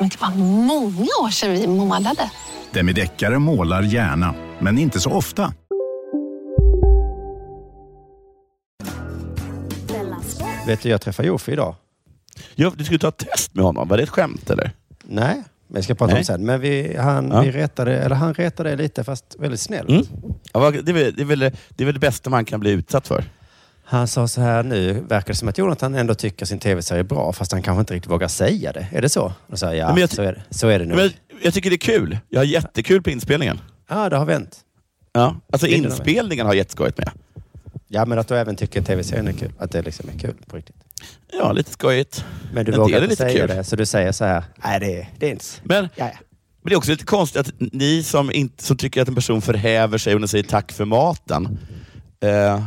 Men 0.00 0.08
det 0.08 0.20
var 0.20 0.30
många 0.64 1.10
år 1.22 1.30
sedan 1.30 1.52
vi 1.52 1.66
målade. 1.66 2.30
Demideckare 2.70 3.38
målar 3.38 3.82
gärna, 3.82 4.34
men 4.60 4.78
inte 4.78 5.00
så 5.00 5.10
ofta. 5.10 5.52
Vet 10.66 10.82
du, 10.82 10.88
jag 10.88 11.00
träffade 11.00 11.28
Jofi 11.28 11.52
idag. 11.52 11.74
Ja, 12.54 12.72
du 12.76 12.84
skulle 12.84 12.98
ta 12.98 13.08
ett 13.08 13.16
test 13.16 13.54
med 13.54 13.64
honom. 13.64 13.88
Var 13.88 13.96
det 13.96 14.02
ett 14.02 14.08
skämt 14.08 14.50
eller? 14.50 14.70
Nej, 15.04 15.42
men 15.66 15.74
jag 15.74 15.84
ska 15.84 15.94
prata 15.94 16.12
om 16.12 16.16
Nej. 16.16 16.24
sen. 16.24 16.44
Men 16.44 16.60
vi, 16.60 16.96
han, 16.96 17.30
Ja. 17.30 17.40
vi 17.40 17.50
retade, 17.50 17.98
eller 17.98 18.16
han 18.16 18.34
retade 18.34 18.76
lite, 18.76 19.04
fast 19.04 19.36
väldigt 19.38 19.60
snällt. 19.60 19.88
Mm. 19.88 20.06
Ja, 20.52 20.70
det, 20.70 20.88
är 20.88 20.92
väl, 20.92 21.14
det, 21.14 21.22
är 21.22 21.26
väl, 21.26 21.38
det 21.68 21.84
är 21.84 21.84
väl 21.84 21.94
det 21.94 22.00
bästa 22.00 22.30
man 22.30 22.44
kan 22.44 22.60
bli 22.60 22.70
utsatt 22.70 23.08
för. 23.08 23.24
Han 23.90 24.08
sa 24.08 24.28
så 24.28 24.40
här, 24.40 24.62
nu 24.62 24.92
verkar 25.08 25.28
det 25.32 25.34
som 25.38 25.48
att 25.48 25.58
Jonathan 25.58 25.94
ändå 25.94 26.14
tycker 26.14 26.46
sin 26.46 26.58
tv-serie 26.58 27.00
är 27.00 27.04
bra, 27.04 27.32
fast 27.32 27.52
han 27.52 27.62
kanske 27.62 27.80
inte 27.80 27.94
riktigt 27.94 28.10
vågar 28.10 28.28
säga 28.28 28.72
det. 28.72 28.86
Är 28.92 29.02
det 29.02 29.08
så? 29.08 29.32
Och 29.46 29.58
så, 29.58 29.66
ja, 29.74 29.88
Men 29.92 29.96
jag- 30.00 30.10
så, 30.10 30.22
är 30.22 30.32
det, 30.32 30.42
så 30.50 30.68
är 30.68 30.78
det 30.78 30.84
nu. 30.84 30.94
Men 30.94 31.10
jag, 31.42 31.54
tycker 31.54 31.70
det 31.70 31.76
är 31.76 31.78
kul. 31.78 32.18
Jag 32.28 32.40
har 32.40 32.44
jättekul 32.44 33.02
på 33.02 33.10
inspelningen. 33.10 33.60
Ja, 33.88 34.08
det 34.08 34.16
har 34.16 34.24
vänt. 34.24 34.58
Ja, 35.12 35.36
alltså 35.52 35.66
Det 35.66 35.72
inspelningen 35.72 36.46
har 36.46 36.52
jag 36.54 36.58
jätteskojigt 36.58 36.98
med. 36.98 37.10
Ja, 37.88 38.04
men 38.06 38.18
att 38.18 38.28
du 38.28 38.36
även 38.36 38.56
tycker 38.56 38.82
tv-serien 38.82 39.28
är 39.28 39.32
kul. 39.32 39.52
Att 39.58 39.70
det 39.72 39.82
liksom 39.82 40.08
är 40.14 40.18
kul 40.18 40.34
på 40.46 40.56
riktigt. 40.56 40.76
Ja, 41.32 41.52
lite 41.52 41.70
skojigt. 41.70 42.24
Men 42.52 42.64
du 42.64 42.72
En 42.72 42.78
vågar 42.80 43.02
inte 43.02 43.16
säga 43.16 43.46
kul. 43.46 43.56
det, 43.56 43.64
så 43.64 43.76
du 43.76 43.86
säger 43.86 44.12
så 44.12 44.24
här, 44.24 44.44
nej 44.64 44.80
det, 44.80 45.06
det 45.18 45.26
är 45.26 45.30
inte... 45.30 45.44
Men, 45.62 45.88
men 45.98 46.10
det 46.62 46.72
är 46.72 46.76
också 46.76 46.90
lite 46.90 47.04
konstigt 47.04 47.40
att 47.40 47.52
ni 47.58 48.02
som, 48.02 48.32
inte, 48.32 48.64
som 48.64 48.76
tycker 48.76 49.02
att 49.02 49.08
en 49.08 49.14
person 49.14 49.42
förhäver 49.42 49.98
sig 49.98 50.14
och 50.14 50.30
säger 50.30 50.44
tack 50.44 50.72
för 50.72 50.84
maten, 50.84 51.58
eh, 52.20 52.62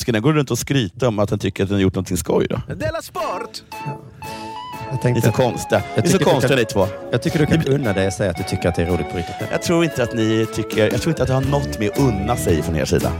ska 0.00 0.12
den 0.12 0.22
gå 0.22 0.32
runt 0.32 0.50
och 0.50 0.58
skryta 0.58 1.08
om 1.08 1.18
att 1.18 1.28
den 1.28 1.38
tycker 1.38 1.62
att 1.62 1.68
den 1.68 1.76
har 1.76 1.82
gjort 1.82 1.94
någonting 1.94 2.16
skoj 2.16 2.46
då? 2.50 2.74
Della 2.74 3.02
Sport! 3.02 3.62
Jag, 3.80 4.92
Ni 4.92 4.98
är 4.98 5.02
tänkte, 5.02 5.26
så 5.26 5.32
konstiga. 5.32 5.82
Ni 5.96 6.02
är 6.02 6.08
så 6.08 6.18
konstiga 6.18 6.48
kan- 6.48 6.58
ni 6.58 6.64
två. 6.64 6.86
jag 7.10 7.22
tycker 7.22 7.38
du 7.38 7.46
kan 7.46 7.66
unna 7.66 7.92
dig 7.92 8.06
att 8.06 8.14
säga 8.14 8.30
att 8.30 8.36
du 8.36 8.42
tycker 8.42 8.68
att 8.68 8.74
det 8.74 8.82
är 8.82 8.86
roligt 8.86 9.10
på 9.10 9.16
riktigt. 9.16 9.36
Jag 9.50 9.62
tror 9.62 9.84
inte 9.84 10.02
att 10.02 10.14
ni 10.14 10.46
tycker, 10.54 10.90
jag 10.92 11.00
tror 11.02 11.10
inte 11.10 11.22
att 11.22 11.28
det 11.28 11.34
har 11.34 11.40
något 11.40 11.78
med 11.78 11.90
att 11.90 11.98
unna 11.98 12.36
sig 12.36 12.62
från 12.62 12.76
er 12.76 12.84
sida. 12.84 13.12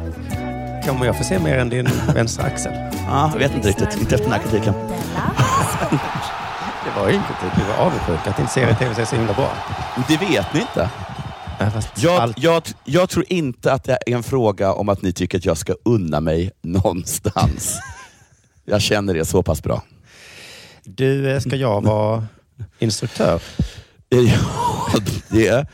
Kommer 0.86 1.06
jag 1.06 1.16
få 1.18 1.24
se 1.24 1.38
mer 1.38 1.58
än 1.58 1.68
din 1.68 1.88
vänstra 2.14 2.44
axel? 2.46 2.72
Ja, 3.08 3.30
jag 3.32 3.38
vet 3.38 3.54
inte 3.54 3.68
riktigt. 3.68 3.96
Inte 4.00 4.14
efter 4.14 4.30
den 4.30 4.32
här 4.32 4.48
kritiken. 4.50 4.74
Det 6.84 7.00
var 7.00 7.08
ju 7.08 7.14
inte 7.14 7.28
kritik, 7.40 7.58
du 7.58 7.64
var 7.72 7.84
avundsjuk 7.86 8.26
att 8.26 8.36
din 8.36 8.48
serie 8.48 8.74
tv-serie 8.74 9.02
är 9.04 9.06
så 9.06 9.16
himla 9.16 9.32
bra. 9.32 9.50
Det 10.08 10.16
vet 10.16 10.52
ni 10.54 10.60
inte. 10.60 10.88
Jag, 11.96 12.34
jag, 12.36 12.62
jag 12.84 13.08
tror 13.08 13.24
inte 13.28 13.72
att 13.72 13.84
det 13.84 13.98
är 14.06 14.14
en 14.14 14.22
fråga 14.22 14.72
om 14.72 14.88
att 14.88 15.02
ni 15.02 15.12
tycker 15.12 15.38
att 15.38 15.44
jag 15.44 15.56
ska 15.56 15.74
unna 15.84 16.20
mig 16.20 16.50
någonstans. 16.62 17.78
jag 18.64 18.82
känner 18.82 19.14
det 19.14 19.24
så 19.24 19.42
pass 19.42 19.62
bra. 19.62 19.82
Du, 20.84 21.30
eh, 21.30 21.40
ska 21.40 21.56
jag 21.56 21.80
vara 21.80 22.26
instruktör? 22.78 23.42
Ja, 24.08 25.00
det, 25.30 25.66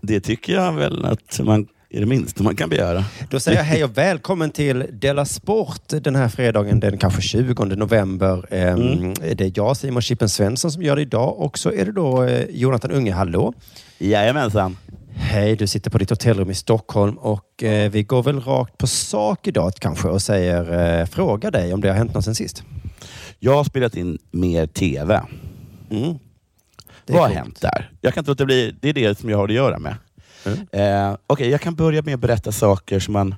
det 0.00 0.20
tycker 0.20 0.52
jag 0.54 0.72
väl 0.72 1.04
att 1.04 1.40
man 1.40 1.66
är 1.90 2.00
det 2.00 2.06
minsta 2.06 2.42
man 2.42 2.56
kan 2.56 2.68
begära. 2.68 3.04
Då 3.30 3.40
säger 3.40 3.58
jag 3.58 3.64
hej 3.64 3.84
och 3.84 3.98
välkommen 3.98 4.50
till 4.50 4.86
Della 4.92 5.24
Sport 5.24 5.82
den 5.88 6.16
här 6.16 6.28
fredagen 6.28 6.80
den 6.80 6.98
kanske 6.98 7.22
20 7.22 7.64
november. 7.64 8.46
Ehm, 8.50 8.78
Mm. 8.78 9.14
Det 9.14 9.40
är 9.40 9.52
jag, 9.54 9.76
Simon 9.76 10.02
Chippen 10.02 10.28
Svensson, 10.28 10.70
som 10.72 10.82
gör 10.82 10.96
det 10.96 11.02
idag. 11.02 11.38
Och 11.40 11.58
så 11.58 11.72
är 11.72 11.84
det 11.84 11.92
då 11.92 12.22
eh, 12.24 12.46
Jonathan 12.50 12.90
Unge, 12.90 13.12
hallå. 13.12 13.54
Jajamensan. 13.98 14.76
Hej, 15.20 15.56
du 15.56 15.66
sitter 15.66 15.90
på 15.90 15.98
ditt 15.98 16.10
hotellrum 16.10 16.50
i 16.50 16.54
Stockholm 16.54 17.18
och 17.18 17.62
eh, 17.62 17.90
vi 17.90 18.02
går 18.02 18.22
väl 18.22 18.40
rakt 18.40 18.78
på 18.78 18.86
sak 18.86 19.46
idag 19.46 19.72
kanske 19.74 20.08
och 20.08 20.22
säger, 20.22 21.00
eh, 21.00 21.06
fråga 21.06 21.50
dig 21.50 21.74
om 21.74 21.80
det 21.80 21.88
har 21.88 21.94
hänt 21.96 22.14
något 22.14 22.24
sen 22.24 22.34
sist. 22.34 22.62
Jag 23.38 23.54
har 23.54 23.64
spelat 23.64 23.96
in 23.96 24.18
mer 24.30 24.66
TV. 24.66 25.22
Mm. 25.90 26.18
Vad 27.06 27.20
har 27.20 27.28
hänt 27.28 27.60
där? 27.60 27.90
Jag 28.00 28.14
kan 28.14 28.20
inte 28.20 28.30
låta 28.30 28.44
bli, 28.44 28.74
det 28.80 28.88
är 28.88 28.92
det 28.92 29.18
som 29.18 29.30
jag 29.30 29.38
har 29.38 29.44
att 29.48 29.54
göra 29.54 29.78
med. 29.78 29.94
Mm. 30.44 30.58
Eh, 31.12 31.16
Okej, 31.26 31.48
jag 31.50 31.60
kan 31.60 31.74
börja 31.74 32.02
med 32.02 32.14
att 32.14 32.20
berätta 32.20 32.52
saker 32.52 33.00
som 33.00 33.12
man... 33.12 33.34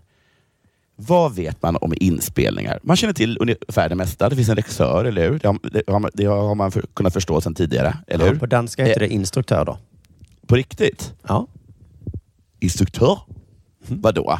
Vad 0.96 1.34
vet 1.34 1.62
man 1.62 1.76
om 1.76 1.94
inspelningar? 1.96 2.78
Man 2.82 2.96
känner 2.96 3.14
till 3.14 3.36
ungefär 3.40 3.88
det 3.88 3.94
mesta. 3.94 4.28
Det 4.28 4.36
finns 4.36 4.48
en 4.48 4.56
regissör, 4.56 5.04
eller 5.04 5.30
hur? 5.30 5.38
Det 5.38 5.48
har, 5.48 5.58
det 5.72 5.82
har, 5.92 5.98
man, 6.00 6.10
det 6.14 6.24
har 6.24 6.54
man 6.54 6.70
för, 6.72 6.82
kunnat 6.94 7.12
förstå 7.12 7.40
sedan 7.40 7.54
tidigare, 7.54 7.96
eller 8.06 8.24
Ja, 8.26 8.32
hur? 8.32 8.38
på 8.38 8.46
danska 8.46 8.84
heter 8.84 9.02
Eh. 9.02 9.08
det 9.08 9.14
instruktör 9.14 9.64
då. 9.64 9.78
På 10.46 10.54
riktigt? 10.56 11.12
Ja. 11.28 11.46
Instruktör? 12.60 13.19
Mm. 13.88 14.00
Vadå? 14.00 14.38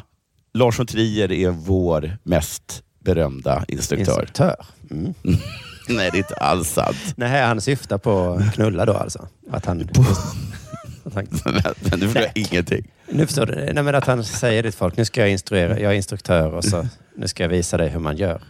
Lars 0.55 0.79
von 0.79 0.87
Trier 0.87 1.33
är 1.33 1.51
vår 1.51 2.19
mest 2.23 2.83
berömda 2.99 3.65
instruktör. 3.69 4.13
Instruktör. 4.13 4.57
Mm. 4.91 5.15
Nej, 5.89 6.11
det 6.13 6.17
är 6.17 6.19
inte 6.19 6.35
alls 6.35 6.69
sant. 6.71 7.15
Nej, 7.17 7.43
han 7.47 7.61
syftar 7.61 7.99
på 7.99 8.43
knulla 8.55 8.85
då 8.87 8.93
alltså? 8.93 9.29
Att 9.51 9.67
han, 9.67 9.89
att 11.05 11.15
han, 11.15 11.27
Men 11.91 12.01
du 12.01 12.07
förstår 12.09 12.21
Nej. 12.21 12.33
ingenting. 12.35 12.91
nu 13.09 13.27
förstår 13.27 13.47
du. 13.47 13.55
Nej, 13.55 13.85
men 13.85 13.95
att 13.95 14.07
han 14.07 14.25
säger 14.25 14.63
till 14.63 14.73
folk, 14.73 14.97
nu 14.97 15.05
ska 15.05 15.21
jag 15.21 15.31
instruera, 15.31 15.81
jag 15.81 15.93
är 15.93 15.97
instruktör 15.97 16.55
och 16.55 16.65
så 16.65 16.87
nu 17.17 17.29
ska 17.29 17.43
jag 17.43 17.49
visa 17.51 17.77
dig 17.77 17.89
hur 17.89 18.01
man 18.01 18.17
gör. 18.17 18.43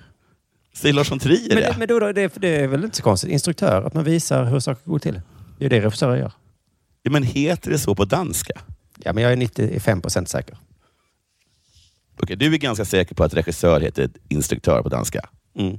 Säger 0.74 0.94
Lars 0.94 1.10
von 1.10 1.18
Trier 1.18 1.54
Men, 1.54 1.62
det? 1.62 1.74
men 1.78 1.88
då, 1.88 1.98
då, 1.98 2.12
det, 2.12 2.32
det 2.36 2.56
är 2.56 2.66
väl 2.66 2.84
inte 2.84 2.96
så 2.96 3.02
konstigt? 3.02 3.30
Instruktör, 3.30 3.82
att 3.82 3.94
man 3.94 4.04
visar 4.04 4.44
hur 4.44 4.60
saker 4.60 4.90
går 4.90 4.98
till. 4.98 5.20
Det 5.58 5.64
är 5.66 5.70
det 5.70 5.80
regissörer 5.80 6.16
gör. 6.16 6.32
Ja, 7.02 7.10
men 7.10 7.22
heter 7.22 7.70
det 7.70 7.78
så 7.78 7.94
på 7.94 8.04
danska? 8.04 8.60
Ja, 9.04 9.12
men 9.12 9.22
jag 9.22 9.32
är 9.32 9.36
95 9.36 10.00
procent 10.00 10.28
säker. 10.28 10.58
Okej, 12.22 12.36
du 12.36 12.54
är 12.54 12.58
ganska 12.58 12.84
säker 12.84 13.14
på 13.14 13.24
att 13.24 13.34
regissör 13.34 13.80
heter 13.80 14.10
instruktör 14.28 14.82
på 14.82 14.88
danska. 14.88 15.28
Mm. 15.58 15.78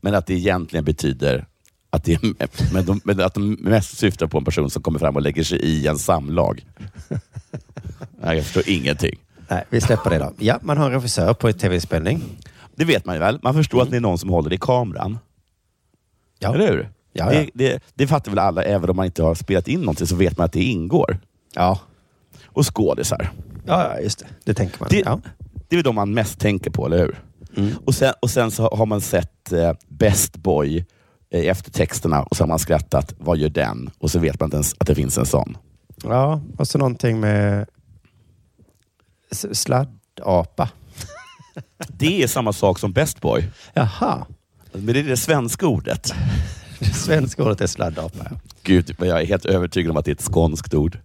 Men 0.00 0.14
att 0.14 0.26
det 0.26 0.34
egentligen 0.34 0.84
betyder 0.84 1.46
att, 1.90 2.04
det 2.04 2.12
är, 2.12 2.72
men 2.74 2.86
de, 2.86 3.00
men 3.04 3.20
att 3.20 3.34
de 3.34 3.52
mest 3.52 3.98
syftar 3.98 4.26
på 4.26 4.38
en 4.38 4.44
person 4.44 4.70
som 4.70 4.82
kommer 4.82 4.98
fram 4.98 5.16
och 5.16 5.22
lägger 5.22 5.44
sig 5.44 5.58
i 5.58 5.86
en 5.86 5.98
samlag. 5.98 6.66
Nej, 8.22 8.36
jag 8.36 8.44
förstår 8.44 8.62
ingenting. 8.66 9.18
Nej, 9.48 9.64
vi 9.70 9.80
släpper 9.80 10.10
det 10.10 10.18
då. 10.18 10.32
Ja, 10.38 10.58
man 10.62 10.78
har 10.78 10.86
en 10.86 10.92
regissör 10.92 11.34
på 11.34 11.48
ett 11.48 11.58
tv-inspelning. 11.58 12.22
Det 12.74 12.84
vet 12.84 13.04
man 13.04 13.14
ju 13.14 13.18
väl? 13.18 13.38
Man 13.42 13.54
förstår 13.54 13.82
att 13.82 13.90
det 13.90 13.96
är 13.96 14.00
någon 14.00 14.18
som 14.18 14.30
håller 14.30 14.52
i 14.52 14.58
kameran. 14.58 15.18
Ja. 16.38 16.54
Eller 16.54 16.72
hur? 16.72 16.90
Ja, 17.12 17.32
ja. 17.32 17.40
Det, 17.40 17.50
det, 17.54 17.82
det 17.94 18.06
fattar 18.06 18.30
väl 18.30 18.38
alla, 18.38 18.62
även 18.62 18.90
om 18.90 18.96
man 18.96 19.06
inte 19.06 19.22
har 19.22 19.34
spelat 19.34 19.68
in 19.68 19.80
någonting 19.80 20.06
så 20.06 20.16
vet 20.16 20.38
man 20.38 20.44
att 20.44 20.52
det 20.52 20.62
ingår. 20.62 21.18
Ja. 21.54 21.80
Och 22.52 22.76
skådisar. 22.76 23.30
Ja, 23.66 23.94
ja, 23.94 24.00
just 24.00 24.18
det. 24.18 24.26
Det 24.44 24.54
tänker 24.54 24.80
man. 24.80 24.88
Det, 24.90 24.98
ja. 24.98 25.20
det 25.68 25.74
är 25.74 25.76
väl 25.76 25.84
de 25.84 25.94
man 25.94 26.14
mest 26.14 26.40
tänker 26.40 26.70
på, 26.70 26.86
eller 26.86 26.98
hur? 26.98 27.18
Mm. 27.56 27.72
Och, 27.86 27.94
sen, 27.94 28.14
och 28.22 28.30
sen 28.30 28.50
så 28.50 28.68
har 28.68 28.86
man 28.86 29.00
sett 29.00 29.52
eh, 29.52 29.72
Best 29.88 30.36
Boy 30.36 30.84
eh, 31.30 31.46
efter 31.46 31.70
texterna 31.70 32.22
och 32.22 32.36
så 32.36 32.42
har 32.42 32.48
man 32.48 32.58
skrattat, 32.58 33.14
vad 33.18 33.38
gör 33.38 33.48
den? 33.48 33.90
Och 33.98 34.10
så 34.10 34.18
vet 34.18 34.40
man 34.40 34.46
inte 34.46 34.56
ens 34.56 34.74
att 34.78 34.86
det 34.86 34.94
finns 34.94 35.18
en 35.18 35.26
sån. 35.26 35.56
ja, 36.02 36.40
och 36.58 36.68
så 36.68 36.78
någonting 36.78 37.20
med 37.20 37.66
sladdapa. 39.52 40.68
Det 41.88 42.22
är 42.22 42.26
samma 42.26 42.52
sak 42.52 42.78
som 42.78 42.92
Best 42.92 43.20
Boy. 43.20 43.44
Jaha. 43.74 44.26
Men 44.72 44.86
det 44.86 45.00
är 45.00 45.04
det 45.04 45.16
svenska 45.16 45.66
ordet. 45.66 46.14
Det 46.78 46.94
svenska 46.94 47.42
ordet 47.42 47.60
är 47.60 47.66
sladdapa. 47.66 48.30
Gud, 48.62 48.96
jag 48.98 49.20
är 49.20 49.26
helt 49.26 49.44
övertygad 49.44 49.90
om 49.90 49.96
att 49.96 50.04
det 50.04 50.10
är 50.10 50.14
ett 50.14 50.20
skånskt 50.20 50.74
ord. 50.74 50.98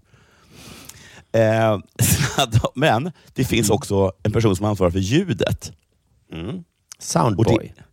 Eh, 1.35 1.79
men 2.75 3.11
det 3.33 3.45
finns 3.45 3.69
också 3.69 4.11
en 4.23 4.31
person 4.31 4.55
som 4.55 4.65
ansvarar 4.65 4.91
för 4.91 4.99
ljudet. 4.99 5.71
Mm. 6.33 6.49
Och 6.57 6.63
Soundboy. 6.99 7.73
det, 7.75 7.83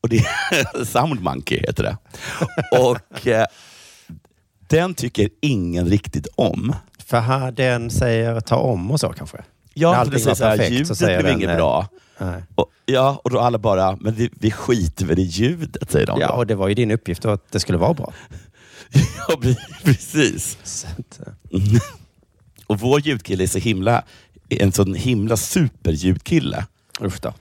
och 0.00 0.08
det 0.08 0.24
Sound 0.86 1.20
Monkey 1.20 1.58
heter 1.60 1.82
det. 1.82 1.96
Och 2.78 3.26
eh, 3.26 3.46
den 4.68 4.94
tycker 4.94 5.28
ingen 5.40 5.86
riktigt 5.86 6.26
om. 6.34 6.74
För 7.06 7.20
här, 7.20 7.52
den 7.52 7.90
säger 7.90 8.40
ta 8.40 8.56
om 8.56 8.90
och 8.90 9.00
så 9.00 9.08
kanske? 9.08 9.38
Ja, 9.74 10.04
det 10.04 10.10
säger 10.18 10.26
var 10.28 10.34
så 10.34 10.44
här, 10.44 10.56
perfekt, 10.56 10.68
så 10.68 10.74
ljudet 10.74 10.98
säger 10.98 11.18
blev 11.22 11.32
den, 11.32 11.40
inget 11.40 11.50
eh, 11.50 11.56
bra. 11.56 11.88
Nej. 12.18 12.42
Och, 12.54 12.66
ja, 12.86 13.20
och 13.24 13.30
då 13.30 13.40
alla 13.40 13.58
bara, 13.58 13.96
men 14.00 14.14
vi, 14.14 14.30
vi 14.32 14.50
skiter 14.50 15.06
väl 15.06 15.18
i 15.18 15.22
ljudet, 15.22 15.90
säger 15.90 16.06
de 16.06 16.20
Ja, 16.20 16.26
då. 16.28 16.32
och 16.34 16.46
det 16.46 16.54
var 16.54 16.68
ju 16.68 16.74
din 16.74 16.90
uppgift 16.90 17.22
då 17.22 17.30
att 17.30 17.52
det 17.52 17.60
skulle 17.60 17.78
vara 17.78 17.94
bra. 17.94 18.12
Ja, 19.28 19.34
pre- 19.40 19.84
precis. 19.84 20.58
Så 22.72 22.74
Och 22.74 22.80
vår 22.80 23.00
ljudkille 23.00 23.44
är 23.44 23.48
så 23.48 23.58
himla, 23.58 24.04
en 24.48 24.72
sån 24.72 24.94
himla 24.94 25.36
superljudkille. 25.36 26.66
Usch 27.00 27.20
då. 27.20 27.34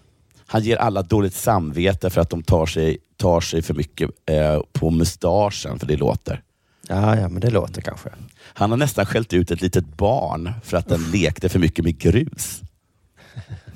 Han 0.45 0.63
ger 0.63 0.77
alla 0.77 1.01
dåligt 1.01 1.33
samvete 1.33 2.09
för 2.09 2.21
att 2.21 2.29
de 2.29 2.43
tar 2.43 2.65
sig, 2.65 2.97
tar 3.17 3.41
sig 3.41 3.61
för 3.61 3.73
mycket 3.73 4.09
eh, 4.25 4.61
på 4.73 4.89
mustaschen, 4.89 5.79
för 5.79 5.87
det 5.87 5.97
låter. 5.97 6.41
Ja, 6.87 7.17
ja, 7.17 7.29
men 7.29 7.41
det 7.41 7.49
låter 7.49 7.81
kanske. 7.81 8.09
Han 8.43 8.69
har 8.69 8.77
nästan 8.77 9.05
skällt 9.05 9.33
ut 9.33 9.51
ett 9.51 9.61
litet 9.61 9.97
barn 9.97 10.53
för 10.63 10.77
att 10.77 10.87
den 10.87 11.11
lekte 11.11 11.49
för 11.49 11.59
mycket 11.59 11.85
med 11.85 11.97
grus. 11.97 12.61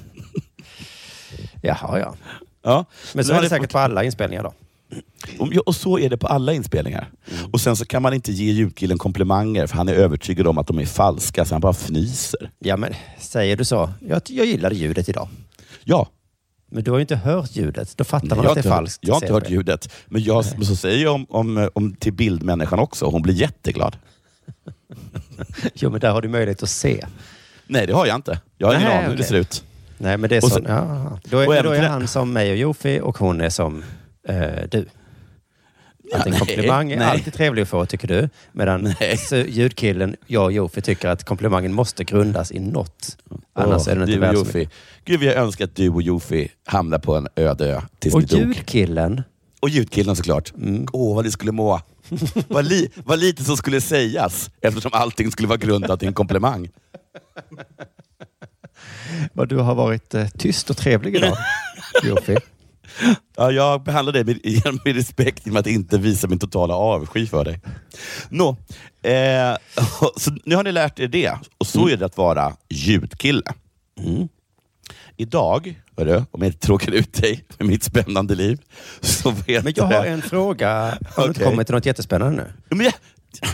Jaha, 1.62 2.00
ja. 2.00 2.16
Ja. 2.64 2.86
Men 3.14 3.26
så 3.26 3.32
Nu 3.32 3.38
är 3.38 3.42
det 3.42 3.50
säkert 3.50 3.72
på 3.72 3.80
alla 3.80 4.04
inspelningar 4.04 4.44
då. 4.44 4.54
Och, 5.66 5.76
så 5.76 6.00
är 6.00 6.10
det 6.10 6.18
på 6.18 6.28
alla 6.28 6.54
inspelningar. 6.54 7.10
Och 7.52 7.62
Sen 7.62 7.76
så 7.76 7.86
kan 7.86 8.02
man 8.02 8.14
inte 8.14 8.32
ge 8.32 8.52
ljudkillen 8.52 8.98
komplimanger 8.98 9.68
för 9.68 9.78
han 9.78 9.90
är 9.90 9.94
övertygad 9.94 10.48
om 10.48 10.58
att 10.58 10.68
de 10.68 10.80
är 10.80 10.86
falska, 10.86 11.46
så 11.46 11.54
han 11.54 11.62
bara 11.62 11.74
fnyser. 11.74 12.50
Ja, 12.60 12.78
men 12.78 12.94
säger 13.20 13.58
du 13.58 13.66
så? 13.66 13.90
Jag, 14.08 14.22
jag 14.28 14.46
gillade 14.46 14.76
ljudet 14.76 15.10
idag. 15.10 15.28
Ja, 15.84 16.08
Men 16.72 16.84
du 16.84 16.92
har 16.92 16.98
ju 16.98 17.02
inte 17.02 17.16
hört 17.16 17.56
ljudet. 17.56 17.98
Då 17.98 18.04
fattar 18.04 18.28
Nej, 18.28 18.38
man 18.38 18.48
att 18.48 18.54
det 18.54 18.60
är 18.60 18.64
falskt. 18.70 19.00
jag 19.08 19.14
har 19.14 19.22
inte 19.22 19.34
hört 19.34 19.44
det. 19.48 19.54
ljudet. 19.54 19.90
Men, 20.08 20.24
jag, 20.24 20.46
men 20.58 20.66
så 20.66 20.76
säger 20.76 21.04
jag 21.04 21.14
om, 21.16 21.26
om, 21.30 21.70
om 21.74 21.96
till 21.96 22.14
bildmänniskan 22.14 22.80
också. 22.80 23.06
Hon 23.06 23.22
blir 23.22 23.34
jätteglad. 23.34 23.98
Jo, 25.74 25.90
men 25.90 26.00
där 26.00 26.12
har 26.12 26.22
du 26.22 26.28
möjlighet 26.28 26.64
att 26.64 26.70
se. 26.70 27.06
Nej, 27.68 27.88
det 27.88 27.94
har 27.94 28.06
jag 28.06 28.16
inte. 28.16 28.40
Jag 28.58 28.68
har 28.68 28.74
ingen 28.76 28.88
Nej, 28.88 28.98
aning 28.98 29.10
hur 29.10 29.18
det 29.18 29.24
ser 29.24 29.36
ut. 29.36 29.64
Nej, 29.98 30.18
men 30.18 30.30
det 30.30 30.36
är 30.38 30.44
Och 30.44 30.50
så. 30.50 30.56
så- 30.56 30.66
ja, 30.68 31.20
då 31.24 31.40
är, 31.54 31.64
då 31.64 31.70
är 31.72 31.82
han 31.88 32.08
som 32.08 32.34
mig 32.34 32.52
och 32.52 32.58
Jofi 32.58 33.00
och 33.04 33.18
hon 33.18 33.42
är 33.42 33.50
som 33.50 33.84
eh, 34.28 34.68
du. 34.72 34.86
Att 36.14 36.26
en 36.26 36.32
nej, 36.32 36.40
komplimang 36.40 36.92
är 36.92 36.98
nej. 36.98 37.08
alltid 37.08 37.34
trevlig 37.34 37.62
att 37.62 37.68
få, 37.70 37.86
tycker 37.86 38.08
du. 38.08 38.30
Medan 38.52 38.94
Nej. 39.00 39.18
så 39.18 39.36
ljudkillen, 39.36 40.16
jag 40.28 40.44
och 40.44 40.52
Jofi, 40.52 40.82
tycker 40.82 41.08
att 41.10 41.24
komplimangen 41.24 41.74
måste 41.74 42.04
grundas 42.04 42.52
i 42.52 42.60
något. 42.60 43.18
Annars 43.54 43.82
Åh, 43.88 43.92
är 43.94 43.96
den 43.96 44.10
inte 44.10 44.18
och 44.18 44.24
värd 44.24 44.36
så 44.36 44.40
Jofi. 44.42 44.58
mycket. 44.58 44.74
Gud, 45.06 45.20
vi 45.20 45.34
önskar 45.34 45.66
att 45.66 45.76
du 45.76 45.90
och 45.90 46.02
Jofi 46.02 46.48
hamnar 46.66 47.00
på 47.00 47.16
en 47.16 47.28
öde 47.36 47.66
ö 47.76 47.82
tills 48.00 48.14
Och 48.16 48.22
ni 48.22 48.26
dog. 48.28 48.40
ljudkillen, 48.40 49.22
Och 49.60 49.70
ljudkillen 49.70 50.16
såklart. 50.16 50.54
Mm. 50.58 50.88
Åh, 50.94 51.16
vad 51.16 51.26
ni 51.26 51.32
skulle 51.32 51.52
må. 51.52 51.82
vad, 52.48 52.66
li, 52.66 52.90
vad 52.96 53.20
lite 53.20 53.44
som 53.44 53.58
skulle 53.58 53.82
sägas 53.82 54.50
eftersom 54.62 54.92
allting 54.94 55.32
skulle 55.32 55.48
vara 55.48 55.58
grundat 55.58 56.04
i 56.04 56.06
en 56.06 56.14
komplimang. 56.14 56.70
vad 59.34 59.50
du 59.50 59.58
har 59.58 59.76
varit 59.76 60.14
eh, 60.14 60.28
tyst 60.28 60.70
och 60.70 60.78
trevlig 60.78 61.16
idag, 61.16 61.38
Jofi. 62.04 62.38
Ja, 63.38 63.52
jag 63.52 63.84
behandlar 63.84 64.14
dig 64.14 64.24
med, 64.24 64.40
med 64.86 64.96
respekt 64.96 65.46
genom 65.46 65.60
att 65.60 65.68
inte 65.68 65.98
visa 65.98 66.28
min 66.28 66.40
totala 66.40 66.74
avsky 66.74 67.28
för 67.28 67.46
dig. 67.46 67.60
Nå, 68.30 68.58
eh, 69.02 69.58
så 70.18 70.32
nu 70.44 70.56
har 70.56 70.64
ni 70.64 70.72
lärt 70.72 71.00
er 71.00 71.08
det. 71.08 71.34
Och 71.58 71.68
så 71.68 71.90
är 71.90 71.98
det 71.98 72.06
att 72.06 72.18
vara 72.18 72.54
ljudkille. 72.70 73.54
Idag, 75.18 75.82
hörru, 75.98 76.24
om 76.32 76.42
jag 76.42 76.48
inte 76.48 76.68
tråkar 76.68 76.92
ut 76.92 77.14
dig 77.14 77.46
med 77.58 77.68
mitt 77.68 77.84
spännande 77.84 78.36
liv, 78.36 78.60
så 79.02 79.32
vet 79.32 79.64
Men 79.64 79.74
jag 79.76 79.86
har 79.86 80.06
en 80.06 80.22
fråga. 80.22 80.70
Har 81.16 81.24
du 81.24 81.28
inte 81.28 81.40
Okej. 81.40 81.52
kommit 81.52 81.68
till 81.68 81.76
något 81.76 81.86
jättespännande 81.86 82.44
nu? 82.44 82.76
Men 82.76 82.86
jag, 82.86 82.94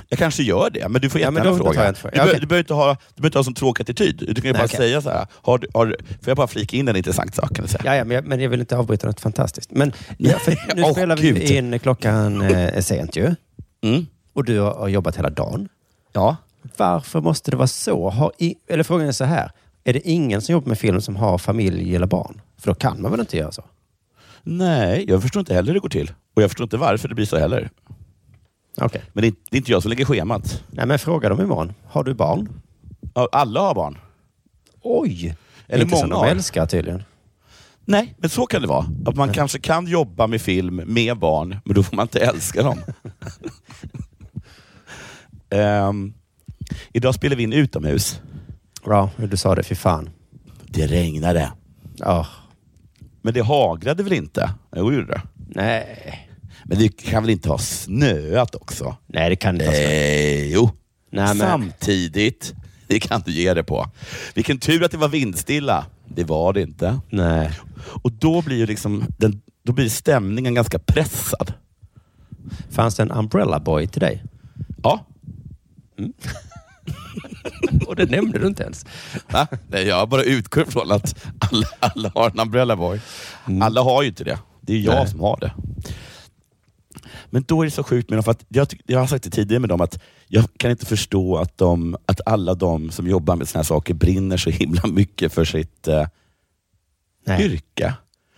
jag 0.10 0.20
kanske 0.20 0.44
gör 0.44 0.70
det, 0.70 0.90
men 0.90 1.02
du 1.02 1.10
får 1.10 1.22
Ja, 1.22 1.28
jättegärna 1.28 1.52
då 1.52 1.58
fråga. 1.58 1.92
Du, 1.92 1.98
Ja, 2.14 2.24
okej. 2.26 2.40
du 2.40 2.46
behöver 2.48 2.60
inte 2.64 2.74
ha, 2.74 2.88
du 3.16 3.22
behöver 3.22 3.28
inte 3.28 3.38
ha 3.38 3.44
sån 3.44 3.54
tråkig 3.54 3.82
attityd. 3.84 4.18
Du 4.28 4.42
kan 4.42 4.44
ju 4.50 4.54
bara 4.54 4.66
okej. 4.66 4.78
säga 4.78 5.02
så 5.02 5.10
här. 5.10 5.28
Har, 5.42 5.66
har, 5.74 5.88
får 6.08 6.28
jag 6.28 6.38
bara 6.38 6.48
flika 6.48 6.78
in 6.78 6.88
en 6.88 6.96
intressant 6.96 7.36
sak? 7.36 7.56
Kan 7.56 7.68
säga? 7.68 7.82
Ja, 7.86 7.96
ja 7.96 8.04
men, 8.04 8.16
jag, 8.16 8.26
men 8.26 8.40
jag 8.40 8.50
vill 8.50 8.60
inte 8.60 8.78
avbryta 8.78 9.08
något 9.08 9.20
fantastiskt. 9.22 9.72
Men 9.72 9.94
ja, 10.18 10.38
nu 10.76 10.84
Åh, 10.84 10.92
spelar 10.92 11.18
Gud. 11.18 11.36
vi 11.38 11.58
in 11.58 11.80
klockan 11.80 12.42
eh, 12.42 12.82
sent 12.82 13.16
ju. 13.16 13.36
Mm. 13.84 14.06
Och 14.34 14.44
du 14.46 14.60
har, 14.60 14.74
har 14.74 14.88
jobbat 14.88 15.18
hela 15.18 15.30
dagen. 15.30 15.70
Ja. 16.14 16.36
Varför 16.78 17.22
måste 17.22 17.52
det 17.52 17.58
vara 17.58 17.68
så? 17.68 18.10
Har 18.10 18.32
i, 18.38 18.56
eller 18.70 18.84
frågan 18.84 19.08
är 19.08 19.12
så 19.12 19.26
här. 19.26 19.52
Är 19.84 19.94
det 19.94 20.08
ingen 20.10 20.42
som 20.42 20.54
jobbar 20.54 20.68
med 20.68 20.80
film 20.80 21.02
som 21.02 21.16
har 21.16 21.38
familj 21.38 21.96
eller 21.96 22.08
barn? 22.08 22.42
För 22.60 22.68
då 22.68 22.76
kan 22.76 23.02
man 23.02 23.12
väl 23.12 23.20
inte 23.20 23.38
göra 23.38 23.52
så? 23.52 23.64
Nej, 24.44 25.06
jag 25.08 25.22
förstår 25.22 25.40
inte 25.40 25.54
heller 25.54 25.68
hur 25.68 25.74
det 25.74 25.80
går 25.80 25.90
till. 25.90 26.12
Och 26.36 26.42
jag 26.44 26.50
förstår 26.50 26.64
inte 26.64 26.78
varför 26.78 27.08
det 27.10 27.16
blir 27.16 27.26
så 27.26 27.38
heller. 27.38 27.70
Okej. 28.78 29.02
Men 29.14 29.22
det 29.22 29.28
är, 29.28 29.34
det 29.50 29.56
är 29.56 29.58
inte 29.58 29.72
jag 29.72 29.82
som 29.82 29.90
lägger 29.90 30.06
schemat. 30.06 30.64
Nej, 30.70 30.86
men 30.86 31.00
fråga 31.00 31.30
dem 31.30 31.42
imorgon. 31.42 31.74
Har 31.88 32.04
du 32.04 32.14
barn? 32.14 32.50
Ja, 33.14 33.30
Alla 33.32 33.60
har 33.60 33.76
barn. 33.76 33.98
Oj! 34.82 35.36
Eller 35.68 35.84
inte 35.84 35.98
som 35.98 36.10
många 36.10 36.22
de 36.22 36.26
har. 36.28 36.36
älskar 36.36 36.66
tydligen. 36.66 37.04
Nej, 37.86 38.16
men 38.18 38.30
så 38.30 38.46
kan 38.46 38.62
det 38.62 38.68
vara. 38.68 38.86
Att 39.06 39.16
man 39.16 39.34
kanske 39.34 39.60
kan 39.60 39.88
jobba 39.88 40.28
med 40.28 40.42
film 40.42 40.76
med 40.86 41.18
barn, 41.18 41.58
men 41.66 41.76
då 41.76 41.84
får 41.84 41.96
man 41.96 42.04
inte 42.04 42.20
älska 42.20 42.64
dem. 42.64 42.80
Ehm, 45.50 46.14
idag 46.94 47.16
spelar 47.16 47.36
vi 47.36 47.44
in 47.44 47.54
utomhus. 47.54 48.22
Bra, 48.86 49.10
du 49.18 49.38
sa 49.38 49.56
det. 49.56 49.64
Fy 49.64 49.76
fan. 49.76 50.10
Det 50.66 50.88
regnade. 50.88 51.52
Ja. 51.98 52.28
Men 53.22 53.34
det 53.34 53.42
haglade 53.42 54.04
väl 54.04 54.14
inte? 54.14 54.54
Jo, 54.76 54.94
gjorde 54.94 55.08
det. 55.08 55.22
Nej. 55.36 56.30
Men 56.66 56.80
det 56.80 56.90
kan 56.90 57.24
väl 57.24 57.30
inte 57.30 57.50
ha 57.50 57.58
snöat 57.58 58.56
också? 58.56 58.96
Nej, 59.08 59.30
det 59.30 59.36
kan 59.36 59.58
det 59.58 59.66
inte. 59.66 59.78
Nej, 59.78 60.52
jo. 60.54 60.70
Nej, 61.12 61.38
Samtidigt. 61.38 62.54
Det 62.88 63.00
kan 63.00 63.22
du 63.26 63.32
ge 63.32 63.54
det 63.54 63.64
på. 63.64 63.88
Vilken 64.34 64.60
tur 64.60 64.84
att 64.84 64.92
det 64.92 64.98
var 64.98 65.08
vindstilla. 65.08 65.86
Det 66.08 66.24
var 66.24 66.54
det 66.54 66.62
inte. 66.62 67.00
Nej. 67.10 67.52
Och 68.04 68.12
då 68.12 68.42
blir 68.42 68.58
ju 68.58 68.66
liksom 68.66 69.06
den, 69.18 69.42
då 69.64 69.74
blir 69.74 69.90
stämningen 69.90 70.54
ganska 70.54 70.80
pressad. 70.80 71.54
Fanns 72.70 72.96
det 72.96 73.04
en 73.04 73.12
umbrella 73.12 73.60
boy 73.60 73.88
till 73.88 74.02
dig? 74.02 74.24
Ja. 74.84 75.06
Och 77.88 77.96
det 77.96 78.06
nämnde 78.06 78.40
du 78.40 78.48
inte 78.48 78.64
ens. 78.64 78.86
Va? 79.30 79.48
Nej, 79.68 79.88
jag 79.88 80.10
bara 80.10 80.24
utgår 80.24 80.66
från 80.66 80.92
att 80.92 81.26
alla, 81.40 81.68
alla 81.80 82.12
har 82.16 82.30
en 82.30 82.40
umbrella 82.40 82.76
boy. 82.76 83.00
Alla 83.62 83.82
har 83.82 84.02
ju 84.02 84.08
inte 84.08 84.24
det. 84.24 84.40
Det 84.62 84.74
är 84.74 84.78
jag 84.80 84.96
Nej. 84.96 85.08
som 85.08 85.20
har 85.20 85.38
det. 85.42 85.54
Men 87.34 87.44
då 87.48 87.62
är 87.62 87.66
det 87.66 87.72
så 87.72 87.84
sjukt 87.84 88.10
med 88.10 88.18
dem, 88.18 88.24
för 88.24 88.32
att 88.32 88.46
jag, 88.48 88.68
jag 88.86 89.00
har 89.00 89.08
sagt 89.08 89.24
det 89.24 89.30
tidigare 89.30 89.60
med 89.60 89.70
dem, 89.70 89.82
att 89.82 90.00
jag 90.28 90.46
kan 90.58 90.72
inte 90.72 90.86
förstå 90.86 91.38
att, 91.38 91.58
de, 91.58 91.98
att 92.06 92.22
alla 92.26 92.54
de 92.54 92.92
som 92.92 93.08
jobbar 93.08 93.36
med 93.36 93.50
såna 93.50 93.60
här 93.60 93.64
saker 93.64 93.94
brinner 93.94 94.38
så 94.38 94.50
himla 94.50 94.88
mycket 94.88 95.34
för 95.34 95.46
sitt 95.46 95.88
eh, 95.88 96.08
Nej. 97.26 97.46
yrke. 97.46 97.94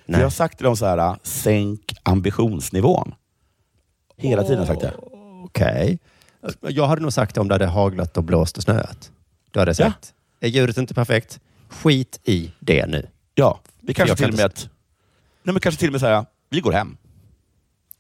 Nej. 0.05 0.19
Jag 0.19 0.25
har 0.25 0.31
sagt 0.31 0.57
till 0.57 0.65
dem 0.65 0.77
så 0.77 0.85
här, 0.85 1.17
sänk 1.23 1.93
ambitionsnivån. 2.03 3.15
Hela 4.17 4.43
tiden 4.43 4.57
har 4.59 4.65
jag 4.65 4.67
sagt 4.67 4.81
det. 4.81 4.93
Okej. 5.43 5.99
Jag 6.61 6.87
hade 6.87 7.01
nog 7.01 7.13
sagt 7.13 7.35
det 7.35 7.41
om 7.41 7.47
det 7.47 7.53
hade 7.53 7.65
haglat 7.65 8.17
och 8.17 8.23
blåst 8.23 8.57
och 8.57 8.63
snöat. 8.63 9.11
Då 9.51 9.59
hade 9.59 9.69
jag 9.69 9.75
sagt, 9.75 10.13
är 10.39 10.47
ljudet 10.47 10.77
inte 10.77 10.93
perfekt? 10.93 11.39
Skit 11.69 12.19
i 12.23 12.51
det 12.59 12.85
nu. 12.85 13.07
Ja, 13.35 13.59
vi 13.81 13.93
kanske 13.93 14.15
till 14.15 14.29
och 14.29 14.35
med 14.35 14.45
att, 14.45 14.69
nej 15.43 15.53
men 15.53 15.59
kanske 15.59 15.79
till 15.79 15.89
och 15.89 15.91
med 15.91 16.01
säga, 16.01 16.25
vi 16.49 16.59
går 16.59 16.71
hem. 16.71 16.97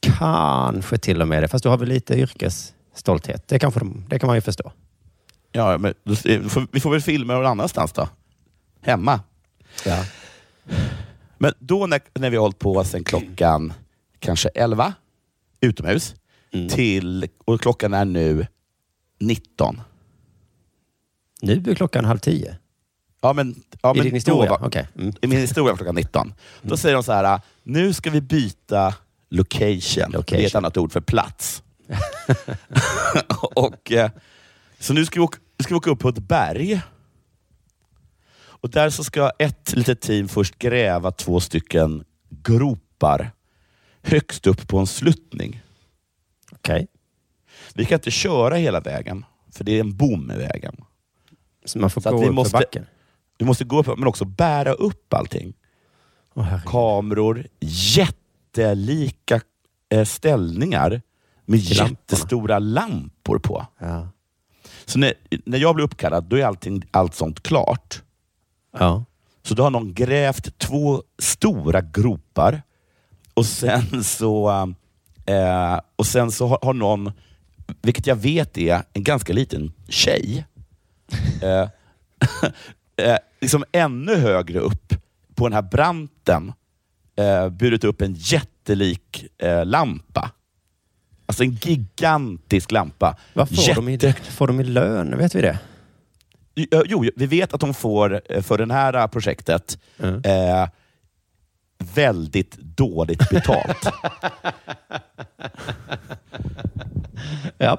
Kanske 0.03 0.97
till 0.97 1.21
och 1.21 1.27
med 1.27 1.43
det. 1.43 1.47
Fast 1.47 1.63
du 1.63 1.69
har 1.69 1.77
väl 1.77 1.89
lite 1.89 2.13
yrkesstolthet. 2.19 3.47
Det, 3.47 3.59
kanske 3.59 3.79
de, 3.79 4.05
det 4.09 4.19
kan 4.19 4.27
man 4.27 4.35
ju 4.37 4.41
förstå. 4.41 4.71
Ja, 5.51 5.77
men 5.77 5.93
då, 6.03 6.15
vi 6.71 6.79
får- 6.79 6.91
väl 6.91 7.01
filma 7.01 7.33
någon 7.33 7.45
annanstans 7.45 7.93
då. 7.93 8.09
Hemma. 8.81 9.19
Ja. 9.85 10.05
Men 11.37 11.53
då 11.59 11.87
när, 11.87 12.01
när 12.13 12.29
vi 12.29 12.35
har 12.37 12.41
hållit 12.41 12.59
på 12.59 12.83
sedan 12.83 13.03
klockan 13.03 13.73
kanske 14.19 14.49
11 14.49 14.93
utomhus 15.61 16.15
Mm. 16.55 16.69
till, 16.69 17.27
och 17.45 17.61
klockan 17.61 17.93
är 17.93 18.05
nu 18.05 18.47
19. 19.19 19.81
Nu 21.41 21.63
är 21.67 21.75
klockan 21.75 22.05
halv 22.05 22.17
tio. 22.19 22.57
Ja, 23.21 23.33
men, 23.33 23.55
ja, 23.81 23.93
I 23.93 23.97
men 23.97 24.03
din 24.05 24.13
historia? 24.13 24.57
Då, 24.59 24.65
Okej. 24.65 24.87
Mm. 24.95 25.13
I 25.21 25.27
min 25.27 25.39
historia 25.39 25.71
var 25.71 25.77
klockan 25.77 25.95
19. 25.95 26.33
Då 26.61 26.77
säger 26.77 26.95
de 26.95 27.03
så 27.03 27.11
här, 27.11 27.41
nu 27.63 27.93
ska 27.93 28.09
vi 28.09 28.21
byta 28.21 28.93
location. 29.37 30.11
Det 30.11 30.17
är 30.17 30.19
ett 30.19 30.31
Location. 30.31 30.57
annat 30.57 30.77
ord 30.77 30.91
för 30.91 31.01
plats. 31.01 31.63
och, 33.55 33.91
eh, 33.91 34.11
så 34.79 34.93
nu 34.93 35.05
ska, 35.05 35.19
vi 35.19 35.23
åka, 35.23 35.37
ska 35.59 35.69
vi 35.73 35.77
åka 35.77 35.89
upp 35.89 35.99
på 35.99 36.09
ett 36.09 36.17
berg. 36.19 36.81
Och 38.35 38.69
där 38.69 38.89
så 38.89 39.03
ska 39.03 39.31
ett 39.39 39.73
litet 39.75 40.01
team 40.01 40.27
först 40.27 40.57
gräva 40.59 41.11
två 41.11 41.39
stycken 41.39 42.03
gropar 42.29 43.31
högst 44.01 44.47
upp 44.47 44.67
på 44.67 44.77
en 44.79 44.87
sluttning. 44.87 45.61
Okej. 46.51 46.87
Vi 47.73 47.85
kan 47.85 47.95
inte 47.95 48.11
köra 48.11 48.55
hela 48.55 48.79
vägen, 48.79 49.25
för 49.51 49.63
det 49.63 49.71
är 49.71 49.79
en 49.79 49.97
bom 49.97 50.31
i 50.31 50.35
vägen. 50.37 50.75
Så 51.65 51.79
man 51.79 51.89
får 51.89 52.01
Så 52.01 52.11
gå 52.17 52.25
upp 52.25 52.33
måste- 52.33 52.51
för 52.51 52.57
backen? 52.57 52.85
Vi 53.37 53.45
måste 53.45 53.63
gå 53.63 53.79
upp, 53.79 53.87
men 53.97 54.07
också 54.07 54.25
bära 54.25 54.73
upp 54.73 55.13
allting. 55.13 55.53
Herregud. 56.35 56.65
kameror, 56.65 57.47
jättelika 58.57 59.41
eh, 59.89 60.05
ställningar 60.05 61.01
med 61.45 61.59
lamporna. 61.59 61.89
jättestora 61.89 62.59
lampor 62.59 63.39
på. 63.39 63.67
Ja. 63.79 64.07
Så 64.85 64.99
när, 64.99 65.13
när 65.45 65.57
jag 65.57 65.75
blir 65.75 65.85
uppkallad, 65.85 66.23
då 66.23 66.35
är 66.35 66.45
allting, 66.45 66.85
allt 66.91 67.15
sånt 67.15 67.43
klart. 67.43 68.01
Ja. 68.79 69.05
Så 69.43 69.53
då 69.53 69.63
har 69.63 69.69
någon 69.69 69.93
grävt 69.93 70.57
två 70.59 71.03
stora 71.19 71.81
gropar 71.81 72.61
och 73.33 73.45
sen 73.45 74.03
så, 74.03 74.49
eh, 75.25 75.79
och 75.95 76.05
sen 76.05 76.31
så 76.31 76.47
har, 76.47 76.59
har 76.61 76.73
någon, 76.73 77.11
vilket 77.81 78.07
jag 78.07 78.15
vet 78.15 78.57
är 78.57 78.83
en 78.93 79.03
ganska 79.03 79.33
liten 79.33 79.73
tjej, 79.87 80.45
eh, 81.41 81.69
eh, 83.07 83.17
liksom 83.41 83.63
ännu 83.71 84.15
högre 84.15 84.59
upp 84.59 84.93
på 85.35 85.47
den 85.47 85.53
här 85.53 85.61
branten 85.61 86.53
eh, 87.15 87.49
burit 87.49 87.83
upp 87.83 88.01
en 88.01 88.13
jättelik 88.13 89.25
eh, 89.37 89.65
lampa. 89.65 90.31
Alltså 91.25 91.43
en 91.43 91.51
gigantisk 91.51 92.71
lampa. 92.71 93.17
Vad 93.33 93.49
får, 93.49 93.75
de 93.75 93.89
i, 93.89 93.91
Jätte- 93.91 94.13
får 94.31 94.47
de 94.47 94.59
i 94.59 94.63
lön? 94.63 95.17
Vet 95.17 95.35
vi 95.35 95.41
det? 95.41 95.59
Jo, 96.85 97.05
vi 97.15 97.25
vet 97.25 97.53
att 97.53 97.59
de 97.61 97.73
får 97.73 98.21
eh, 98.29 98.41
för 98.41 98.57
det 98.57 98.73
här 98.73 98.93
eh, 98.93 99.07
projektet 99.07 99.77
Mm. 99.99 100.21
eh, 100.25 100.69
väldigt 101.95 102.55
dåligt 102.57 103.29
betalt. 103.29 103.87
Ja. 107.57 107.77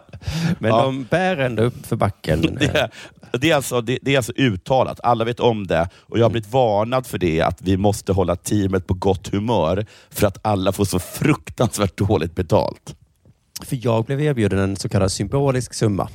Men 0.59 0.71
Ja. 0.71 0.83
de 0.83 1.05
bär 1.05 1.37
ändå 1.37 1.63
upp 1.63 1.87
för 1.87 1.97
backen. 1.97 2.41
det, 2.61 2.67
är, 2.67 2.91
det, 3.33 3.51
är 3.51 3.57
alltså, 3.57 3.81
det, 3.81 3.99
det 4.03 4.13
är 4.13 4.17
alltså 4.17 4.33
uttalat. 4.37 5.01
Alla 5.03 5.25
vet 5.25 5.41
om 5.41 5.67
det. 5.67 5.89
Och 6.01 6.19
Jag 6.19 6.25
har 6.25 6.31
blivit 6.31 6.53
varnad 6.53 7.07
för 7.07 7.19
det, 7.19 7.41
att 7.41 7.63
vi 7.63 7.77
måste 7.77 8.13
hålla 8.13 8.37
teamet 8.37 8.87
på 8.87 8.95
gott 8.95 9.29
humör 9.29 9.87
för 10.11 10.27
att 10.27 10.39
alla 10.43 10.73
får 10.73 10.85
så 10.85 10.99
fruktansvärt 10.99 11.97
dåligt 11.97 12.35
betalt. 12.35 12.97
För 13.63 13.79
jag 13.83 14.05
blev 14.05 14.21
erbjuden 14.21 14.59
en 14.59 14.77
så 14.77 14.89
kallad 14.89 15.13
symbolisk 15.13 15.75
summa. 15.75 16.09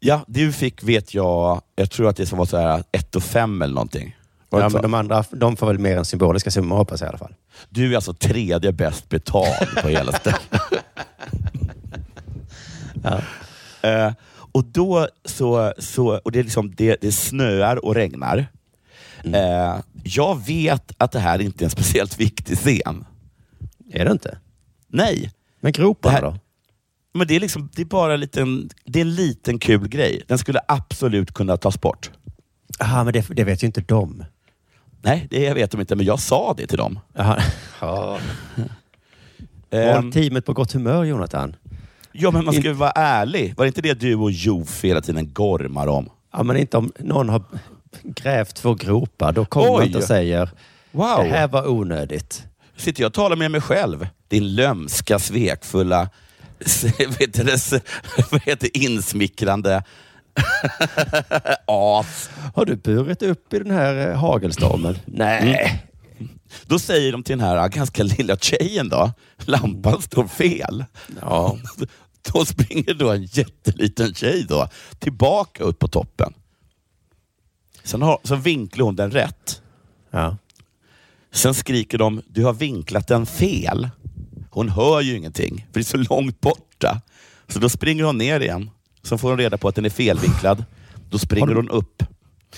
Ja, 0.00 0.24
du 0.26 0.52
fick, 0.52 0.82
vet 0.82 1.14
jag, 1.14 1.62
jag 1.76 1.90
tror 1.90 2.08
att 2.08 2.16
det 2.16 2.32
var 2.32 2.44
så 2.46 2.56
här 2.56 2.84
1 2.92 3.16
och 3.16 3.22
5 3.22 3.62
eller 3.62 3.74
någonting. 3.74 4.16
Ja, 4.50 4.68
men 4.68 4.82
de 4.82 4.94
andra 4.94 5.24
de 5.30 5.56
får 5.56 5.66
väl 5.66 5.78
mer 5.78 5.96
än 5.96 6.04
symboliska 6.04 6.50
summor 6.50 6.76
hoppas 6.76 7.00
jag 7.00 7.08
i 7.08 7.08
alla 7.08 7.18
fall. 7.18 7.34
Du 7.68 7.92
är 7.92 7.96
alltså 7.96 8.14
tredje 8.14 8.72
bäst 8.72 9.08
betald 9.08 9.68
på 9.82 9.88
hela 9.88 10.12
stället. 10.20 10.40
Eh, 13.82 14.12
och 14.52 14.64
då 14.64 15.08
så, 15.24 15.72
så 15.78 16.06
och 16.24 16.32
det, 16.32 16.42
liksom, 16.42 16.74
det, 16.74 16.96
det 17.00 17.12
snöar 17.12 17.84
och 17.84 17.94
regnar. 17.94 18.46
Eh, 19.24 19.76
jag 20.04 20.46
vet 20.46 20.92
att 20.98 21.12
det 21.12 21.18
här 21.18 21.38
inte 21.40 21.64
är 21.64 21.66
en 21.66 21.70
speciellt 21.70 22.20
viktig 22.20 22.56
scen. 22.58 23.04
Är 23.92 24.04
det 24.04 24.12
inte? 24.12 24.38
Nej, 24.88 25.30
Men 25.60 25.72
groparna 25.72 26.20
då? 26.20 26.36
men 27.14 27.26
det 27.26 27.36
är, 27.36 27.40
liksom, 27.40 27.68
det 27.74 27.82
är 27.82 27.86
bara 27.86 28.14
en 28.14 28.20
liten, 28.20 28.70
det 28.84 28.98
är 28.98 29.04
en 29.04 29.14
liten 29.14 29.58
kul 29.58 29.88
grej. 29.88 30.22
Den 30.26 30.38
skulle 30.38 30.60
absolut 30.68 31.34
kunna 31.34 31.56
tas 31.56 31.80
bort. 31.80 32.10
Aha, 32.80 33.04
men 33.04 33.12
det, 33.12 33.26
det 33.30 33.44
vet 33.44 33.62
ju 33.62 33.66
inte 33.66 33.80
de. 33.80 34.24
Nej, 35.02 35.26
det 35.30 35.54
vet 35.54 35.70
de 35.70 35.80
inte, 35.80 35.96
men 35.96 36.06
jag 36.06 36.20
sa 36.20 36.54
det 36.56 36.66
till 36.66 36.78
dem. 36.78 36.98
Aha. 37.18 37.38
Ja. 37.80 38.18
Eh, 39.70 39.94
Håll 39.94 40.12
teamet 40.12 40.44
på 40.46 40.52
gott 40.52 40.72
humör 40.72 41.04
Jonathan. 41.04 41.56
Ja, 42.12 42.30
men 42.30 42.44
man 42.44 42.54
ska 42.54 42.62
ju 42.62 42.72
vara 42.72 42.90
ärlig. 42.90 43.54
Var 43.56 43.64
det 43.64 43.68
inte 43.68 43.80
det 43.82 43.94
du 43.94 44.14
och 44.14 44.30
Jof 44.30 44.84
hela 44.84 45.00
tiden 45.00 45.32
gormar 45.32 45.86
om? 45.86 46.10
Ja, 46.32 46.42
men 46.42 46.56
inte 46.56 46.76
om 46.76 46.92
någon 46.98 47.28
har 47.28 47.42
grävt 48.02 48.54
två 48.56 48.74
gropar. 48.74 49.32
Då 49.32 49.44
kommer 49.44 49.70
man 49.70 49.80
Oj. 49.80 49.86
inte 49.86 49.98
och 49.98 50.04
säger 50.04 50.50
Wow! 50.90 51.24
det 51.24 51.30
här 51.30 51.48
var 51.48 51.68
onödigt. 51.68 52.42
sitter 52.76 53.02
jag 53.02 53.08
och 53.08 53.14
talar 53.14 53.36
med 53.36 53.50
mig 53.50 53.60
själv. 53.60 54.06
Din 54.28 54.54
lömska, 54.54 55.18
svekfulla, 55.18 56.08
vet 57.18 57.34
du, 57.34 57.44
vad 58.30 58.42
heter 58.42 58.76
insmickrande 58.76 59.82
as. 61.66 62.30
Har 62.54 62.64
du 62.64 62.76
burit 62.76 63.22
upp 63.22 63.52
i 63.54 63.58
den 63.58 63.70
här 63.70 64.10
eh, 64.10 64.16
hagelstormen? 64.18 64.98
Nej. 65.04 65.82
Då 66.66 66.78
säger 66.78 67.12
de 67.12 67.22
till 67.22 67.38
den 67.38 67.46
här 67.48 67.68
ganska 67.68 68.02
lilla 68.02 68.36
tjejen 68.36 68.88
då, 68.88 69.12
lampan 69.38 70.02
står 70.02 70.26
fel. 70.26 70.84
Ja. 71.20 71.58
Då 72.32 72.44
springer 72.44 72.94
då 72.94 73.10
en 73.10 73.22
jätteliten 73.22 74.14
tjej 74.14 74.46
då 74.48 74.68
tillbaka 74.98 75.64
upp 75.64 75.78
på 75.78 75.88
toppen. 75.88 76.34
Sen 77.84 78.02
har, 78.02 78.18
så 78.24 78.36
vinklar 78.36 78.84
hon 78.84 78.96
den 78.96 79.10
rätt. 79.10 79.62
ja. 80.10 80.36
Sen 81.32 81.54
skriker 81.54 81.98
de, 81.98 82.22
du 82.28 82.44
har 82.44 82.52
vinklat 82.52 83.08
den 83.08 83.26
fel. 83.26 83.88
Hon 84.50 84.68
hör 84.68 85.00
ju 85.00 85.16
ingenting, 85.16 85.66
för 85.72 85.80
det 85.80 85.80
är 85.80 86.04
så 86.04 86.14
långt 86.14 86.40
borta. 86.40 87.00
Så 87.48 87.58
då 87.58 87.68
springer 87.68 88.04
hon 88.04 88.18
ner 88.18 88.40
igen. 88.40 88.70
Så 89.02 89.18
får 89.18 89.28
hon 89.28 89.38
reda 89.38 89.58
på 89.58 89.68
att 89.68 89.74
den 89.74 89.84
är 89.84 89.90
felvinklad. 89.90 90.64
Då 91.10 91.18
springer 91.18 91.54
hon 91.54 91.68
upp. 91.70 92.02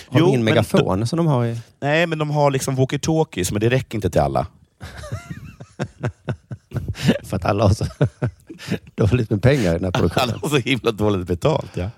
Har 0.09 0.21
Jo, 0.21 0.27
de 0.27 0.29
ingen 0.29 0.45
megafon 0.45 1.07
som 1.07 1.17
de 1.17 1.27
har 1.27 1.47
i... 1.47 1.59
Nej, 1.81 2.07
men 2.07 2.19
de 2.19 2.31
har 2.31 2.51
liksom 2.51 2.77
walkie-talkies, 2.77 3.53
men 3.53 3.61
det 3.61 3.69
räcker 3.69 3.99
inte 3.99 4.11
till 4.11 4.21
alla. 4.21 4.47
För 7.23 7.37
att 7.37 7.45
alla 7.45 7.65
har 7.67 7.75
så 7.75 7.87
dåligt 8.95 9.31
med 9.31 9.43
pengar 9.43 9.71
i 9.75 9.79
den 9.79 9.85
här 9.85 9.91
Alla 9.95 10.09
produktionen. 10.09 10.39
har 10.43 10.49
så 10.49 10.57
himla 10.57 10.91
dåligt 10.91 11.27
betalt. 11.27 11.71
Ja. 11.77 11.91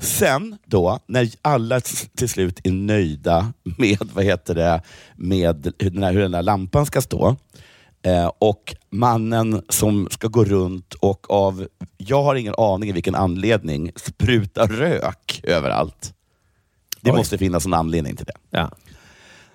Sen 0.00 0.58
då, 0.66 0.98
när 1.06 1.28
alla 1.42 1.80
till 2.16 2.28
slut 2.28 2.60
är 2.64 2.70
nöjda 2.72 3.52
med, 3.62 3.98
vad 4.14 4.24
heter 4.24 4.54
det, 4.54 4.82
med 5.16 5.72
hur 5.78 5.90
den 5.90 6.02
här, 6.02 6.12
hur 6.12 6.20
den 6.22 6.34
här 6.34 6.42
lampan 6.42 6.86
ska 6.86 7.00
stå 7.00 7.36
eh, 8.02 8.30
och 8.38 8.74
mannen 8.90 9.62
som 9.68 10.08
ska 10.10 10.28
gå 10.28 10.44
runt 10.44 10.94
och 10.94 11.30
av, 11.30 11.66
jag 11.96 12.22
har 12.22 12.34
ingen 12.34 12.54
aning 12.58 12.88
i 12.88 12.92
vilken 12.92 13.14
anledning, 13.14 13.92
sprutar 13.96 14.66
rök 14.66 15.40
överallt. 15.42 16.14
Det 17.02 17.10
Oj. 17.10 17.16
måste 17.16 17.38
finnas 17.38 17.66
en 17.66 17.74
anledning 17.74 18.16
till 18.16 18.26
det. 18.26 18.32
Ja. 18.50 18.70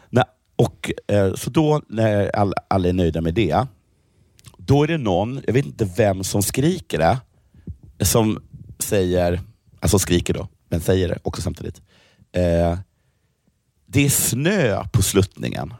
Nej, 0.09 0.23
och, 0.55 0.91
eh, 1.07 1.33
så 1.33 1.49
då, 1.49 1.81
när 1.89 2.35
alla, 2.35 2.53
alla 2.67 2.89
är 2.89 2.93
nöjda 2.93 3.21
med 3.21 3.33
det, 3.33 3.65
då 4.57 4.83
är 4.83 4.87
det 4.87 4.97
någon, 4.97 5.41
jag 5.47 5.53
vet 5.53 5.65
inte 5.65 5.85
vem 5.97 6.23
som 6.23 6.43
skriker 6.43 6.97
det, 6.97 7.17
som 8.05 8.43
säger, 8.79 9.41
alltså 9.79 9.99
skriker 9.99 10.33
då, 10.33 10.47
men 10.69 10.81
säger 10.81 11.07
det 11.07 11.19
också 11.23 11.41
samtidigt. 11.41 11.81
Eh, 12.31 12.77
det 13.85 14.05
är 14.05 14.09
snö 14.09 14.83
på 14.91 15.01
sluttningen. 15.01 15.73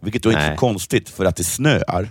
Vilket 0.00 0.22
då 0.22 0.28
inte 0.28 0.42
är 0.42 0.48
Nej. 0.48 0.56
så 0.56 0.60
konstigt 0.60 1.08
för 1.08 1.24
att 1.24 1.36
det 1.36 1.44
snöar. 1.44 2.08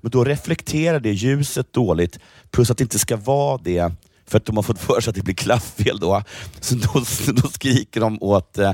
Men 0.00 0.10
då 0.10 0.24
reflekterar 0.24 1.00
det 1.00 1.12
ljuset 1.12 1.72
dåligt, 1.72 2.18
plus 2.50 2.70
att 2.70 2.78
det 2.78 2.84
inte 2.84 2.98
ska 2.98 3.16
vara 3.16 3.60
det 3.64 3.92
för 4.28 4.36
att 4.38 4.44
de 4.44 4.56
har 4.56 4.62
fått 4.62 4.78
för 4.78 5.00
sig 5.00 5.10
att 5.10 5.16
det 5.16 5.22
blir 5.22 5.34
klafffel 5.34 5.98
då. 6.00 6.22
Så 6.60 6.74
då, 6.74 7.04
då 7.32 7.48
skriker 7.48 8.00
de 8.00 8.22
åt, 8.22 8.58
eh, 8.58 8.72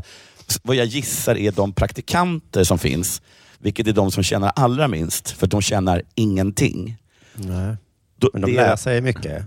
vad 0.62 0.76
jag 0.76 0.86
gissar 0.86 1.36
är 1.36 1.50
de 1.52 1.72
praktikanter 1.72 2.64
som 2.64 2.78
finns, 2.78 3.22
vilket 3.58 3.86
är 3.86 3.92
de 3.92 4.10
som 4.10 4.22
tjänar 4.22 4.52
allra 4.56 4.88
minst, 4.88 5.30
för 5.30 5.46
att 5.46 5.50
de 5.50 5.62
tjänar 5.62 6.02
ingenting. 6.14 6.96
Nej. 7.34 7.76
Då, 8.18 8.30
Men 8.32 8.42
de 8.42 8.50
det- 8.52 8.56
lär 8.56 8.76
sig 8.76 9.00
mycket. 9.00 9.44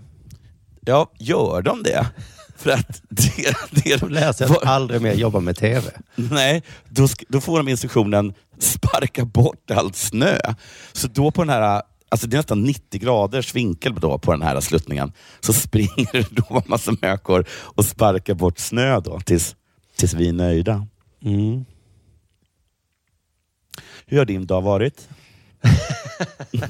Ja, 0.81 1.11
gör 1.19 1.61
de 1.61 1.83
det? 1.83 2.07
För 2.57 2.69
att 2.71 3.01
det, 3.09 3.55
det, 3.71 3.95
De 3.97 4.09
lär 4.09 4.33
sig 4.33 4.47
att 4.47 4.65
aldrig 4.65 5.01
mer 5.01 5.13
jobba 5.13 5.39
med 5.39 5.55
TV. 5.57 5.87
Nej, 6.15 6.63
då, 6.89 7.07
då 7.27 7.41
får 7.41 7.57
de 7.57 7.67
instruktionen 7.67 8.33
sparka 8.59 9.25
bort 9.25 9.71
allt 9.71 9.95
snö. 9.95 10.37
Så 10.93 11.07
då 11.07 11.31
på 11.31 11.41
den 11.41 11.49
här, 11.49 11.81
alltså 12.15 12.27
det 12.27 12.35
är 12.35 12.39
nästan 12.39 12.63
90 12.63 12.99
graders 13.01 13.55
vinkel 13.55 13.93
då 13.95 14.17
på 14.17 14.31
den 14.31 14.41
här 14.41 14.59
sluttningen, 14.61 15.11
så 15.39 15.53
springer 15.53 16.11
det 16.11 16.27
då 16.31 16.45
en 16.57 16.63
massa 16.65 16.91
människor 17.01 17.45
och 17.51 17.85
sparkar 17.85 18.33
bort 18.33 18.59
snö 18.59 18.99
då 18.99 19.19
tills, 19.19 19.55
tills 19.95 20.13
vi 20.13 20.29
är 20.29 20.33
nöjda. 20.33 20.87
Mm. 21.21 21.65
Hur 24.05 24.17
har 24.17 24.25
din 24.25 24.45
dag 24.45 24.61
varit? 24.61 25.09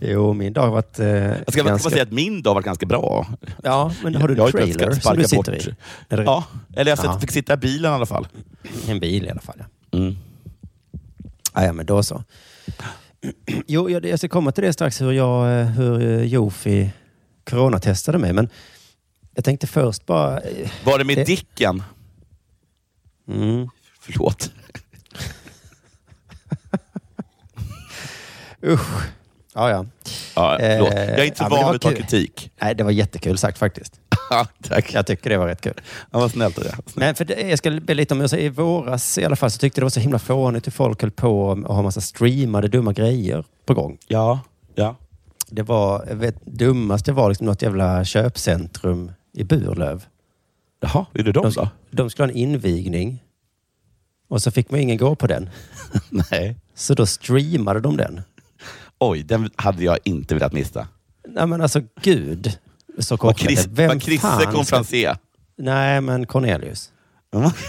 Jo, 0.00 0.32
min 0.32 0.52
dag 0.52 0.62
har 0.62 0.70
varit 0.70 0.98
eh, 0.98 1.06
Jag 1.08 1.52
ska 1.52 1.62
ganska... 1.62 1.90
säga 1.90 2.02
att 2.02 2.12
min 2.12 2.42
dag 2.42 2.54
var 2.54 2.62
ganska 2.62 2.86
bra. 2.86 3.26
Ja, 3.62 3.92
men 4.02 4.14
har 4.14 4.28
du 4.28 4.34
en 4.34 4.40
har 4.40 4.50
trailer 4.50 4.90
som 4.92 5.16
du 5.16 5.22
sitter 5.24 5.36
bort- 5.36 5.48
i? 5.66 5.74
Eller 6.08 6.24
Ja, 6.24 6.44
eller 6.76 6.90
jag 6.90 6.98
Ja. 7.04 7.20
fick 7.20 7.30
sitta 7.30 7.54
i 7.54 7.56
bilen 7.56 7.92
i 7.92 7.94
alla 7.94 8.06
fall. 8.06 8.28
en 8.88 9.00
bil 9.00 9.24
i 9.26 9.30
alla 9.30 9.40
fall. 9.40 9.56
Ja. 9.90 9.98
Mm. 9.98 10.16
Ah, 11.52 11.64
ja, 11.64 11.72
men 11.72 11.86
då 11.86 12.02
så. 12.02 12.24
Jo, 13.66 13.90
jag, 13.90 14.06
jag 14.06 14.18
ska 14.18 14.28
komma 14.28 14.52
till 14.52 14.64
det 14.64 14.72
strax 14.72 15.00
hur, 15.00 15.12
jag, 15.12 15.60
eh, 15.60 15.66
hur 15.66 16.02
eh, 16.02 16.24
Jofi 16.24 16.90
coronatestade 17.50 18.18
mig. 18.18 18.32
Men 18.32 18.48
jag 19.34 19.44
tänkte 19.44 19.66
först 19.66 20.06
bara... 20.06 20.40
eh, 20.40 20.70
Var 20.84 20.98
det 20.98 21.04
med 21.04 21.16
Det- 21.16 21.24
Dicken? 21.24 21.82
Mm, 23.28 23.68
Förlåt. 24.00 24.52
usch. 28.62 29.02
Ja, 29.54 29.70
ja. 29.70 29.86
Ja, 30.34 30.56
förlåt. 30.60 30.92
Jag 30.94 31.18
är 31.18 31.24
inte 31.24 31.42
ja, 31.42 31.48
van 31.48 31.66
vid 31.66 31.76
att 31.76 31.82
ta 31.82 31.90
kritik. 31.92 32.50
Nej, 32.60 32.74
det 32.74 32.84
var 32.84 32.90
jättekul 32.90 33.38
sagt 33.38 33.58
faktiskt. 33.58 34.00
Tack. 34.62 34.94
Jag 34.94 35.06
tycker 35.06 35.30
det 35.30 35.38
var 35.38 35.46
rätt 35.46 35.60
kul. 35.60 35.80
Ja, 36.10 36.18
vad 36.18 36.30
snällt 36.30 36.58
av 36.58 36.64
det. 36.64 36.76
Nej, 36.94 37.14
för 37.14 37.24
det, 37.24 37.40
jag 37.40 37.58
ska 37.58 37.70
be 37.70 37.94
lite 37.94 38.14
om, 38.14 38.28
säger, 38.28 38.44
i 38.44 38.48
våras 38.48 39.18
i 39.18 39.24
alla 39.24 39.36
fall 39.36 39.50
så 39.50 39.58
tyckte 39.58 39.78
jag 39.78 39.82
det 39.82 39.84
var 39.84 39.90
så 39.90 40.00
himla 40.00 40.18
fånigt 40.18 40.66
hur 40.66 40.72
folk 40.72 41.02
höll 41.02 41.10
på 41.10 41.48
och 41.48 41.74
ha 41.74 41.82
massa 41.82 42.00
streamade 42.00 42.68
dumma 42.68 42.92
grejer 42.92 43.44
på 43.66 43.74
gång. 43.74 43.98
Ja, 44.06 44.40
ja. 44.74 44.96
Det 45.50 45.62
var, 45.62 46.04
jag 46.08 46.16
vet, 46.16 46.46
dummaste 46.46 47.12
var 47.12 47.28
liksom 47.28 47.46
något 47.46 47.62
jävla 47.62 48.04
köpcentrum 48.04 49.12
i 49.32 49.44
Burlöv. 49.44 50.04
Jaha, 50.80 51.06
är 51.14 51.22
det 51.22 51.32
de 51.32 51.42
De, 51.42 51.50
då? 51.54 51.68
de 51.90 52.10
skulle 52.10 52.26
ha 52.26 52.30
en 52.32 52.36
invigning 52.36 53.22
Och 54.28 54.42
så 54.42 54.50
fick 54.50 54.70
man 54.70 54.80
ingen 54.80 54.96
gå 54.96 55.14
på 55.14 55.26
den. 55.26 55.50
Nej. 56.30 56.56
Så 56.74 56.94
då 56.94 57.06
streamade 57.06 57.80
de 57.80 57.96
den. 57.96 58.20
Oj, 58.98 59.22
den 59.22 59.50
hade 59.56 59.84
jag 59.84 59.98
inte 60.04 60.34
velat 60.34 60.52
missa. 60.52 60.88
Nej 61.28 61.46
men 61.46 61.60
alltså 61.60 61.80
gud. 62.02 62.58
Så 62.98 63.16
korkat. 63.16 63.40
Chris, 63.40 63.66
Vem 63.66 63.88
vad 63.88 64.02
Chrisse 64.02 64.46
Conferencier. 64.52 65.16
Nej, 65.58 66.00
men 66.00 66.26
Cornelius. 66.26 66.92
Mm. 67.34 67.50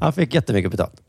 Han 0.00 0.12
fick 0.12 0.34
jättemycket 0.34 0.70
betalt. 0.70 1.02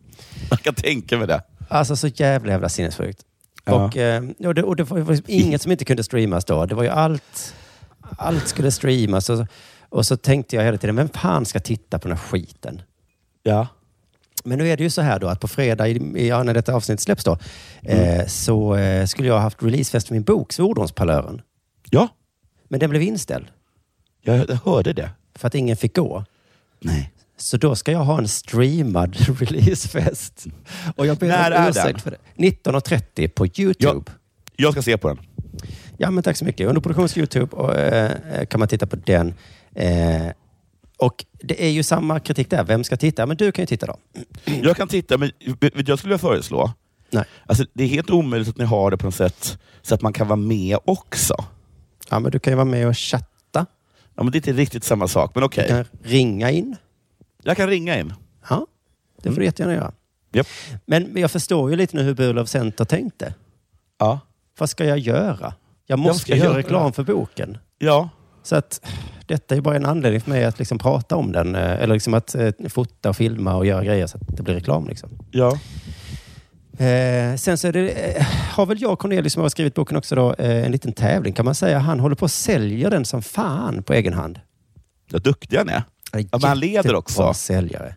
Jag 0.50 0.60
kan 0.60 0.76
tänka 0.76 1.18
mig 1.18 1.28
det. 1.28 1.42
Alltså 1.68 1.96
så 1.96 2.08
jävla 2.08 2.52
jävla 2.52 2.70
sinnessjukt. 2.70 3.22
Ja. 3.66 3.74
Och, 3.74 3.98
eh, 3.98 4.24
och, 4.46 4.56
det, 4.56 4.64
och 4.64 4.76
det 4.76 4.84
var 4.84 5.00
liksom 5.00 5.26
inget 5.28 5.62
som 5.62 5.72
inte 5.72 5.86
kunde 5.86 6.04
streamas 6.04 6.46
då. 6.46 6.66
Det 6.66 6.76
var 6.76 6.84
ju 6.84 6.90
allt, 6.90 7.56
allt 8.18 8.48
skulle 8.48 8.72
streamas. 8.72 9.30
Och, 9.30 9.48
och 9.90 10.06
så 10.06 10.18
tänkte 10.18 10.56
jag 10.56 10.64
hela 10.64 10.78
tiden, 10.78 10.96
vem 10.96 11.10
fan 11.10 11.46
ska 11.46 11.60
titta 11.60 12.00
på 12.00 12.08
den 12.08 12.18
här 12.18 12.24
skiten? 12.24 12.82
Ja. 13.44 13.68
Men 14.44 14.58
nu 14.58 14.70
är 14.70 14.78
det 14.78 14.84
ju 14.84 14.90
så 14.90 15.02
här 15.02 15.20
då 15.20 15.28
att 15.28 15.40
på 15.40 15.48
fredag, 15.48 15.88
ja, 15.88 16.44
när 16.44 16.54
detta 16.54 16.74
avsnitt 16.74 17.00
släpps 17.00 17.24
då, 17.24 17.38
eh, 17.82 18.26
så 18.28 18.76
eh, 18.76 19.06
skulle 19.06 19.28
jag 19.28 19.36
ha 19.36 19.42
haft 19.42 19.64
releasefest 19.64 20.08
för 20.08 20.14
min 20.14 20.24
bok 20.24 20.54
Svordomspalören. 20.54 21.42
Ja, 21.94 22.08
Men 22.68 22.80
den 22.80 22.90
blev 22.90 23.02
inställd 23.02 23.46
jag, 24.22 24.50
jag 24.50 24.56
hörde 24.66 24.94
det. 24.94 25.10
för 25.36 25.48
att 25.48 25.56
ingen 25.56 25.78
fick 25.78 25.96
gå. 25.96 26.26
Nej. 26.80 27.12
Så 27.38 27.58
då 27.58 27.76
ska 27.76 27.92
jag 27.92 28.00
ha 28.04 28.18
en 28.18 28.28
streamad 28.28 29.16
releasefest. 29.40 30.46
Och 30.96 31.06
jag 31.08 31.18
ber 31.18 31.28
När 31.28 31.52
om 31.52 31.58
är 31.58 31.70
ursäkt 31.70 31.86
den? 31.88 32.00
för 32.00 32.12
det. 32.12 32.18
19.30 32.70 33.28
på 33.28 33.48
YouTube. 33.62 34.12
Jag 34.56 34.74
ska 34.74 34.82
se 34.82 34.98
på 34.98 35.08
den. 35.08 35.20
Ja, 35.98 36.12
men 36.12 36.24
tack 36.24 36.38
så 36.38 36.46
mycket. 36.46 36.68
Under 36.68 36.82
produktions 36.82 37.18
YouTube 37.18 37.56
och, 37.56 37.76
eh, 37.80 38.46
kan 38.46 38.60
man 38.60 38.68
titta 38.68 38.88
på 38.88 38.96
den. 38.96 39.34
Eh, 39.76 40.28
och 40.98 41.26
det 41.42 41.66
är 41.66 41.70
ju 41.70 41.84
samma 41.84 42.20
kritik 42.20 42.50
där. 42.50 42.64
Vem 42.64 42.84
ska 42.84 42.98
titta? 42.98 43.26
Men 43.26 43.38
du 43.38 43.52
kan 43.52 43.64
ju 43.64 43.68
titta 43.68 43.86
då. 43.86 43.98
Jag 44.64 44.78
kan 44.78 44.88
titta, 44.88 45.18
men 45.18 45.32
vet 45.60 45.76
vad 45.76 45.90
jag 45.90 46.00
skulle 46.00 46.14
vilja 46.14 46.18
föreslå? 46.30 46.72
Nej. 47.12 47.24
Alltså, 47.46 47.66
det 47.74 47.84
är 47.84 47.88
helt 47.88 48.10
omöjligt 48.10 48.50
att 48.50 48.58
ni 48.58 48.66
har 48.66 48.92
det 48.92 48.98
på 48.98 49.06
något 49.06 49.16
sätt 49.16 49.58
så 49.82 49.96
att 49.96 50.02
man 50.02 50.14
kan 50.14 50.28
vara 50.28 50.36
med 50.38 50.78
också. 50.86 51.46
Ja, 52.14 52.20
men 52.20 52.32
du 52.32 52.40
kan 52.40 52.52
ju 52.52 52.56
vara 52.56 52.66
med 52.66 52.88
och 52.88 52.98
chatta. 52.98 53.66
Ja, 54.16 54.24
men 54.24 54.32
det 54.32 54.36
är 54.36 54.40
inte 54.40 54.52
riktigt 54.54 54.84
samma 54.84 55.08
sak, 55.08 55.32
men 55.36 55.44
okej. 55.44 55.64
Du 55.68 55.70
kan 55.74 55.86
ringa 56.04 56.52
in. 56.52 56.76
Jag 57.44 57.58
kan 57.58 57.68
ringa 57.68 58.00
in. 58.00 58.14
Ja, 58.50 58.68
det 59.22 59.32
får 59.32 59.40
du 59.40 59.46
jättegärna 59.46 59.74
göra. 59.76 59.92
Japp. 60.34 60.48
Men 60.86 61.12
jag 61.18 61.32
förstår 61.32 61.70
ju 61.72 61.76
lite 61.76 61.96
nu 61.98 62.04
hur 62.04 62.14
Burlöv 62.14 62.46
Center 62.46 62.86
tänkte. 62.86 63.34
Ja. 64.00 64.20
Vad 64.60 64.70
ska 64.70 64.86
jag 64.86 65.00
göra? 65.00 65.54
Jag 65.86 66.00
måste 66.00 66.22
ska 66.22 66.32
jag 66.32 66.38
göra 66.40 66.48
göra? 66.50 66.58
reklam 66.58 66.94
för 66.94 67.04
boken. 67.04 67.58
Ja. 67.78 68.10
Så 68.44 68.56
att 68.56 68.86
detta 69.26 69.56
är 69.56 69.62
bara 69.62 69.76
en 69.76 69.86
anledning 69.86 70.22
för 70.22 70.30
mig 70.30 70.46
att 70.46 70.60
liksom 70.60 70.78
prata 70.78 71.16
om 71.16 71.32
den. 71.32 71.56
eh, 71.56 71.62
Eller 71.84 71.94
liksom 71.94 72.14
att 72.14 72.36
eh, 72.36 72.50
fota 72.70 73.10
och 73.10 73.16
filma 73.18 73.56
och 73.56 73.66
göra 73.66 73.84
grejer 73.84 74.08
så 74.08 74.18
att 74.18 74.38
det 74.38 74.44
blir 74.44 74.54
reklam. 74.56 74.88
Liksom. 74.88 75.10
Ja. 75.32 75.60
Eh, 76.78 77.36
sen 77.36 77.58
så 77.58 77.72
det, 77.72 77.90
eh, 77.90 78.26
har 78.52 78.66
väl 78.66 78.82
jag 78.82 78.92
och 78.92 79.00
Cornelius 79.00 79.34
som 79.34 79.42
har 79.42 79.50
skrivit 79.50 79.74
boken 79.76 79.98
också 79.98 80.16
då, 80.16 80.34
eh, 80.34 80.66
en 80.66 80.72
liten 80.72 80.94
tävling 80.94 81.34
kan 81.34 81.46
man 81.46 81.56
säga. 81.56 81.80
Han 81.80 82.00
håller 82.00 82.16
på 82.16 82.26
att 82.26 82.32
sälja 82.32 82.90
den 82.90 83.06
som 83.06 83.22
fan 83.22 83.84
på 83.84 83.94
egen 83.94 84.14
hand. 84.14 84.40
Vad 85.12 85.22
duktig 85.24 85.58
han 85.58 85.70
är. 85.70 85.84
Han 86.12 86.22
är 86.22 86.26
Ja, 86.32 86.38
men 86.38 86.50
han 86.50 86.60
leder 86.60 86.96
också. 86.96 87.34
säljare. 87.34 87.96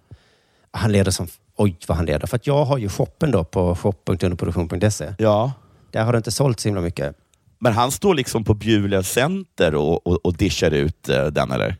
Han 0.70 0.92
leder 0.92 1.10
som... 1.10 1.28
Oj, 1.56 1.76
vad 1.86 1.96
han 1.96 2.06
leder. 2.06 2.26
För 2.26 2.36
att 2.36 2.46
jag 2.46 2.64
har 2.64 2.78
ju 2.78 2.88
shoppen 2.88 3.30
då 3.30 3.44
på 3.44 3.74
shop.underproduktion.se. 3.76 5.14
Ja. 5.18 5.52
Där 5.90 6.04
har 6.04 6.12
det 6.12 6.16
inte 6.16 6.30
sålt 6.30 6.60
så 6.60 6.68
himla 6.68 6.80
mycket. 6.80 7.16
Men 7.58 7.72
han 7.72 7.90
står 7.92 8.14
liksom 8.14 8.44
på 8.44 8.54
Bjurlöv 8.54 9.02
Center 9.02 9.74
och, 9.74 10.06
och, 10.06 10.26
och 10.26 10.36
dishar 10.36 10.70
ut 10.70 11.08
eh, 11.08 11.24
den, 11.26 11.50
eller? 11.50 11.76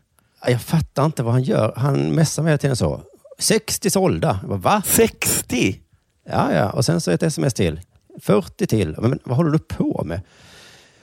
Jag 0.47 0.61
fattar 0.61 1.05
inte 1.05 1.23
vad 1.23 1.33
han 1.33 1.43
gör. 1.43 1.73
Han 1.77 2.11
messar 2.15 2.43
mig 2.43 2.49
hela 2.49 2.57
tiden 2.57 2.75
så. 2.75 3.01
60 3.39 3.89
sålda. 3.89 4.39
Jag 4.41 4.49
bara, 4.49 4.57
va? 4.59 4.81
60? 4.85 5.79
Ja, 6.29 6.53
ja. 6.53 6.69
Och 6.69 6.85
sen 6.85 7.01
så 7.01 7.11
ett 7.11 7.23
sms 7.23 7.53
till. 7.53 7.79
40 8.21 8.67
till. 8.67 8.95
Men 8.99 9.19
vad 9.23 9.37
håller 9.37 9.51
du 9.51 9.59
på 9.59 10.01
med? 10.05 10.21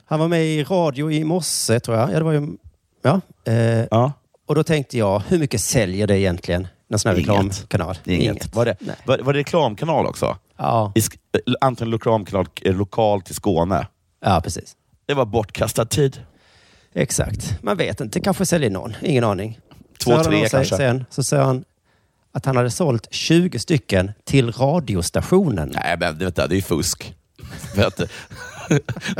Han 0.05 0.19
var 0.19 0.27
med 0.27 0.45
i 0.45 0.63
radio 0.63 1.11
i 1.11 1.23
morse, 1.23 1.79
tror 1.79 1.97
jag. 1.97 2.11
Ja, 2.11 2.17
det 2.17 2.23
var 2.23 2.31
ju... 2.31 2.47
Ja. 3.01 3.21
Eh, 3.45 3.85
Ja. 3.91 4.11
och 4.45 4.55
då 4.55 4.63
tänkte 4.63 4.97
jag, 4.97 5.19
hur 5.27 5.39
mycket 5.39 5.61
säljer 5.61 6.07
det 6.07 6.19
egentligen? 6.19 6.67
En 6.89 6.99
sån 6.99 7.09
här 7.09 7.15
Inget. 7.17 7.29
reklamkanal? 7.29 7.97
Inget. 8.05 8.55
Var, 8.55 8.65
det, 8.65 8.77
var, 9.05 9.17
var 9.19 9.33
det 9.33 9.39
reklamkanal 9.39 10.05
också? 10.05 10.37
Ja. 10.57 10.91
I, 10.95 10.99
eh, 10.99 11.53
antagligen 11.61 11.99
reklamkanal 11.99 12.47
eh, 12.61 12.75
lokalt 12.75 13.31
i 13.31 13.33
Skåne. 13.33 13.87
ja, 14.25 14.41
precis. 14.43 14.75
Det 15.05 15.13
var 15.13 15.25
bortkastad 15.25 15.85
tid. 15.85 16.21
Exakt. 16.93 17.63
Man 17.63 17.77
vet 17.77 18.01
inte. 18.01 18.19
Kanske 18.19 18.45
säljer 18.45 18.69
någon. 18.69 18.93
Ingen 19.01 19.23
aning. 19.23 19.59
Två, 20.03 20.23
tre 20.23 20.49
kanske. 20.49 20.77
Sen 20.77 21.05
så 21.09 21.23
sa 21.23 21.43
han 21.43 21.63
att 22.35 22.45
han 22.45 22.55
hade 22.55 22.71
sålt 22.71 23.07
20 23.11 23.59
stycken 23.59 24.11
till 24.23 24.51
radiostationen. 24.51 25.71
Nej, 25.83 25.97
men 25.99 26.17
det, 26.17 26.47
det 26.49 26.57
är 26.57 26.61
fusk. 26.61 27.13
Att, 27.77 27.97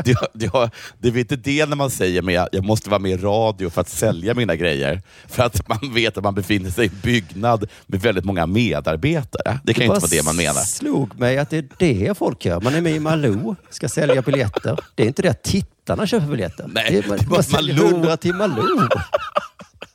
det, 0.04 0.16
det, 0.32 0.70
det 0.98 1.08
är 1.08 1.18
inte 1.18 1.36
det 1.36 1.66
när 1.66 1.76
man 1.76 1.90
säger 1.90 2.22
men 2.22 2.34
jag, 2.34 2.48
jag 2.52 2.64
måste 2.64 2.90
vara 2.90 2.98
med 2.98 3.10
i 3.10 3.16
radio 3.16 3.70
för 3.70 3.80
att 3.80 3.88
sälja 3.88 4.34
mina 4.34 4.56
grejer. 4.56 5.02
För 5.28 5.42
att 5.42 5.68
man 5.68 5.94
vet 5.94 6.18
att 6.18 6.24
man 6.24 6.34
befinner 6.34 6.70
sig 6.70 6.84
i 6.84 6.88
en 6.88 7.00
byggnad 7.02 7.68
med 7.86 8.00
väldigt 8.00 8.24
många 8.24 8.46
medarbetare. 8.46 9.58
Det 9.64 9.74
kan 9.74 9.86
ju 9.86 9.92
inte 9.92 10.00
vara 10.00 10.10
det 10.10 10.24
man 10.24 10.36
menar. 10.36 10.60
slog 10.60 11.18
mig 11.18 11.38
att 11.38 11.50
det 11.50 11.56
är 11.56 11.68
det 11.78 12.18
folk 12.18 12.44
gör. 12.44 12.60
Man 12.60 12.74
är 12.74 12.80
med 12.80 12.92
i 12.92 13.00
Malou, 13.00 13.56
ska 13.70 13.88
sälja 13.88 14.22
biljetter. 14.22 14.78
Det 14.94 15.02
är 15.02 15.06
inte 15.06 15.22
det 15.22 15.28
att 15.28 15.42
tittarna 15.42 16.06
köper 16.06 16.26
biljetter. 16.26 16.70
Nej, 16.74 16.86
det 16.90 16.98
är, 16.98 17.08
man, 17.08 17.18
det 17.18 17.30
man 17.30 17.42
säljer 17.42 17.74
Malou. 17.74 17.88
100 17.88 18.16
till 18.16 18.34
Malou. 18.34 18.88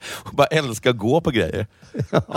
Bara 0.32 0.48
älskar 0.48 0.90
att 0.90 0.98
gå 0.98 1.22
på 1.22 1.32
grejer. 1.32 1.68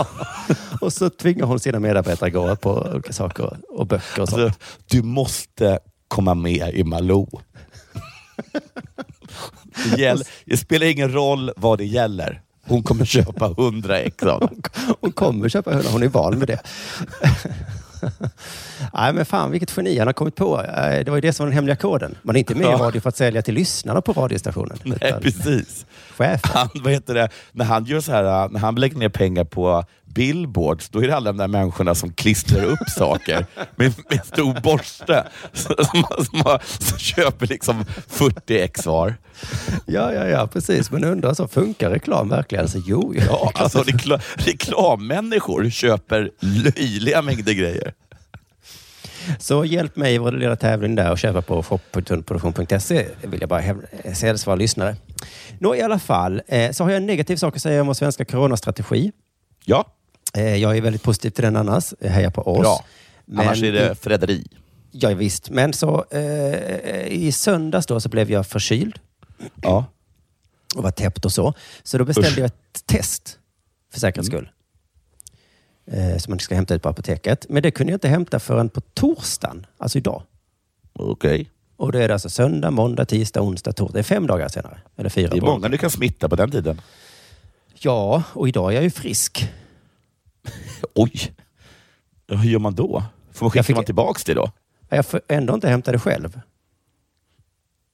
Och 0.81 0.93
så 0.93 1.09
tvingar 1.09 1.45
hon 1.45 1.59
sina 1.59 1.79
medarbetare 1.79 2.29
gå 2.29 2.55
på 2.55 2.89
olika 2.93 3.13
saker 3.13 3.57
och 3.69 3.87
böcker 3.87 4.21
och 4.21 4.29
sånt. 4.29 4.41
Alltså, 4.41 4.59
du 4.85 5.01
måste 5.01 5.79
komma 6.07 6.33
med 6.33 6.73
i 6.73 6.83
Malou. 6.83 7.27
Det, 9.83 10.01
gäller, 10.01 10.27
det 10.45 10.57
spelar 10.57 10.87
ingen 10.87 11.13
roll 11.13 11.51
vad 11.57 11.77
det 11.77 11.85
gäller. 11.85 12.41
Hon 12.67 12.83
kommer 12.83 13.05
köpa 13.05 13.45
100 13.45 13.99
ex 13.99 14.17
den. 14.17 14.61
Hon 15.01 15.11
kommer 15.11 15.49
köpa 15.49 15.73
hundar. 15.73 15.91
Hon 15.91 16.03
är 16.03 16.07
van 16.07 16.39
med 16.39 16.47
det. 16.47 16.59
Nej, 18.93 19.13
men 19.13 19.25
fan 19.25 19.51
vilket 19.51 19.77
geni 19.77 19.97
han 19.97 20.07
har 20.07 20.13
kommit 20.13 20.35
på. 20.35 20.61
Eh, 20.63 21.03
Det 21.05 21.09
var 21.09 21.15
ju 21.17 21.21
det 21.21 21.33
som 21.33 21.43
var 21.43 21.47
den 21.49 21.55
hemliga 21.55 21.75
koden. 21.75 22.15
Man 22.21 22.35
är 22.35 22.39
inte 22.39 22.55
med 22.55 22.67
i 22.67 22.71
radio 22.73 23.01
för 23.01 23.09
att 23.09 23.17
sälja 23.17 23.41
till 23.41 23.53
lyssnarna 23.53 24.01
på 24.01 24.13
radiostationen. 24.13 24.77
Nej, 24.83 25.13
precis. 25.21 25.85
chefen. 26.17 26.51
Han, 26.53 26.69
vad 26.73 26.93
heter 26.93 27.13
det, 27.13 27.29
när 27.51 27.65
han 27.65 27.85
gör 27.85 27.99
så 27.99 28.11
här, 28.11 28.49
när 28.49 28.59
han 28.59 28.75
lägger 28.75 28.97
ner 28.97 29.09
pengar 29.09 29.43
på 29.43 29.83
billboards, 30.15 30.89
då 30.89 31.03
är 31.03 31.07
det 31.07 31.15
alla 31.15 31.31
de 31.31 31.37
där 31.37 31.47
människorna 31.47 31.95
som 31.95 32.13
klistrar 32.13 32.63
upp 32.63 32.89
saker 32.97 33.45
med, 33.75 33.93
med 34.09 34.25
stor 34.25 34.61
borste. 34.61 35.27
Som, 35.53 35.75
som, 35.75 36.25
som, 36.25 36.59
som 36.79 36.97
köper 36.97 37.47
liksom 37.47 37.85
40 38.07 38.59
ex 38.59 38.85
var. 38.85 39.15
Ja, 39.85 40.13
ja, 40.13 40.27
ja, 40.27 40.47
precis. 40.47 40.91
Men 40.91 41.03
undrar 41.03 41.33
så, 41.33 41.47
funkar 41.47 41.89
reklam 41.89 42.29
verkligen? 42.29 42.69
Så, 42.69 42.81
jo, 42.87 43.13
jo. 43.15 43.21
Ja, 43.27 43.51
alltså 43.55 43.81
rekla, 43.83 44.19
reklammänniskor 44.35 45.69
köper 45.69 46.31
löjliga 46.39 47.21
mängder 47.21 47.53
grejer. 47.53 47.93
Så 49.39 49.65
hjälp 49.65 49.95
mig 49.95 50.15
i 50.15 50.17
vår 50.17 50.31
lilla 50.31 50.55
tävling 50.55 50.95
där 50.95 51.11
och 51.11 51.17
köpa 51.17 51.41
på 51.41 51.63
shop.tunnproduktion.se 51.63 53.07
vill 53.21 53.39
jag 53.39 53.49
bara 53.49 53.61
säga 54.13 54.35
till 54.35 54.45
våra 54.45 54.55
lyssnare. 54.55 54.95
Nå, 55.59 55.75
i 55.75 55.81
alla 55.81 55.99
fall 55.99 56.41
eh, 56.47 56.71
så 56.71 56.83
har 56.83 56.91
jag 56.91 56.97
en 56.97 57.05
negativ 57.05 57.35
sak 57.35 57.55
att 57.55 57.61
säga 57.61 57.81
om 57.81 57.87
vår 57.87 57.93
svenska 57.93 58.25
coronastrategi. 58.25 59.11
Ja, 59.65 59.94
jag 60.41 60.77
är 60.77 60.81
väldigt 60.81 61.03
positiv 61.03 61.29
till 61.29 61.43
den 61.43 61.55
annars. 61.55 61.93
Jag 61.99 62.09
hejar 62.09 62.29
på 62.29 62.41
oss. 62.41 62.59
bra. 62.61 62.85
Men 63.25 63.47
Annars 63.47 63.63
är 63.63 63.71
det 63.71 63.95
förräderi. 63.95 64.47
Ja, 64.91 65.09
visst. 65.13 65.49
Men 65.49 65.73
så 65.73 66.05
eh, 66.11 67.07
i 67.07 67.31
söndags 67.31 67.85
då 67.85 67.99
så 67.99 68.09
blev 68.09 68.31
jag 68.31 68.47
förkyld 68.47 68.99
Ja. 69.61 69.85
och 70.75 70.83
var 70.83 70.91
täppt 70.91 71.25
och 71.25 71.31
så. 71.31 71.53
Så 71.83 71.97
då 71.97 72.05
beställde 72.05 72.29
Usch. 72.31 72.37
jag 72.37 72.45
ett 72.45 72.85
test 72.85 73.39
för 73.93 73.99
säkerhets 73.99 74.27
skull. 74.27 74.49
Eh, 75.91 76.17
som 76.17 76.31
man 76.31 76.39
ska 76.39 76.55
hämta 76.55 76.75
ut 76.75 76.81
på 76.81 76.89
apoteket. 76.89 77.45
Men 77.49 77.63
det 77.63 77.71
kunde 77.71 77.91
jag 77.91 77.95
inte 77.97 78.07
hämta 78.07 78.39
förrän 78.39 78.69
på 78.69 78.81
torsdagen, 78.81 79.65
alltså 79.77 79.97
idag. 79.97 80.23
Okej. 80.93 81.49
Och 81.77 81.91
då 81.91 81.99
är 81.99 82.07
det 82.07 82.13
alltså 82.13 82.29
söndag, 82.29 82.71
måndag, 82.71 83.05
tisdag, 83.05 83.41
onsdag, 83.41 83.73
torsdag. 83.73 83.93
Det 83.93 83.99
är 83.99 84.03
fem 84.03 84.27
dagar 84.27 84.47
senare. 84.49 84.77
Eller 84.97 85.09
fyra. 85.09 85.29
Det 85.29 85.37
är 85.37 85.41
många 85.41 85.69
du 85.69 85.77
kan 85.77 85.89
smitta 85.89 86.29
på 86.29 86.35
den 86.35 86.51
tiden. 86.51 86.81
Ja, 87.73 88.23
och 88.33 88.47
idag 88.47 88.71
är 88.71 88.75
jag 88.75 88.83
ju 88.83 88.89
frisk. 88.89 89.49
Oj! 90.95 91.33
Hur 92.27 92.49
gör 92.49 92.59
man 92.59 92.75
då? 92.75 93.03
Får 93.31 93.45
man 93.45 93.51
skicka 93.51 93.63
fick- 93.63 93.75
man 93.75 93.85
tillbaks 93.85 94.23
det 94.23 94.33
då? 94.33 94.51
Jag 94.89 95.05
får 95.05 95.21
ändå 95.27 95.53
inte 95.53 95.69
hämta 95.69 95.91
det 95.91 95.99
själv. 95.99 96.39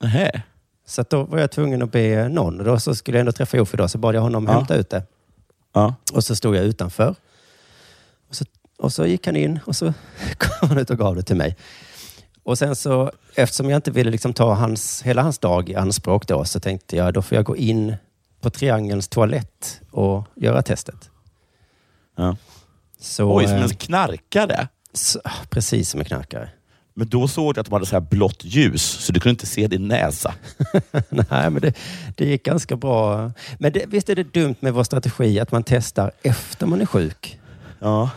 Nähä. 0.02 0.42
Så 0.86 1.04
då 1.10 1.24
var 1.24 1.40
jag 1.40 1.52
tvungen 1.52 1.82
att 1.82 1.92
be 1.92 2.30
någon. 2.30 2.58
Då 2.58 2.80
så 2.80 2.96
skulle 2.96 3.18
jag 3.18 3.20
ändå 3.20 3.32
träffa 3.32 3.58
Joff 3.58 3.74
idag, 3.74 3.90
så 3.90 3.98
bad 3.98 4.16
jag 4.16 4.22
honom 4.22 4.46
Ja. 4.46 4.52
hämta 4.54 4.76
ut 4.76 4.90
det. 4.90 5.04
Ja. 5.74 5.96
Och 6.14 6.24
så 6.24 6.36
stod 6.36 6.56
jag 6.56 6.64
utanför. 6.66 7.16
Och 8.30 8.36
så, 8.36 8.46
och 8.78 8.94
så 8.94 9.06
gick 9.06 9.26
han 9.26 9.36
in 9.36 9.60
och 9.66 9.76
så 9.76 9.86
kom 10.38 10.70
han 10.70 10.78
ut 10.78 10.90
och 10.90 10.98
gav 10.98 11.16
det 11.16 11.24
till 11.24 11.36
mig. 11.36 11.58
Och 12.44 12.58
sen 12.58 12.76
så, 12.76 13.12
eftersom 13.36 13.70
jag 13.70 13.78
inte 13.78 13.92
ville 13.92 14.12
liksom 14.12 14.34
ta 14.34 14.54
hans, 14.54 15.02
hela 15.02 15.22
hans 15.22 15.40
dag 15.40 15.70
i 15.70 15.76
anspråk 15.76 16.28
då, 16.28 16.46
så 16.46 16.60
tänkte 16.60 16.96
jag 16.96 17.14
då 17.14 17.22
får 17.22 17.36
jag 17.36 17.46
gå 17.46 17.58
in 17.58 17.96
på 18.42 18.50
Triangelns 18.50 19.08
toalett 19.08 19.82
och 19.92 20.24
göra 20.36 20.62
testet. 20.62 21.10
Ja. 22.15 22.36
Så, 23.00 23.36
Oj, 23.36 23.47
som 23.47 23.56
eh, 23.58 23.63
en 23.63 23.69
knarkare. 23.69 24.67
så, 24.93 25.19
precis 25.50 25.89
som 25.89 26.00
en 26.00 26.06
knarkare. 26.06 26.50
Men 26.93 27.10
då 27.10 27.28
såg 27.28 27.54
du 27.54 27.60
att 27.62 27.65
de 27.67 27.74
hade 27.74 27.86
så 27.86 27.95
här 27.95 28.02
blått 28.02 28.43
ljus, 28.43 28.82
så 28.84 29.12
du 29.12 29.19
kunde 29.19 29.30
inte 29.32 29.45
se 29.45 29.67
din 29.67 29.88
näsa. 29.88 30.34
Nej, 31.10 31.50
men 31.50 31.62
det, 31.62 31.74
det 32.15 32.26
gick 32.26 32.43
ganska 32.45 32.76
bra. 32.76 33.32
Men 33.60 33.71
det, 33.71 33.86
visst 33.88 34.10
är 34.10 34.15
det 34.15 34.34
dumt 34.34 34.56
med 34.60 34.74
vår 34.74 34.84
strategi 34.84 35.39
att 35.39 35.52
man 35.52 35.63
testar 35.63 36.12
efter 36.21 36.65
man 36.65 36.82
är 36.82 36.86
sjuk? 36.86 37.39
Ja. 37.80 38.10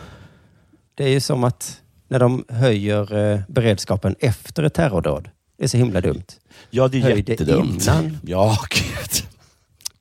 Det 0.95 1.03
är 1.03 1.09
ju 1.09 1.19
som 1.19 1.43
att 1.43 1.81
när 2.07 2.19
de 2.19 2.45
höjer 2.49 3.13
eh, 3.33 3.39
beredskapen 3.47 4.15
efter 4.19 4.63
ett 4.63 4.73
terrordåd. 4.73 5.29
Det 5.57 5.63
är 5.63 5.67
så 5.67 5.77
himla 5.77 6.01
dumt. 6.01 6.23
Ja, 6.69 6.87
det 6.87 6.97
är 6.97 7.01
Höj 7.01 7.21
det 7.21 7.31
jättedumt. 7.31 7.83
innan. 7.87 8.17
Ja, 8.23 8.57
gud. 8.69 9.27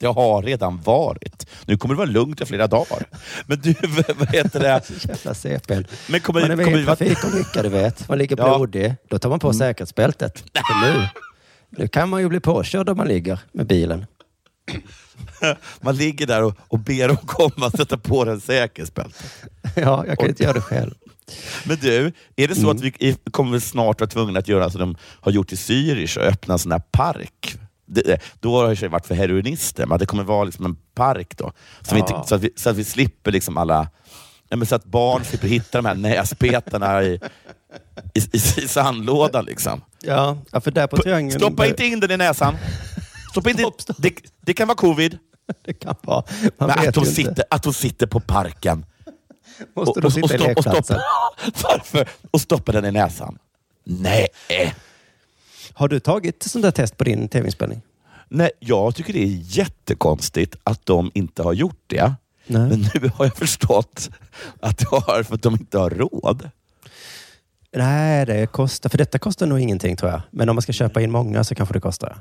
Det 0.05 0.13
har 0.13 0.43
redan 0.43 0.81
varit. 0.81 1.47
Nu 1.67 1.77
kommer 1.79 1.95
det 1.95 1.99
vara 1.99 2.09
lugnt 2.11 2.41
i 2.41 2.45
flera 2.47 2.67
dagar. 2.67 3.07
Men 3.47 3.61
du, 3.61 3.75
vad 4.19 4.29
heter 4.35 4.61
det? 4.61 4.83
Jävla 5.09 5.35
CPn. 5.35 5.85
Men 6.09 6.21
kommer, 6.21 6.41
Man 6.41 6.51
är 6.51 6.57
med 6.57 6.65
kommer 6.67 6.79
i 6.79 6.81
en 6.81 6.87
trafikolycka, 6.87 7.63
du 7.63 7.69
vet. 7.69 8.09
Man 8.09 8.19
ligger 8.19 8.37
Ja. 8.37 8.47
Mm. 8.47 8.57
blodig. 8.59 8.95
Då 9.09 9.19
tar 9.19 9.29
man 9.31 9.39
på 9.39 9.53
säkerhetsbältet. 9.53 10.39
För 10.55 10.93
nu, 10.93 11.07
nu 11.71 11.89
kan 11.89 12.09
man 12.09 12.21
ju 12.21 12.29
bli 12.29 12.41
påkörd 12.41 12.89
om 12.89 12.97
man 12.97 13.09
ligger 13.09 13.39
med 13.53 13.67
bilen. 13.67 14.07
Man 15.81 15.97
ligger 15.97 16.27
där 16.27 16.43
och, 16.43 16.55
och 16.69 16.79
ber 16.79 17.09
dem 17.09 17.17
komma 17.17 17.67
och 17.67 17.73
sätta 17.73 17.97
på 17.99 18.25
den 18.25 18.41
säkerhetsbältet. 18.41 19.25
Ja, 19.77 20.05
jag 20.07 20.19
kan 20.19 20.29
inte 20.29 20.43
göra 20.43 20.53
det 20.53 20.61
själv. 20.61 20.95
Men 21.65 21.77
du, 21.77 22.13
är 22.37 22.49
det 22.49 22.55
så 22.55 22.61
Mm. 22.61 22.77
att 22.77 22.83
vi 22.83 23.17
kommer 23.31 23.59
snart 23.59 24.01
vara 24.01 24.11
tvungna 24.11 24.39
att 24.39 24.49
göra 24.49 24.71
som 24.71 24.81
de 24.81 24.97
har 25.21 25.33
gjort 25.33 25.53
i 25.53 25.57
Zürich 25.57 26.19
och 26.19 26.25
öppna 26.25 26.55
en 26.55 26.59
sån 26.59 26.73
här 26.73 26.83
park? 26.91 27.57
Det, 27.87 28.19
då 28.41 28.57
har 28.57 28.69
det 28.69 28.83
i 28.83 28.87
och 28.87 28.93
varit 28.93 29.07
för 29.07 29.15
heroinister, 29.15 29.87
men 29.87 29.99
det 29.99 30.07
kommer 30.07 30.25
vara 30.25 30.45
liksom 30.45 30.65
en 30.65 30.77
park 30.95 31.37
då. 31.37 31.53
Så, 31.83 31.95
vi, 31.95 32.01
Ja. 32.01 32.17
inte, 32.17 32.29
så, 32.29 32.35
att, 32.35 32.41
vi, 32.41 32.51
så 32.57 32.71
att 32.71 32.77
vi 32.77 32.85
slipper 32.85 33.33
liksom 33.33 33.57
alla... 33.59 33.89
Ja, 34.49 34.65
så 34.65 34.75
att 34.75 34.85
barn 34.85 35.25
slipper 35.25 35.49
hitta 35.49 35.79
de 35.79 35.85
här 35.87 35.95
näsbetarna 35.95 37.03
i, 37.03 37.21
i, 38.15 38.19
i, 38.33 38.37
i 38.37 38.69
sandlådan. 38.69 39.45
Liksom. 39.45 39.81
Ja, 40.03 40.39
för 40.65 40.71
där 40.71 40.87
på 40.87 40.97
triangeln... 40.97 41.41
Stoppa 41.41 41.67
inte 41.67 41.85
in 41.87 42.01
den 42.01 42.11
i 42.11 42.17
näsan! 42.17 42.57
Stoppa 43.31 43.51
inte, 43.51 43.71
Det, 43.99 44.15
det 44.41 44.55
kan 44.55 44.69
vara 44.69 44.77
covid. 44.77 45.19
Det 45.65 45.73
kan 45.73 45.95
vara. 46.01 46.25
Man 46.41 46.51
Men 46.59 46.71
att, 46.71 46.95
de 46.95 47.01
inte. 47.01 47.13
sitter, 47.15 47.45
att 47.51 47.63
de 47.63 47.73
sitter 47.75 48.07
på 48.07 48.21
parken. 48.21 48.87
Måste 49.77 50.01
de 50.01 50.11
sitta 50.11 50.35
i 50.35 50.39
stopp- 50.39 50.41
och, 50.41 50.47
lekplatsen? 50.65 50.83
stoppa, 50.83 51.69
varför? 51.69 52.09
Och 52.31 52.41
stoppa 52.41 52.73
den 52.73 52.85
i 52.85 52.91
näsan. 52.91 53.39
Nej. 53.85 54.29
Har 55.75 55.89
du 55.89 56.01
tagit 56.01 56.43
sånt 56.43 56.63
där 56.63 56.71
test 56.71 56.97
på 56.97 57.05
din 57.05 57.29
tv-inspelning? 57.29 57.83
Nej, 58.29 58.51
jag 58.59 58.95
tycker 58.95 59.13
det 59.13 59.23
är 59.23 59.59
jättekonstigt 59.59 60.57
att 60.65 60.87
de 60.87 61.11
inte 61.15 61.43
har 61.43 61.53
gjort 61.53 61.83
det. 61.87 62.15
Nej. 62.47 62.69
Men 62.69 62.81
nu 62.81 63.11
har 63.15 63.25
jag 63.25 63.37
förstått 63.37 64.11
att 64.61 64.79
det 64.79 64.87
har 64.87 65.23
för 65.23 65.35
att 65.35 65.43
de 65.43 65.55
inte 65.55 65.79
har 65.79 65.91
råd. 65.91 66.51
Nej, 67.77 68.27
det 68.27 68.47
kostar. 68.47 68.91
För 68.91 68.99
detta 68.99 69.19
kostar 69.19 69.47
nog 69.47 69.61
ingenting 69.61 69.97
tror 69.97 70.11
jag. 70.11 70.21
Men 70.31 70.49
om 70.49 70.57
man 70.57 70.63
ska 70.63 70.73
köpa 70.73 71.03
in 71.03 71.11
många 71.11 71.45
så 71.45 71.55
kanske 71.55 71.73
det 71.73 71.81
kostar. 71.81 72.19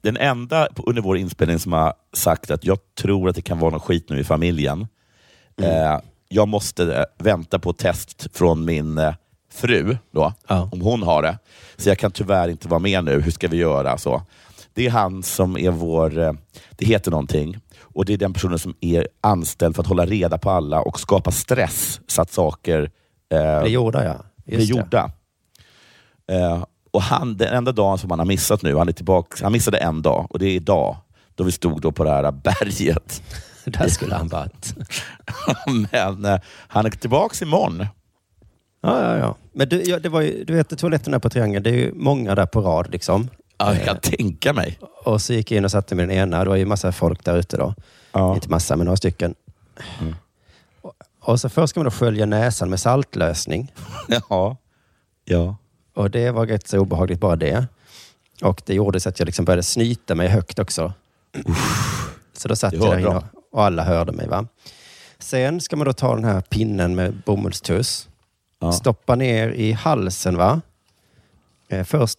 Den 0.00 0.16
enda 0.16 0.68
under 0.76 1.02
vår 1.02 1.16
inspelning 1.16 1.58
som 1.58 1.72
har 1.72 1.94
sagt 2.12 2.50
att 2.50 2.64
jag 2.64 2.78
tror 2.94 3.28
att 3.28 3.36
det 3.36 3.42
kan 3.42 3.58
vara 3.58 3.70
någon 3.70 3.80
skit 3.80 4.10
nu 4.10 4.20
i 4.20 4.24
familjen. 4.24 4.86
Eh, 5.56 6.00
jag 6.28 6.48
måste 6.48 6.94
eh, 6.94 7.04
vänta 7.18 7.58
på 7.58 7.72
test 7.72 8.26
från 8.32 8.64
min 8.64 8.98
eh, 8.98 9.14
fru, 9.52 9.96
då, 10.10 10.32
Ja. 10.48 10.68
om 10.72 10.80
hon 10.80 11.02
har 11.02 11.22
det. 11.22 11.38
Så 11.76 11.88
jag 11.88 11.98
kan 11.98 12.10
tyvärr 12.10 12.48
inte 12.48 12.68
vara 12.68 12.80
med 12.80 13.04
nu. 13.04 13.20
Hur 13.20 13.30
ska 13.30 13.48
vi 13.48 13.56
göra? 13.56 13.98
Så. 13.98 14.22
Det 14.74 14.86
är 14.86 14.90
han 14.90 15.22
som 15.22 15.56
är 15.56 15.70
vår... 15.70 16.18
Eh, 16.18 16.32
det 16.70 16.86
heter 16.86 17.10
någonting. 17.10 17.58
Och 17.80 18.04
Det 18.04 18.12
är 18.12 18.18
den 18.18 18.32
personen 18.32 18.58
som 18.58 18.74
är 18.80 19.08
anställd 19.20 19.74
för 19.76 19.82
att 19.82 19.88
hålla 19.88 20.06
reda 20.06 20.38
på 20.38 20.50
alla 20.50 20.80
och 20.80 21.00
skapa 21.00 21.30
stress 21.30 22.00
så 22.06 22.22
att 22.22 22.32
saker 22.32 22.90
eh, 23.32 23.62
Det 23.62 23.68
gjorde 23.68 24.04
jag. 24.04 24.22
blir 24.56 24.64
gjorda. 24.66 25.10
Eh, 26.32 26.64
och 26.90 27.02
han, 27.02 27.36
den 27.36 27.54
enda 27.54 27.72
dagen 27.72 27.98
som 27.98 28.10
han 28.10 28.18
har 28.18 28.26
missat 28.26 28.62
nu, 28.62 28.76
han, 28.76 28.88
är 28.88 28.92
tillbaka, 28.92 29.36
han 29.42 29.52
missade 29.52 29.78
en 29.78 30.02
dag 30.02 30.26
och 30.30 30.38
det 30.38 30.46
är 30.46 30.54
idag, 30.54 30.96
då 31.34 31.44
vi 31.44 31.52
stod 31.52 31.80
då 31.80 31.92
på 31.92 32.04
det 32.04 32.10
här 32.10 32.30
berget. 32.32 33.22
Där 33.64 33.88
skulle 33.88 34.14
han 34.14 34.28
varit. 34.28 34.74
Men 35.92 36.24
eh, 36.24 36.38
han 36.68 36.86
är 36.86 36.90
tillbaka 36.90 37.44
imorgon. 37.44 37.86
Ja, 38.84 39.02
ja, 39.02 39.18
ja. 39.18 39.36
Men 39.52 39.68
du, 39.68 39.82
ja, 39.82 39.98
det 39.98 40.08
var 40.08 40.20
ju, 40.20 40.44
du 40.44 40.54
vet 40.54 40.78
toaletterna 40.78 41.20
på 41.20 41.30
triangeln, 41.30 41.62
det 41.62 41.70
är 41.70 41.74
ju 41.74 41.92
många 41.94 42.34
där 42.34 42.46
på 42.46 42.60
rad. 42.60 42.92
Liksom. 42.92 43.28
Ja, 43.58 43.74
jag 43.74 43.84
kan 43.84 43.96
tänka 43.98 44.52
mig. 44.52 44.78
Och 45.04 45.22
så 45.22 45.32
gick 45.32 45.50
jag 45.50 45.58
in 45.58 45.64
och 45.64 45.70
satte 45.70 45.94
mig 45.94 46.04
i 46.04 46.08
den 46.08 46.16
ena. 46.16 46.44
Det 46.44 46.48
var 46.50 46.56
ju 46.56 46.66
massa 46.66 46.92
folk 46.92 47.24
där 47.24 47.36
ute 47.36 47.56
då. 47.56 47.74
Ja. 48.12 48.34
Inte 48.34 48.50
massa, 48.50 48.76
men 48.76 48.84
några 48.84 48.96
stycken. 48.96 49.34
Och, 50.82 50.92
och 51.20 51.40
så 51.40 51.48
först 51.48 51.70
ska 51.70 51.80
man 51.80 51.84
då 51.84 51.90
skölja 51.90 52.26
näsan 52.26 52.70
med 52.70 52.80
saltlösning. 52.80 53.72
Ja. 54.28 54.56
ja. 55.24 55.56
Och 55.94 56.10
det 56.10 56.30
var 56.30 56.46
rätt 56.46 56.68
så 56.68 56.78
obehagligt 56.78 57.20
bara 57.20 57.36
det. 57.36 57.66
Och 58.42 58.62
det 58.66 58.74
gjorde 58.74 59.00
så 59.00 59.08
att 59.08 59.18
jag 59.18 59.26
liksom 59.26 59.44
började 59.44 59.62
snyta 59.62 60.14
mig 60.14 60.28
högt 60.28 60.58
också. 60.58 60.92
Så 62.32 62.48
då 62.48 62.56
satt 62.56 62.72
jag 62.72 62.82
där 62.82 62.98
inne 62.98 63.08
och, 63.08 63.24
och 63.52 63.64
alla 63.64 63.84
hörde 63.84 64.12
mig. 64.12 64.28
va. 64.28 64.46
Sen 65.18 65.60
ska 65.60 65.76
man 65.76 65.86
då 65.86 65.92
ta 65.92 66.14
den 66.14 66.24
här 66.24 66.40
pinnen 66.40 66.94
med 66.94 67.22
bomullstuss. 67.26 68.08
Ja. 68.62 68.72
Stoppa 68.72 69.14
ner 69.14 69.48
i 69.48 69.72
halsen. 69.72 70.36
va? 70.36 70.60
Eh, 71.68 71.84
först 71.84 72.18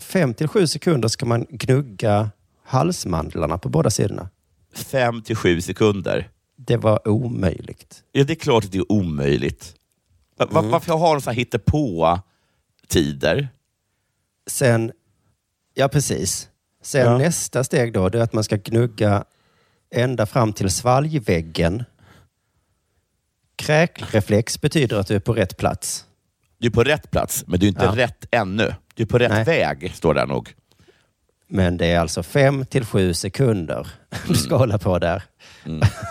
fem 0.00 0.34
till 0.34 0.48
sju 0.48 0.66
sekunder 0.66 1.08
ska 1.08 1.26
man 1.26 1.46
gnugga 1.50 2.30
halsmandlarna 2.64 3.58
på 3.58 3.68
båda 3.68 3.90
sidorna. 3.90 4.28
Fem 4.74 5.22
till 5.22 5.36
sju 5.36 5.60
sekunder. 5.60 6.28
Det 6.56 6.76
var 6.76 7.08
omöjligt. 7.08 8.02
Ja, 8.12 8.24
det 8.24 8.32
är 8.32 8.34
klart 8.34 8.64
att 8.64 8.72
det 8.72 8.78
är 8.78 8.92
omöjligt. 8.92 9.74
Va- 10.36 10.46
Varför 10.50 10.92
har 10.94 11.14
de 11.14 11.20
så 11.20 11.30
här 11.30 11.36
hittepå-tider? 11.36 13.48
Sen, 14.46 14.92
ja 15.74 15.88
precis. 15.88 16.48
Sen 16.82 17.06
Ja. 17.06 17.18
nästa 17.18 17.64
steg 17.64 17.92
då, 17.92 18.08
det 18.08 18.18
är 18.18 18.22
att 18.22 18.32
man 18.32 18.44
ska 18.44 18.56
gnugga 18.56 19.24
ända 19.90 20.26
fram 20.26 20.52
till 20.52 20.70
svalgväggen. 20.70 21.84
Kräkreflex 23.62 24.60
betyder 24.60 24.96
att 24.96 25.06
du 25.06 25.14
är 25.14 25.20
på 25.20 25.32
rätt 25.32 25.56
plats. 25.56 26.04
Du 26.58 26.66
är 26.66 26.70
på 26.70 26.84
rätt 26.84 27.10
plats, 27.10 27.44
men 27.46 27.60
du 27.60 27.66
är 27.66 27.68
inte 27.68 27.84
Ja. 27.84 27.92
rätt 27.96 28.24
ännu. 28.30 28.74
Du 28.94 29.02
är 29.02 29.06
på 29.06 29.18
rätt 29.18 29.30
Nej. 29.30 29.44
väg, 29.44 29.92
står 29.94 30.14
där 30.14 30.26
nog. 30.26 30.54
Men 31.48 31.76
det 31.76 31.86
är 31.86 31.98
alltså 32.00 32.22
fem 32.22 32.66
till 32.66 32.84
sju 32.84 33.14
sekunder 33.14 33.86
du 34.28 34.34
ska 34.34 34.56
hålla 34.56 34.78
på 34.78 34.98
där 34.98 35.22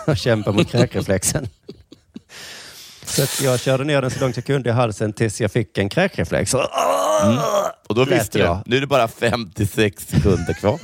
och 0.06 0.16
kämpa 0.16 0.52
mot 0.52 0.70
kräkreflexen. 0.70 1.48
Så 3.04 3.44
jag 3.44 3.60
körde 3.60 3.84
ner 3.84 4.02
den 4.02 4.10
så 4.10 4.20
långt 4.20 4.36
jag 4.36 4.44
kunde 4.44 4.68
i 4.70 4.72
halsen 4.72 5.12
tills 5.12 5.40
jag 5.40 5.52
fick 5.52 5.78
en 5.78 5.88
kräkreflex. 5.88 6.54
Och 7.88 7.94
då 7.94 8.04
visste 8.04 8.38
du, 8.38 8.44
jag. 8.44 8.62
nu 8.66 8.76
är 8.76 8.80
det 8.80 8.86
bara 8.86 9.08
56 9.08 10.06
sekunder 10.08 10.52
kvar. 10.52 10.78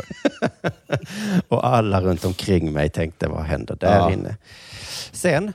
Och 1.49 1.67
alla 1.67 2.01
runt 2.01 2.25
omkring 2.25 2.73
mig 2.73 2.91
tänkte, 2.91 3.29
vad 3.29 3.43
händer 3.45 3.77
där 3.81 3.97
Ja. 3.97 4.13
inne? 4.13 4.37
Sen 5.13 5.53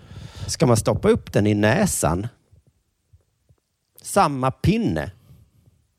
ska 0.47 0.65
man 0.65 0.77
stoppa 0.77 1.09
upp 1.09 1.33
den 1.33 1.47
i 1.47 1.53
näsan. 1.53 2.27
Samma 4.01 4.51
pinne. 4.51 5.11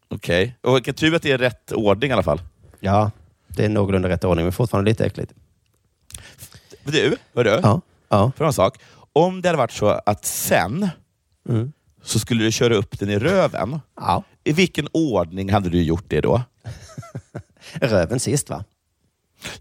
Okej. 0.08 0.56
Och 0.62 0.76
vilken 0.76 0.94
tur 0.94 1.14
att 1.14 1.22
det 1.22 1.30
är 1.32 1.38
rätt 1.38 1.72
ordning 1.72 2.10
i 2.10 2.12
alla 2.12 2.22
fall. 2.22 2.42
Ja, 2.80 3.10
det 3.48 3.64
är 3.64 3.68
någorlunda 3.68 4.08
rätt 4.08 4.24
ordning, 4.24 4.44
men 4.44 4.52
fortfarande 4.52 4.90
lite 4.90 5.04
äckligt. 5.06 5.32
Du, 6.84 7.16
hörru, 7.34 7.60
Ja. 7.62 7.80
ja. 8.08 8.32
för 8.36 8.44
en 8.44 8.52
sak. 8.52 8.78
Om 9.12 9.42
det 9.42 9.48
hade 9.48 9.58
varit 9.58 9.72
så 9.72 9.88
att 10.06 10.24
sen 10.24 10.88
Mm. 11.48 11.72
så 12.02 12.18
skulle 12.18 12.44
du 12.44 12.52
köra 12.52 12.74
upp 12.74 12.98
den 12.98 13.10
i 13.10 13.18
röven. 13.18 13.80
ja. 13.96 14.22
I 14.44 14.52
vilken 14.52 14.88
ordning 14.92 15.52
hade 15.52 15.68
du 15.70 15.82
gjort 15.82 16.04
det 16.08 16.20
då? 16.20 16.42
Röven 17.74 18.20
sist 18.20 18.50
va? 18.50 18.64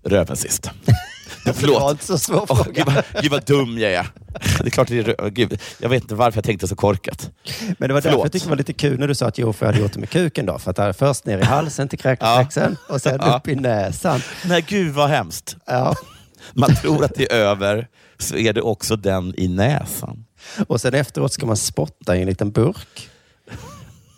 Röven 0.03 0.37
sist. 0.37 0.69
Det 1.43 1.49
var 1.51 1.53
Förlåt. 1.53 1.91
inte 1.91 2.05
så 2.05 2.17
svår 2.17 2.45
fråga. 2.45 2.71
gud, 2.71 2.85
vad, 2.85 3.03
gud 3.21 3.31
vad 3.31 3.45
dum 3.45 3.77
jag 3.77 3.91
är. 3.93 4.07
Det 4.59 4.65
är 4.65 4.69
klart 4.69 4.87
det 4.87 4.99
är 4.99 5.03
rö- 5.03 5.29
gud, 5.29 5.59
Jag 5.79 5.89
vet 5.89 6.01
inte 6.03 6.15
varför 6.15 6.37
jag 6.37 6.43
tänkte 6.45 6.67
så 6.67 6.75
korkat. 6.75 7.29
Men 7.77 7.87
det 7.89 7.93
var 7.93 8.01
därför 8.01 8.01
Förlåt. 8.09 8.25
jag 8.25 8.31
tyckte 8.31 8.47
det 8.47 8.49
var 8.49 8.57
lite 8.57 8.73
kul 8.73 8.99
när 8.99 9.07
du 9.07 9.15
sa 9.15 9.25
att 9.27 9.37
jo, 9.37 9.53
för 9.53 9.65
jag 9.65 9.73
hade 9.73 9.83
gjort 9.83 9.93
det 9.93 9.99
med 9.99 10.09
kuken 10.09 10.45
då. 10.45 10.59
För 10.59 10.69
att 10.71 10.75
det 10.77 10.83
är 10.83 10.93
först 10.93 11.25
ner 11.25 11.37
i 11.37 11.43
halsen 11.43 11.87
till 11.89 11.99
kräkreflexen 11.99 12.77
och 12.89 13.01
sen 13.01 13.19
Ja. 13.21 13.37
upp 13.37 13.47
i 13.47 13.55
näsan. 13.55 14.21
Nej, 14.45 14.65
gud 14.67 14.93
vad 14.93 15.09
hemskt. 15.09 15.55
Ja. 15.65 15.95
Man 16.53 16.75
tror 16.75 17.03
att 17.05 17.15
det 17.15 17.31
är 17.31 17.35
över, 17.37 17.87
så 18.17 18.35
är 18.35 18.53
det 18.53 18.61
också 18.61 18.95
den 18.95 19.33
i 19.37 19.47
näsan. 19.47 20.25
Och 20.67 20.81
sen 20.81 20.93
efteråt 20.93 21.33
ska 21.33 21.45
man 21.45 21.57
spotta 21.57 22.15
i 22.17 22.21
en 22.21 22.27
liten 22.27 22.51
burk. 22.51 23.09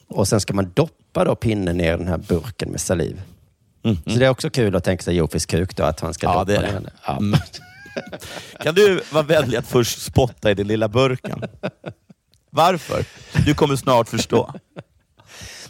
Och 0.07 0.27
sen 0.27 0.39
ska 0.39 0.53
man 0.53 0.71
doppa 0.73 1.23
då 1.23 1.35
pinnen 1.35 1.77
ner 1.77 1.93
i 1.93 1.97
den 1.97 2.07
här 2.07 2.17
burken 2.17 2.71
med 2.71 2.81
saliv. 2.81 3.21
Så 4.07 4.19
det 4.19 4.25
är 4.25 4.29
också 4.29 4.49
kul 4.49 4.75
att 4.75 4.83
tänka 4.83 5.03
sig 5.03 5.15
Jofis 5.15 5.45
kuk 5.45 5.75
då, 5.75 5.83
att 5.83 5.99
han 5.99 6.13
ska 6.13 6.27
Ja, 6.27 6.31
doppa 6.33 6.45
det 6.45 6.55
är. 6.55 6.81
Ja. 7.05 7.17
Mm. 7.17 7.39
Kan 8.63 8.75
du 8.75 9.01
vara 9.11 9.23
vänlig 9.23 9.57
att 9.57 9.67
först 9.67 10.01
spotta 10.01 10.51
i 10.51 10.53
den 10.53 10.67
lilla 10.67 10.87
burken? 10.87 11.43
Varför? 12.49 13.05
Du 13.45 13.53
kommer 13.53 13.75
snart 13.75 14.09
förstå. 14.09 14.53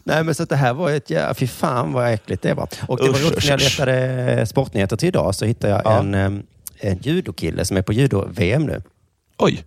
Nej, 0.04 0.24
men 0.24 0.36
så 0.36 0.44
att 0.44 0.50
det 0.50 0.56
här 0.56 0.74
var 0.74 0.92
ett 0.92 1.10
jävla... 1.10 1.34
Fy 1.34 1.48
fan 1.48 1.94
vad 1.94 2.14
äckligt 2.14 2.42
det 2.44 2.54
var. 2.54 2.70
Och 2.88 2.98
det 2.98 3.04
var 3.04 3.10
Usch, 3.20 3.24
roligt 3.26 3.44
när 3.44 3.50
jag 3.52 3.60
letade 3.62 4.46
sportnyheter 4.46 4.98
till 4.98 5.08
idag 5.08 5.36
så 5.36 5.46
hittade 5.46 5.74
jag 5.74 5.82
Ja. 5.86 6.00
en, 6.00 6.14
en 6.80 6.98
judokille 7.02 7.66
som 7.66 7.78
är 7.78 7.82
på 7.82 7.94
judo-VM 7.94 8.64
nu. 8.66 8.82
Oj. 9.38 9.64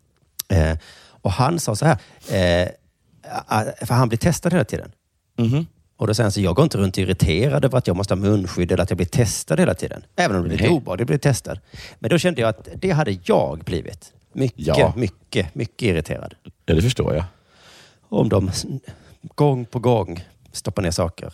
Eh, 0.49 0.79
och 1.11 1.33
han 1.33 1.61
sa 1.61 1.77
så 1.77 1.87
här, 1.87 1.99
eh, 2.29 2.69
för 3.87 3.95
han 3.95 4.09
blir 4.09 4.19
testad 4.19 4.53
hela 4.53 4.65
tiden. 4.65 4.93
Mhm. 5.39 5.67
Och 5.99 6.07
då 6.07 6.15
säger 6.15 6.31
så 6.31 6.41
jag 6.41 6.55
går 6.57 6.63
inte 6.63 6.79
runt 6.79 6.99
irriterad 6.99 7.65
över 7.65 7.79
att 7.79 7.87
jag 7.87 7.97
måste 7.97 8.15
ha 8.15 8.17
munskydd 8.21 8.73
eller 8.73 8.83
att 8.83 8.91
jag 8.91 8.97
blir 8.97 9.07
testad 9.07 9.61
hela 9.61 9.75
tiden. 9.75 10.03
Även 10.17 10.37
om 10.37 10.43
det 10.43 10.49
blir 10.49 10.59
lite 10.59 10.71
obehagligt 10.71 11.05
att 11.05 11.07
bli 11.09 11.19
testad. 11.19 11.59
Men 11.99 12.11
då 12.11 12.19
kände 12.19 12.41
jag 12.41 12.49
att 12.49 12.69
det 12.77 12.91
hade 12.91 13.19
jag 13.25 13.59
blivit. 13.65 14.13
Mycket, 14.33 14.67
Ja. 14.79 14.93
mycket, 14.97 15.55
mycket 15.55 15.83
irriterad. 15.83 16.35
Ja, 16.67 16.75
det 16.75 16.83
förstår 16.83 17.15
jag. 17.15 17.25
Om 18.09 18.29
de 18.29 18.51
gång 19.35 19.65
på 19.65 19.79
gång 19.79 20.25
stoppar 20.53 20.83
ner 20.83 20.91
saker. 20.91 21.33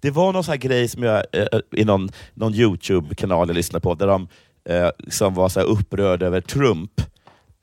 Det 0.00 0.10
var 0.10 0.32
någon 0.32 0.44
sån 0.44 0.58
grej 0.58 0.88
som 0.88 1.02
jag 1.02 1.24
eh, 1.32 1.46
i 1.76 1.84
någon, 1.84 2.08
någon 2.34 2.54
YouTube-kanal 2.54 3.48
jag 3.48 3.54
lyssnade 3.54 3.82
på, 3.82 3.94
där 3.94 4.06
de 4.06 4.28
eh, 4.64 4.88
liksom 4.98 5.34
var 5.34 5.48
så 5.48 5.60
upprörda 5.60 6.26
över 6.26 6.40
Trump. 6.40 7.00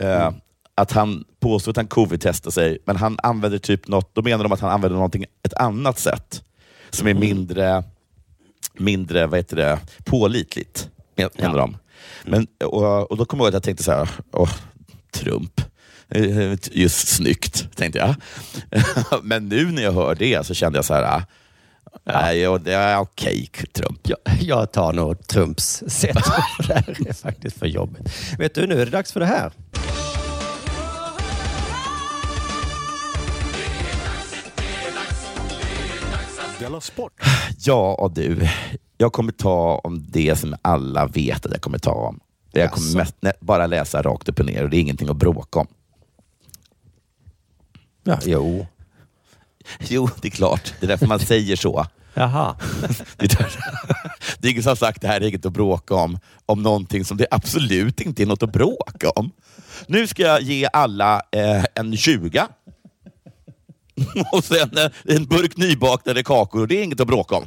Eh, 0.01 0.31
Att 0.77 0.91
han 0.91 1.23
påstod 1.39 1.71
att 1.71 1.77
han 1.77 1.87
covid-testade 1.87 2.51
sig, 2.51 2.77
men 2.85 2.95
han 2.95 3.17
använde 3.23 3.59
typ 3.59 3.87
något, 3.87 4.15
då 4.15 4.21
menar 4.21 4.43
de 4.43 4.51
att 4.51 4.59
han 4.59 4.71
använde 4.71 4.95
någonting, 4.95 5.25
ett 5.43 5.53
annat 5.53 5.99
sätt 5.99 6.43
som 6.89 7.07
är 7.07 7.13
mindre, 7.13 7.83
mindre 8.73 9.27
vad 9.27 9.39
heter 9.39 9.55
det, 9.55 9.79
pålitligt, 10.05 10.89
men- 11.15 11.29
menar 11.37 11.57
de. 11.57 11.77
Men, 12.25 12.47
och, 12.63 13.11
och 13.11 13.17
då 13.17 13.25
kommer 13.25 13.43
jag 13.43 13.45
ihåg 13.45 13.49
att 13.49 13.53
jag 13.53 13.63
tänkte 13.63 13.83
så 13.83 13.91
här, 13.91 14.09
åh, 14.31 14.51
Trump. 15.13 15.61
Eh, 16.09 16.53
Just 16.71 17.07
snyggt, 17.07 17.75
tänkte 17.77 17.99
jag. 17.99 18.15
Men 19.23 19.49
nu 19.49 19.71
när 19.71 19.81
jag 19.83 19.91
hör 19.91 20.15
det 20.15 20.45
så 20.45 20.53
kände 20.53 20.77
jag 20.77 20.85
så 20.85 20.93
här, 20.93 21.23
Nej, 22.05 22.39
ja, 22.39 22.57
det 22.57 22.73
är 22.73 22.97
okej, 22.97 23.49
Trump. 23.73 23.99
Jag, 24.03 24.17
jag 24.41 24.71
tar 24.71 24.93
nog 24.93 25.27
Trumps 25.27 25.83
sätt. 25.87 26.17
det 26.67 26.73
här 26.73 27.07
är 27.09 27.13
faktiskt 27.13 27.59
för 27.59 27.65
jobbigt. 27.65 28.09
Vet 28.39 28.55
du, 28.55 28.67
nu 28.67 28.81
är 28.81 28.85
det 28.85 28.91
dags 28.91 29.11
för 29.11 29.19
det 29.19 29.25
här. 29.25 29.51
Della 36.77 36.81
Sport! 36.81 37.13
Ja, 37.59 37.93
och 37.93 38.11
du. 38.11 38.49
Jag 38.97 39.13
kommer 39.13 39.31
ta 39.31 39.81
om 39.83 40.05
det 40.09 40.35
som 40.35 40.55
alla 40.61 41.05
vet 41.07 41.45
att 41.45 41.51
jag 41.51 41.61
kommer 41.61 41.77
ta 41.77 41.91
om. 41.91 42.19
Jag 42.51 42.71
kommer 42.71 42.95
mest, 42.95 43.15
nä- 43.21 43.33
bara 43.41 43.67
läsa 43.67 44.01
rakt 44.01 44.29
upp 44.29 44.39
och 44.39 44.45
ner 44.45 44.63
och 44.63 44.69
det 44.69 44.77
är 44.77 44.81
ingenting 44.81 45.09
att 45.09 45.17
bråka 45.17 45.59
om. 45.59 45.67
Ja, 48.03 48.19
jo. 48.25 48.67
Jo, 49.79 50.09
det 50.21 50.27
är 50.27 50.31
klart. 50.31 50.73
Det 50.79 50.85
är 50.85 50.87
därför 50.87 51.07
man 51.07 51.19
säger 51.33 51.55
så. 51.55 51.85
Jaha. 52.13 52.55
Det 53.17 53.25
är, 53.25 53.37
där. 53.37 53.55
det 54.39 54.47
är 54.47 54.51
ingen 54.51 54.63
som 54.63 54.69
har 54.69 54.75
sagt 54.75 55.01
det 55.01 55.07
här 55.07 55.21
är 55.21 55.27
inget 55.27 55.45
att 55.45 55.53
bråka 55.53 55.95
om, 55.95 56.19
om 56.45 56.63
någonting 56.63 57.05
som 57.05 57.17
det 57.17 57.27
absolut 57.31 58.01
inte 58.01 58.23
är 58.23 58.27
något 58.27 58.43
att 58.43 58.51
bråka 58.51 59.09
om. 59.09 59.31
Nu 59.87 60.07
ska 60.07 60.23
jag 60.23 60.41
ge 60.41 60.67
alla 60.73 61.21
eh, 61.31 61.65
en 61.75 61.97
20 61.97 62.47
och 64.31 64.43
sen 64.43 64.77
eh, 64.77 65.15
en 65.15 65.25
burk 65.25 65.57
nybakade 65.57 66.23
kakor 66.23 66.61
och 66.61 66.67
det 66.67 66.79
är 66.79 66.83
inget 66.83 66.99
att 66.99 67.07
bråka 67.07 67.35
om. 67.35 67.45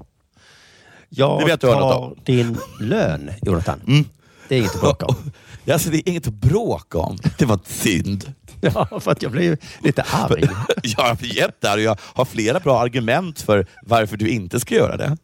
Jag 1.09 1.41
Det 1.41 1.45
vet 1.45 1.61
tar 1.61 2.15
din 2.25 2.59
lön, 2.81 3.31
Jonathan. 3.43 4.05
Det 4.49 4.55
är 4.55 4.59
inget 4.59 4.75
att 4.75 4.81
bråka 4.81 5.07
om. 5.07 5.17
Alltså, 5.73 5.91
det 5.91 5.97
är 5.97 6.09
inget 6.09 6.27
att 6.27 6.35
bråka 6.35 6.99
om. 6.99 7.19
Det 7.39 7.45
var 7.45 7.59
synd. 7.65 8.35
Ja, 8.61 9.01
för 9.01 9.11
att 9.11 9.23
jag 9.23 9.31
ju 9.43 9.57
lite 9.83 10.03
arg. 10.03 10.49
Jag 10.83 11.07
är 11.11 11.37
jättearg 11.37 11.83
jag 11.83 11.99
har 12.03 12.25
flera 12.25 12.61
bra 12.61 12.81
argument 12.81 13.41
för 13.41 13.67
varför 13.83 14.17
du 14.17 14.29
inte 14.29 14.61
ska 14.61 14.75
göra 14.75 14.97
det. 14.97 15.17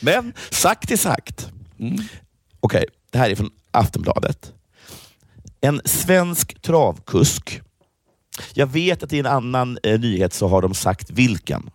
Men 0.00 0.32
sagt 0.50 0.90
är 0.90 0.96
sagt. 0.96 1.48
Okej, 2.60 2.84
det 3.10 3.18
här 3.18 3.30
är 3.30 3.34
från 3.34 3.50
Aftonbladet. 3.70 4.52
En 5.60 5.80
svensk 5.84 6.62
travkusk. 6.62 7.60
Jag 8.54 8.66
vet 8.66 9.02
att 9.02 9.12
i 9.12 9.18
en 9.18 9.26
annan 9.26 9.78
eh, 9.82 10.00
nyhet 10.00 10.34
så 10.34 10.48
har 10.48 10.62
de 10.62 10.74
sagt 10.74 11.10
vilken. 11.10 11.70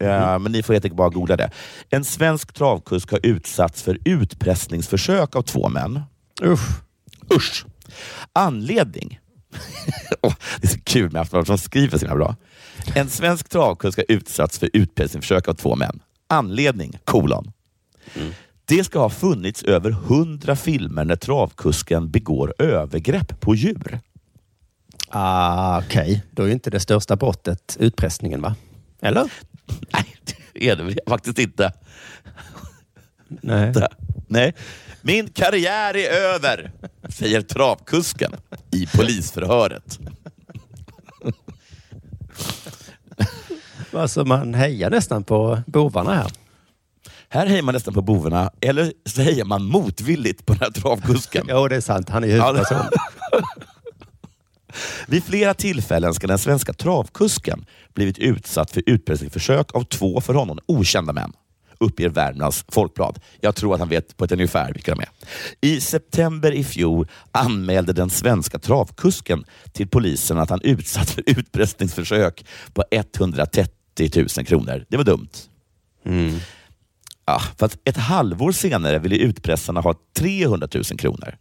Eh, 0.00 0.38
Men 0.38 0.52
ni 0.52 0.62
får 0.62 0.72
helt 0.72 0.84
enkelt 0.84 0.96
bara 0.98 1.08
googla 1.08 1.36
det. 1.36 1.50
En 1.90 2.04
svensk 2.04 2.52
travkusk 2.52 3.10
har 3.10 3.20
utsatts 3.22 3.82
för 3.82 3.98
utpressningsförsök 4.04 5.36
av 5.36 5.42
två 5.42 5.68
män. 5.68 6.00
Usch. 6.42 6.68
Usch! 7.34 7.64
Anledning. 8.32 9.18
Åh, 10.22 10.34
det 10.60 10.66
är 10.66 10.72
så 10.72 10.80
kul 10.80 11.12
med 11.12 11.22
Aftonbladet, 11.22 11.46
de 11.48 11.58
skriver 11.58 11.98
så 11.98 12.06
himla 12.06 12.16
bra. 12.16 12.36
En 12.94 13.08
svensk 13.08 13.48
travkusk 13.48 13.98
har 13.98 14.04
utsatts 14.08 14.58
för 14.58 14.70
utpressningsförsök 14.72 15.48
av 15.48 15.54
två 15.54 15.76
män. 15.76 16.00
Anledning, 16.28 16.98
kolon. 17.04 17.52
Det 18.64 18.84
ska 18.84 18.98
ha 18.98 19.10
funnits 19.10 19.62
över 19.62 19.90
hundra 19.90 20.56
filmer 20.56 21.04
när 21.04 21.16
travkusken 21.16 22.10
begår 22.10 22.54
övergrepp 22.58 23.40
på 23.40 23.54
djur. 23.54 24.00
Ah, 25.12 25.78
Okej, 25.78 26.22
då 26.30 26.42
är 26.42 26.46
ju 26.46 26.52
inte 26.52 26.70
det 26.70 26.80
största 26.80 27.16
brottet 27.16 27.76
utpressningen, 27.80 28.42
va? 28.42 28.54
Eller? 29.00 29.30
Nej, 29.92 30.16
det 30.54 30.68
är 30.68 30.76
det 30.76 30.96
faktiskt 31.06 31.38
inte. 31.38 31.72
Nej. 33.28 33.74
Nej. 34.26 34.54
Min 35.02 35.28
karriär 35.28 35.96
är 35.96 36.10
över, 36.10 36.72
säger 37.08 37.40
travkusken 37.42 38.32
i 38.72 38.86
polisförhöret. 38.86 39.98
Alltså 43.92 44.24
man 44.24 44.54
hejar 44.54 44.90
nästan 44.90 45.24
på 45.24 45.58
bovarna 45.66 46.14
här. 46.14 46.30
Här 47.28 47.46
hejar 47.46 47.62
man 47.62 47.74
nästan 47.74 47.94
på 47.94 48.02
bovarna, 48.02 48.50
eller 48.60 48.92
så 49.06 49.22
hejar 49.22 49.44
man 49.44 49.64
motvilligt 49.64 50.46
på 50.46 50.52
den 50.52 50.60
här 50.62 50.70
travkusken. 50.70 51.46
Jo, 51.48 51.68
det 51.68 51.76
är 51.76 51.80
sant. 51.80 52.08
Han 52.08 52.24
är 52.24 52.28
Ja, 52.28 52.46
huvudperson. 52.46 52.86
Vid 55.06 55.24
flera 55.24 55.54
tillfällen 55.54 56.14
ska 56.14 56.26
den 56.26 56.38
svenska 56.38 56.72
travkusken 56.72 57.66
blivit 57.94 58.18
utsatt 58.18 58.70
för 58.70 58.82
utpressningsförsök 58.86 59.74
av 59.74 59.84
två 59.84 60.20
för 60.20 60.34
honom 60.34 60.58
okända 60.66 61.12
män, 61.12 61.32
uppger 61.78 62.08
Värmlands 62.08 62.64
Folkblad. 62.68 63.18
Jag 63.40 63.54
tror 63.54 63.74
att 63.74 63.80
han 63.80 63.88
vet 63.88 64.16
på 64.16 64.24
ett 64.24 64.32
ungefär 64.32 64.72
vilka 64.72 64.94
de 64.94 65.00
är. 65.00 65.08
I 65.60 65.80
september 65.80 66.52
i 66.52 66.64
fjol 66.64 67.08
anmälde 67.32 67.92
den 67.92 68.10
svenska 68.10 68.58
travkusken 68.58 69.44
till 69.72 69.88
polisen 69.88 70.38
att 70.38 70.50
han 70.50 70.60
utsatts 70.62 71.12
för 71.12 71.22
utpressningsförsök 71.26 72.44
på 72.74 72.84
130 72.90 74.10
000 74.16 74.46
kronor. 74.46 74.84
Det 74.88 74.96
var 74.96 75.04
dumt. 75.04 75.28
Ja, 77.26 77.40
för 77.58 77.66
att 77.66 77.78
ett 77.84 77.96
halvår 77.96 78.52
senare 78.52 78.98
ville 78.98 79.16
utpressarna 79.16 79.80
ha 79.80 79.94
300 80.16 80.68
000 80.74 80.84
kronor. 80.84 81.36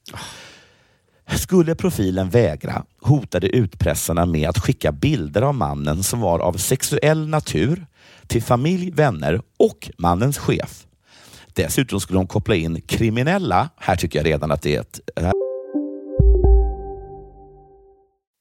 Skulle 1.35 1.75
profilen 1.75 2.29
vägra 2.29 2.83
hotade 3.01 3.47
utpressarna 3.47 4.25
med 4.25 4.49
att 4.49 4.59
skicka 4.59 4.91
bilder 4.91 5.41
av 5.41 5.55
mannen 5.55 6.03
som 6.03 6.19
var 6.19 6.39
av 6.39 6.53
sexuell 6.53 7.27
natur 7.27 7.85
till 8.27 8.43
familj, 8.43 8.91
vänner 8.91 9.41
och 9.57 9.91
mannens 9.97 10.37
chef. 10.37 10.85
Dessutom 11.53 11.99
skulle 11.99 12.19
de 12.19 12.27
koppla 12.27 12.55
in 12.55 12.81
kriminella. 12.81 13.69
Här 13.77 13.95
tycker 13.95 14.19
jag 14.19 14.25
redan 14.25 14.51
att 14.51 14.61
det 14.61 14.75
är 14.75 14.81
ett... 14.81 14.99
Eh, 15.15 15.31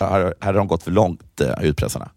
Här, 0.00 0.20
här 0.20 0.34
har 0.40 0.52
de 0.52 0.66
gått 0.68 0.82
för 0.82 0.90
långt, 0.90 1.40
eh, 1.40 1.64
utpressarna. 1.64 2.10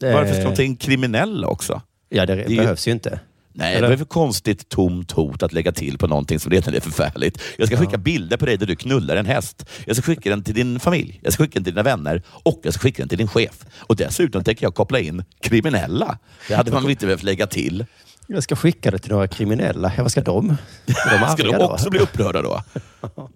Det- 0.00 0.12
Varför 0.14 0.34
ska 0.34 0.44
de 0.44 0.56
ta 0.56 0.62
in 0.62 0.76
kriminella 0.76 1.46
också? 1.48 1.82
Ja, 2.08 2.26
det, 2.26 2.44
ju- 2.48 2.56
behövs 2.56 2.88
ju 2.88 2.92
inte. 2.92 3.20
Nej, 3.54 3.70
Eller? 3.72 3.80
vad 3.80 3.88
är 3.88 3.92
det 3.94 3.98
för 3.98 4.04
konstigt 4.04 4.68
tomt 4.68 5.12
hot 5.12 5.42
att 5.42 5.52
lägga 5.52 5.72
till 5.72 5.98
på 5.98 6.06
någonting 6.06 6.40
som 6.40 6.52
redan 6.52 6.74
är 6.74 6.80
förfärligt? 6.80 7.42
Jag 7.58 7.68
ska 7.68 7.76
skicka 7.76 7.98
bilder 7.98 8.36
på 8.36 8.46
dig 8.46 8.56
där 8.56 8.66
du 8.66 8.76
knullar 8.76 9.16
en 9.16 9.26
häst. 9.26 9.66
Jag 9.86 9.96
ska 9.96 10.02
skicka 10.02 10.30
den 10.30 10.44
till 10.44 10.54
din 10.54 10.80
familj, 10.80 11.20
jag 11.22 11.32
ska 11.32 11.42
skicka 11.42 11.54
den 11.58 11.64
till 11.64 11.72
dina 11.74 11.82
vänner 11.82 12.22
och 12.28 12.60
jag 12.62 12.74
ska 12.74 12.80
skicka 12.82 13.02
den 13.02 13.08
till 13.08 13.18
din 13.18 13.28
chef. 13.28 13.64
Och 13.78 13.96
dessutom 13.96 14.44
tänker 14.44 14.66
jag 14.66 14.74
koppla 14.74 14.98
in 15.00 15.24
kriminella. 15.40 16.18
Det 16.48 16.54
hade 16.54 16.72
man 16.72 16.82
väl 16.82 16.90
inte 16.90 17.06
behövt 17.06 17.22
lägga 17.22 17.46
till. 17.46 17.86
Jag 18.26 18.42
ska 18.42 18.56
skicka 18.56 18.90
det 18.90 18.98
till 18.98 19.12
några 19.12 19.28
kriminella. 19.28 19.92
Ja, 19.96 20.02
vad 20.02 20.12
ska 20.12 20.20
de? 20.20 20.50
Är 20.86 21.20
de 21.20 21.28
Ska 21.38 21.42
de 21.42 21.58
då? 21.58 21.64
också 21.72 21.90
bli 21.90 22.00
upprörda 22.00 22.42
då? 22.42 22.62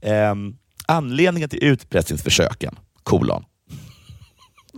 Ehm, 0.00 0.56
anledningen 0.88 1.48
till 1.48 1.64
utpressningsförsöken, 1.64 2.74
kolon. 3.02 3.44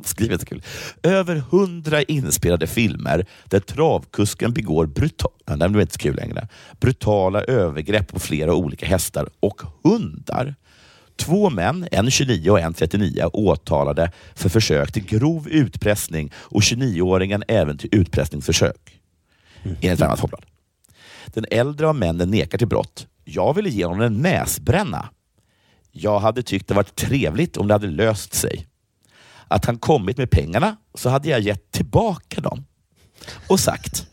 Skrivet 0.05 0.49
kul. 0.49 0.63
Över 1.03 1.43
hundra 1.51 2.03
inspelade 2.03 2.67
filmer 2.67 3.27
där 3.45 3.61
travkusken 3.61 4.53
begår 4.53 4.87
brutal, 4.87 5.31
ja, 5.47 5.57
det 5.57 5.83
inte 5.83 5.93
så 5.93 5.99
kul 5.99 6.17
längre, 6.17 6.49
brutala 6.81 7.43
övergrepp 7.43 8.09
på 8.09 8.19
flera 8.19 8.55
olika 8.55 8.87
hästar 8.87 9.29
och 9.41 9.63
hundar. 9.83 10.55
Två 11.17 11.51
män, 11.51 11.89
en 11.91 12.11
29 12.11 12.51
och 12.51 12.61
en 12.61 12.75
39, 12.75 13.25
åtalade 13.33 14.13
för 14.35 14.49
försök 14.49 14.93
till 14.93 15.05
grov 15.05 15.49
utpressning 15.49 16.33
och 16.35 16.61
29-åringen 16.61 17.43
även 17.49 17.79
till 17.79 17.89
utpressningsförsök. 17.93 19.01
Enligt 19.65 20.01
Värmlands 20.01 20.21
Folkblad. 20.21 20.45
Den 21.27 21.47
äldre 21.51 21.89
av 21.89 21.97
männen 21.97 22.31
nekar 22.31 22.59
till 22.59 22.67
brott. 22.67 23.07
Jag 23.25 23.55
ville 23.55 23.69
ge 23.69 23.85
honom 23.85 24.01
en 24.01 24.17
näsbränna. 24.23 25.09
Jag 25.93 26.21
hade 26.21 26.43
tyckt 26.43 26.69
det 26.69 26.75
varit 26.75 26.97
trevligt 26.97 27.57
om 27.57 27.69
det 27.69 27.75
hade 27.75 27.87
löst 27.87 28.35
sig. 28.35 28.67
Att 29.49 29.65
han 29.65 29.79
kommit 29.79 30.19
med 30.19 30.31
pengarna 30.31 30.77
så 30.95 31.09
hade 31.09 31.29
jag 31.29 31.41
gett 31.41 31.71
tillbaka 31.71 32.41
dem 32.41 32.65
och 33.49 33.61
sagt 33.61 34.07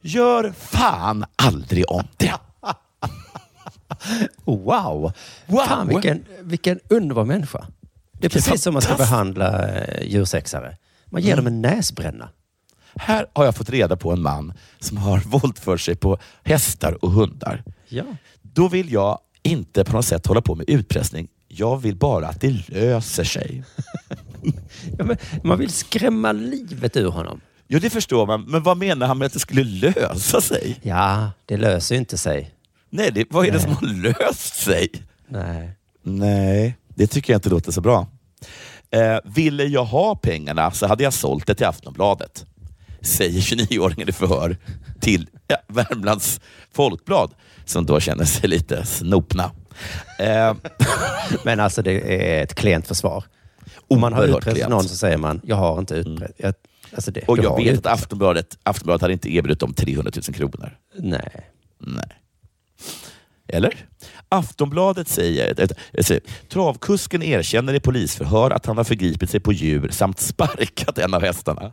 Gör 0.00 0.52
fan 0.52 1.24
aldrig 1.36 1.90
om 1.90 2.04
det. 2.16 2.34
Wow! 4.44 5.12
Wow. 5.46 5.66
Fan, 5.66 5.88
vilken, 5.88 6.24
vilken 6.40 6.80
underbar 6.88 7.24
människa. 7.24 7.66
Det 8.12 8.26
är 8.26 8.30
precis 8.30 8.62
som 8.62 8.72
man 8.72 8.82
ska 8.82 8.94
behandla 8.94 9.68
eh, 9.68 10.08
djursexare. 10.08 10.76
Man 11.06 11.22
ger 11.22 11.36
dem 11.36 11.46
en 11.46 11.62
näsbränna. 11.62 12.28
Här 12.94 13.26
har 13.32 13.44
jag 13.44 13.56
fått 13.56 13.70
reda 13.70 13.96
på 13.96 14.12
en 14.12 14.22
man 14.22 14.52
som 14.80 14.96
har 14.96 15.18
våldfört 15.26 15.80
sig 15.80 15.96
på 15.96 16.18
hästar 16.44 17.04
och 17.04 17.10
hundar. 17.10 17.64
Ja. 17.88 18.04
Då 18.42 18.68
vill 18.68 18.92
jag 18.92 19.18
inte 19.42 19.84
på 19.84 19.92
något 19.92 20.04
sätt 20.04 20.26
hålla 20.26 20.40
på 20.40 20.54
med 20.54 20.70
utpressning. 20.70 21.28
Jag 21.48 21.76
vill 21.76 21.96
bara 21.96 22.28
att 22.28 22.40
det 22.40 22.68
löser 22.68 23.24
sig. 23.24 23.64
Ja, 24.98 25.04
man 25.44 25.58
vill 25.58 25.70
skrämma 25.70 26.32
livet 26.32 26.96
ur 26.96 27.10
honom. 27.10 27.40
Jo, 27.68 27.78
det 27.78 27.90
förstår 27.90 28.26
man. 28.26 28.42
Men 28.42 28.62
vad 28.62 28.76
menar 28.76 29.06
han 29.06 29.18
med 29.18 29.26
att 29.26 29.32
det 29.32 29.38
skulle 29.38 29.64
lösa 29.64 30.40
sig? 30.40 30.80
Ja, 30.82 31.30
det 31.46 31.56
löser 31.56 31.94
ju 31.94 31.98
inte 31.98 32.18
sig. 32.18 32.54
Nej, 32.90 33.10
det, 33.12 33.24
vad 33.30 33.46
är 33.46 33.50
det 33.50 33.56
Nej. 33.56 33.62
som 33.62 33.74
har 33.74 33.94
löst 34.02 34.54
sig? 34.56 34.88
Nej. 35.28 35.70
Nej, 36.02 36.76
det 36.94 37.06
tycker 37.06 37.32
jag 37.32 37.38
inte 37.38 37.48
låter 37.48 37.72
så 37.72 37.80
bra. 37.80 38.06
Eh, 38.90 39.18
ville 39.24 39.64
jag 39.64 39.84
ha 39.84 40.16
pengarna 40.16 40.70
så 40.70 40.86
hade 40.86 41.04
jag 41.04 41.12
sålt 41.12 41.46
det 41.46 41.54
till 41.54 41.66
Aftonbladet, 41.66 42.46
säger 43.00 43.40
29-åringen 43.40 44.08
i 44.08 44.12
förhör 44.12 44.56
till 45.00 45.28
ja, 45.46 45.56
Värmlands 45.68 46.40
Folkblad, 46.72 47.34
som 47.64 47.86
då 47.86 48.00
känner 48.00 48.24
sig 48.24 48.48
lite 48.48 48.86
snopna. 48.86 49.50
Eh, 50.18 50.54
Men 51.44 51.60
alltså 51.60 51.82
det 51.82 51.92
är 51.92 52.42
ett 52.42 52.54
klent 52.54 52.86
försvar. 52.88 53.24
Om 53.88 54.00
man 54.00 54.12
har 54.12 54.24
utpressat 54.24 54.70
någon 54.70 54.84
så 54.84 54.96
säger 54.96 55.16
man, 55.16 55.40
jag 55.44 55.56
har 55.56 55.78
inte 55.78 55.94
utpressat. 55.94 56.36
Jag, 56.36 56.54
alltså 56.94 57.10
det, 57.10 57.20
och 57.20 57.38
jag 57.38 57.64
vet 57.64 57.86
att. 57.86 57.92
Aftonbladet, 57.92 58.58
Aftonbladet 58.62 59.02
hade 59.02 59.12
inte 59.12 59.34
erbjudit 59.34 59.60
dem 59.60 59.74
300 59.74 60.12
000 60.28 60.34
kronor. 60.34 60.78
Nej. 60.96 61.50
Nej. 61.78 62.18
Eller? 63.48 63.86
Aftonbladet 64.28 65.08
säger, 65.08 65.68
travkusken 66.48 67.22
erkänner 67.22 67.74
i 67.74 67.80
polisförhör 67.80 68.50
att 68.50 68.66
han 68.66 68.76
har 68.76 68.84
förgripit 68.84 69.30
sig 69.30 69.40
på 69.40 69.52
djur 69.52 69.88
samt 69.88 70.20
sparkat 70.20 70.98
en 70.98 71.14
av 71.14 71.22
hästarna. 71.22 71.72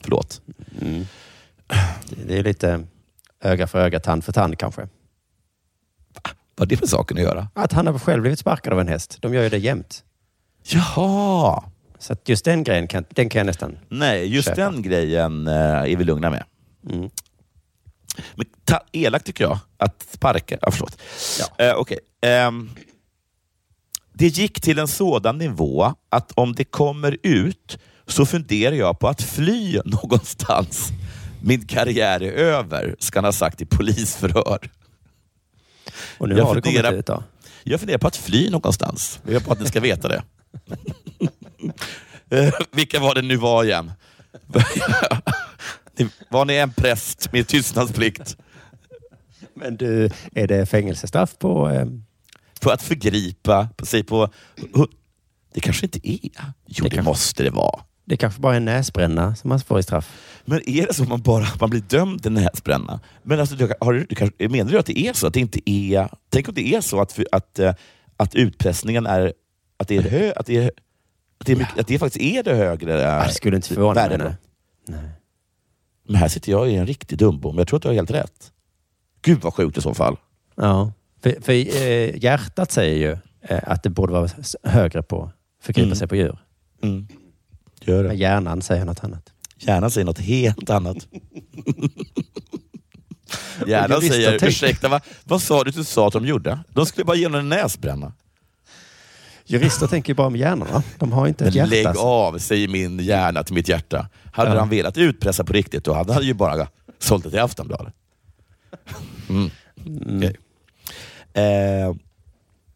Förlåt. 0.00 0.40
Mm. 0.80 1.06
Det 2.26 2.38
är 2.38 2.42
lite 2.42 2.86
öga 3.40 3.66
för 3.66 3.78
öga, 3.78 4.00
tand 4.00 4.24
för 4.24 4.32
tand 4.32 4.58
kanske. 4.58 4.88
Vad 6.54 6.58
har 6.58 6.66
det 6.66 6.80
med 6.80 6.88
saken 6.88 7.16
att 7.16 7.22
göra? 7.22 7.48
Att 7.54 7.72
han 7.72 7.86
har 7.86 7.98
själv 7.98 8.22
blivit 8.22 8.38
sparkad 8.38 8.72
av 8.72 8.80
en 8.80 8.88
häst. 8.88 9.18
De 9.20 9.34
gör 9.34 9.42
ju 9.42 9.48
det 9.48 9.58
jämt. 9.58 10.04
Jaha! 10.62 11.64
Så 11.98 12.12
att 12.12 12.28
just 12.28 12.44
den 12.44 12.64
grejen 12.64 12.88
kan, 12.88 13.04
den 13.08 13.28
kan 13.28 13.38
jag 13.38 13.46
nästan... 13.46 13.78
Nej, 13.88 14.34
just 14.34 14.48
Köpa. 14.48 14.60
den 14.60 14.82
grejen 14.82 15.48
eh, 15.48 15.54
är 15.54 15.96
vi 15.96 16.04
lugna 16.04 16.30
med. 16.30 16.44
Mm. 16.90 17.10
Men 18.34 18.46
ta, 18.64 18.80
elakt 18.92 19.26
tycker 19.26 19.44
jag 19.44 19.58
att 19.76 20.06
sparka... 20.12 20.58
Ja, 20.62 20.70
förlåt. 20.70 21.00
Eh, 21.58 21.74
okej. 21.74 21.98
Ehm, 22.22 22.70
det 24.12 24.26
gick 24.26 24.60
till 24.60 24.78
en 24.78 24.88
sådan 24.88 25.38
nivå 25.38 25.94
att 26.08 26.32
om 26.34 26.52
det 26.52 26.64
kommer 26.64 27.16
ut 27.22 27.78
så 28.06 28.26
funderar 28.26 28.74
jag 28.74 28.98
på 28.98 29.08
att 29.08 29.22
fly 29.22 29.80
någonstans. 29.84 30.92
Min 31.42 31.66
karriär 31.66 32.22
är 32.22 32.32
över, 32.32 32.96
ska 32.98 33.18
han 33.18 33.24
ha 33.24 33.32
sagt 33.32 33.60
i 33.60 33.66
polisförhör. 33.66 34.70
Och 36.18 36.28
nu 36.28 36.36
Jag 36.38 36.44
har 36.44 36.54
det 36.54 36.60
kommit 36.62 36.76
funderar- 36.76 36.92
ut 36.98 37.06
då. 37.06 37.22
Jag 37.64 37.80
funderar 37.80 37.98
på 37.98 38.06
att 38.06 38.16
fly 38.16 38.50
någonstans. 38.50 39.20
Jag 39.24 39.32
vill 39.32 39.40
på 39.42 39.52
att 39.52 39.60
ni 39.60 39.66
ska 39.66 39.80
veta 39.80 40.08
det. 40.08 40.22
Eh, 42.32 42.54
Vilka 42.72 43.00
var 43.00 43.14
det 43.14 43.22
nu 43.22 43.36
var 43.36 43.64
igen? 43.64 43.92
Var 46.28 46.44
ni 46.44 46.54
en 46.54 46.72
präst 46.72 47.32
med 47.32 47.48
tystnadsplikt? 47.48 48.36
Men 49.54 49.76
du, 49.76 50.10
är 50.34 50.46
det 50.46 50.66
fängelsestraff 50.66 51.38
på... 51.38 51.68
Eh, 51.70 51.86
På 52.60 52.70
att 52.70 52.82
förgripa 52.82 53.68
på 53.76 53.86
sig 53.86 54.02
på... 54.04 54.28
Det 55.54 55.60
kanske 55.60 55.86
inte 55.86 56.08
är. 56.10 56.30
Jo, 56.66 56.88
det, 56.90 57.02
måste 57.02 57.42
det 57.42 57.50
vara. 57.50 57.80
Det 58.10 58.16
kanske 58.16 58.40
bara 58.40 58.52
är 58.52 58.56
en 58.56 58.64
näsbränna 58.64 59.34
som 59.34 59.48
man 59.48 59.60
får 59.60 59.78
i 59.78 59.82
straff. 59.82 60.42
Men 60.44 60.68
är 60.70 60.86
det 60.86 60.94
så 60.94 61.02
att 61.02 61.08
man 61.08 61.20
bara 61.22 61.46
man 61.60 61.70
blir 61.70 61.80
dömd 61.80 62.22
till 62.22 62.32
näsbränna? 62.32 63.00
Men 63.22 63.40
alltså, 63.40 63.54
du, 63.56 63.72
har 63.80 63.92
du, 63.92 64.04
du 64.04 64.14
kanske, 64.14 64.48
menar 64.48 64.72
du 64.72 64.78
att 64.78 64.86
det 64.86 64.98
är 64.98 65.12
så? 65.12 65.26
Att 65.26 65.34
det 65.34 65.40
inte 65.40 65.70
är... 65.70 66.08
Tänk 66.28 66.48
om 66.48 66.54
det 66.54 66.74
är 66.74 66.80
så 66.80 67.00
att, 67.00 67.18
att, 67.32 67.58
eh, 67.58 67.74
att 68.16 68.34
utpressningen 68.34 69.06
är... 69.06 69.32
Att 69.76 69.88
det, 69.88 69.96
är 69.96 70.02
hö, 70.02 70.32
att 70.36 70.46
det, 70.46 70.56
är, 70.56 70.70
att 71.38 71.46
det, 71.46 71.52
är 71.52 71.56
mycket, 71.56 71.78
att 71.78 71.86
det 71.86 71.98
faktiskt 71.98 72.22
är 72.22 72.42
det 72.42 72.54
högre 72.54 72.94
eh, 72.94 73.00
Jag 73.00 73.32
skulle 73.32 73.56
inte 73.56 73.68
förvåna 73.68 74.08
mig. 74.08 74.34
nej. 74.88 74.98
Men 76.08 76.16
här 76.16 76.28
sitter 76.28 76.50
jag 76.52 76.70
i 76.70 76.74
en 76.76 76.86
riktig 76.86 77.18
dumbom. 77.18 77.58
Jag 77.58 77.68
tror 77.68 77.76
att 77.76 77.82
du 77.82 77.88
har 77.88 77.94
helt 77.94 78.10
rätt. 78.10 78.52
Gud 79.22 79.38
vad 79.42 79.54
sjukt 79.54 79.78
i 79.78 79.80
så 79.80 79.94
fall. 79.94 80.16
Ja, 80.54 80.92
för, 81.22 81.36
för 81.40 81.52
eh, 81.52 82.16
hjärtat 82.24 82.72
säger 82.72 82.96
ju 82.96 83.16
eh, 83.42 83.60
att 83.66 83.82
det 83.82 83.90
borde 83.90 84.12
vara 84.12 84.28
högre 84.62 85.02
på 85.02 85.30
förgripa 85.62 85.86
Mm. 85.86 85.96
sig 85.96 86.08
på 86.08 86.16
djur. 86.16 86.38
Mm. 86.82 87.08
Gör 87.80 88.02
Men 88.02 88.08
det. 88.08 88.14
hjärnan 88.14 88.62
säger 88.62 88.84
något 88.84 89.04
annat. 89.04 89.32
Hjärnan 89.58 89.90
säger 89.90 90.04
något 90.04 90.18
helt 90.18 90.70
annat. 90.70 90.96
Hjärnan 93.66 94.00
säger, 94.00 94.44
ursäkta, 94.48 94.88
va? 94.88 95.00
vad 95.24 95.42
sa 95.42 95.64
du 95.64 95.68
att 95.70 95.76
du 95.76 95.84
sa 95.84 96.06
att 96.06 96.12
de 96.12 96.26
gjorde? 96.26 96.58
De 96.68 96.86
skulle 96.86 97.04
bara 97.04 97.16
ge 97.16 97.24
honom 97.26 97.40
en 97.40 97.48
näsbränna. 97.48 98.12
Jurister 99.44 99.86
tänker 99.86 100.10
ju 100.10 100.14
bara 100.14 100.26
om 100.26 100.36
hjärnan, 100.36 100.68
va? 100.72 100.82
De 100.98 101.12
har 101.12 101.26
inte 101.26 101.44
ett 101.44 101.54
Men 101.54 101.68
hjärta. 101.70 101.90
lägg 101.90 101.98
av, 101.98 102.38
säger 102.38 102.68
min 102.68 102.98
hjärna 102.98 103.42
till 103.42 103.54
mitt 103.54 103.68
hjärta. 103.68 104.08
Hade 104.32 104.50
Ja. 104.50 104.58
han 104.58 104.68
velat 104.68 104.98
utpressa 104.98 105.44
på 105.44 105.52
riktigt, 105.52 105.84
då 105.84 105.92
hade 105.92 106.12
han 106.12 106.22
ju 106.22 106.34
bara 106.34 106.68
sålt 106.98 107.24
det 107.24 107.30
till 107.30 107.38
Aftonbladet. 107.40 107.94
Mm. 109.28 109.50
Okej. 110.16 110.36
Eh, 111.32 111.94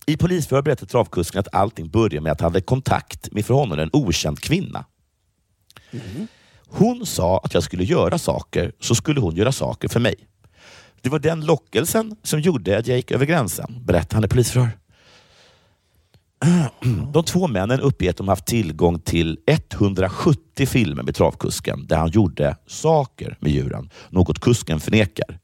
I 0.06 0.16
polisförhör 0.16 0.62
berättade 0.62 0.90
travkusken 0.90 1.40
att 1.40 1.54
allting 1.54 1.88
började 1.90 2.20
med 2.20 2.32
att 2.32 2.40
han 2.40 2.52
hade 2.52 2.60
kontakt 2.60 3.32
med 3.32 3.46
för 3.46 3.54
honom 3.54 3.78
en 3.78 3.90
okänd 3.92 4.40
kvinna. 4.40 4.84
Hon 6.68 7.06
sa 7.06 7.40
att 7.44 7.54
jag 7.54 7.62
skulle 7.62 7.84
göra 7.84 8.18
saker, 8.18 8.72
så 8.80 8.94
skulle 8.94 9.20
hon 9.20 9.34
göra 9.34 9.52
saker 9.52 9.88
för 9.88 10.00
mig. 10.00 10.14
Det 11.00 11.08
var 11.10 11.18
den 11.18 11.46
lockelsen 11.46 12.16
som 12.22 12.40
gjorde 12.40 12.78
att 12.78 12.86
jag 12.86 12.96
gick 12.96 13.10
över 13.10 13.26
gränsen, 13.26 13.84
berättade 13.84 14.16
han 14.16 14.24
i 14.24 14.28
polisförhör. 14.28 14.70
De 17.12 17.24
två 17.24 17.48
männen 17.48 17.80
uppger 17.80 18.10
att 18.10 18.16
de 18.16 18.28
haft 18.28 18.46
tillgång 18.46 19.00
till 19.00 19.38
170 19.46 20.66
filmer 20.66 21.02
med 21.02 21.14
travkusken 21.14 21.86
där 21.86 21.96
han 21.96 22.10
gjorde 22.10 22.56
saker 22.66 23.36
med 23.40 23.52
djuren, 23.52 23.90
något 24.10 24.40
kusken 24.40 24.80
förnekar. 24.80 25.38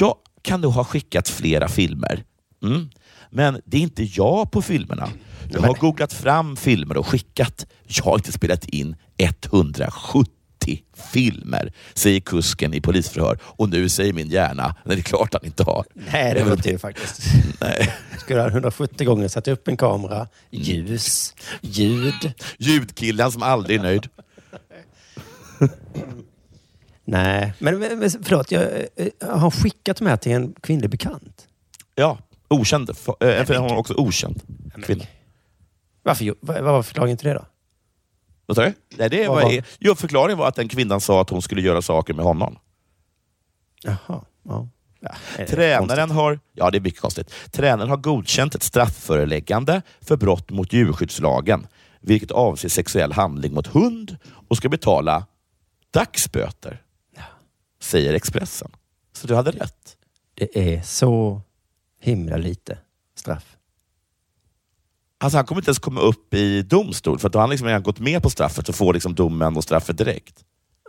Jag 0.00 0.14
kan 0.42 0.60
nog 0.60 0.72
ha 0.72 0.84
skickat 0.84 1.28
flera 1.28 1.68
filmer, 1.68 2.24
mm. 2.62 2.88
men 3.30 3.60
det 3.64 3.76
är 3.76 3.80
inte 3.80 4.02
jag 4.02 4.50
på 4.50 4.62
filmerna. 4.62 5.08
Jag 5.48 5.60
har 5.60 5.74
googlat 5.74 6.12
fram 6.12 6.56
filmer 6.56 6.96
och 6.96 7.06
skickat. 7.06 7.66
Jag 7.86 8.04
har 8.04 8.14
inte 8.14 8.32
spelat 8.32 8.64
in 8.64 8.96
170 9.16 10.32
filmer, 11.12 11.72
säger 11.94 12.20
kusken 12.20 12.74
i 12.74 12.80
polisförhör. 12.80 13.38
Och 13.42 13.68
nu 13.68 13.88
säger 13.88 14.12
min 14.12 14.28
hjärna, 14.28 14.76
nej 14.84 14.96
det 14.96 15.00
är 15.00 15.04
klart 15.04 15.32
han 15.34 15.44
inte 15.44 15.62
har. 15.62 15.84
Nej, 16.12 16.34
det 16.34 16.44
var 16.44 16.52
inte 16.52 16.70
det 16.72 16.78
faktiskt. 16.78 17.20
Nej. 17.60 17.94
Skulle 18.18 18.40
han 18.40 18.50
170 18.50 19.06
gånger 19.06 19.28
satt 19.28 19.48
upp 19.48 19.68
en 19.68 19.76
kamera, 19.76 20.28
ljus, 20.50 21.34
ljud. 21.60 22.32
Ljudkillen 22.58 23.32
som 23.32 23.42
aldrig 23.42 23.78
är 23.78 23.82
nöjd. 23.82 24.08
Nej, 27.04 27.52
men, 27.58 27.78
men 27.78 28.10
förlåt. 28.22 28.50
Jag, 28.50 28.62
eh, 28.96 29.38
har 29.38 29.50
skickat 29.50 29.96
de 29.96 30.06
här 30.06 30.16
till 30.16 30.32
en 30.32 30.54
kvinnlig 30.62 30.90
bekant? 30.90 31.46
Ja, 31.94 32.18
okänd. 32.48 32.90
F- 32.90 33.08
äh, 33.20 33.44
för 33.44 33.56
hon 33.56 33.70
är 33.70 33.76
också 33.76 33.94
okänd 33.94 34.42
kvinna. 34.82 35.04
Varför, 36.08 36.34
vad 36.40 36.62
var 36.72 36.82
förklaringen 36.82 37.16
till 37.16 37.28
det 37.28 37.34
då? 37.34 37.44
Vad 38.46 38.56
sa 38.56 38.64
du? 38.64 38.74
Nej, 38.96 39.10
det 39.10 39.28
var, 39.28 39.42
var- 39.42 39.62
jo, 39.78 39.94
förklaringen 39.94 40.38
var 40.38 40.48
att 40.48 40.54
den 40.54 40.68
kvinnan 40.68 41.00
sa 41.00 41.20
att 41.20 41.30
hon 41.30 41.42
skulle 41.42 41.60
göra 41.62 41.82
saker 41.82 42.14
med 42.14 42.24
honom. 42.24 42.58
Jaha. 43.82 44.24
Ja. 44.42 44.68
Ja, 45.00 45.10
Tränaren 45.46 46.10
har, 46.10 46.40
ja 46.52 46.70
det 46.70 46.78
är 46.78 46.80
mycket 46.80 47.00
konstigt. 47.00 47.30
Tränaren 47.52 47.90
har 47.90 47.96
godkänt 47.96 48.54
ett 48.54 48.62
strafföreläggande 48.62 49.82
för 50.00 50.16
brott 50.16 50.50
mot 50.50 50.72
djurskyddslagen, 50.72 51.66
vilket 52.00 52.30
avser 52.30 52.68
sexuell 52.68 53.12
handling 53.12 53.54
mot 53.54 53.66
hund 53.66 54.16
och 54.48 54.56
ska 54.56 54.68
betala 54.68 55.26
dagsböter. 55.90 56.82
Säger 57.80 58.14
Expressen. 58.14 58.70
Så 59.12 59.26
du 59.26 59.34
hade 59.34 59.50
rätt. 59.50 59.96
Det 60.34 60.74
är 60.74 60.82
så 60.82 61.40
himla 62.00 62.36
lite 62.36 62.78
straff. 63.14 63.56
Alltså 65.20 65.38
han 65.38 65.46
kommer 65.46 65.60
inte 65.60 65.68
ens 65.68 65.78
komma 65.78 66.00
upp 66.00 66.34
i 66.34 66.62
domstol, 66.62 67.18
för 67.18 67.28
då 67.28 67.38
har 67.38 67.40
han 67.42 67.50
liksom 67.50 67.66
redan 67.66 67.82
gått 67.82 67.98
med 67.98 68.22
på 68.22 68.30
straffet 68.30 68.68
och 68.68 68.74
får 68.74 68.94
liksom 68.94 69.14
domen 69.14 69.56
och 69.56 69.64
straffet 69.64 69.98
direkt. 69.98 70.44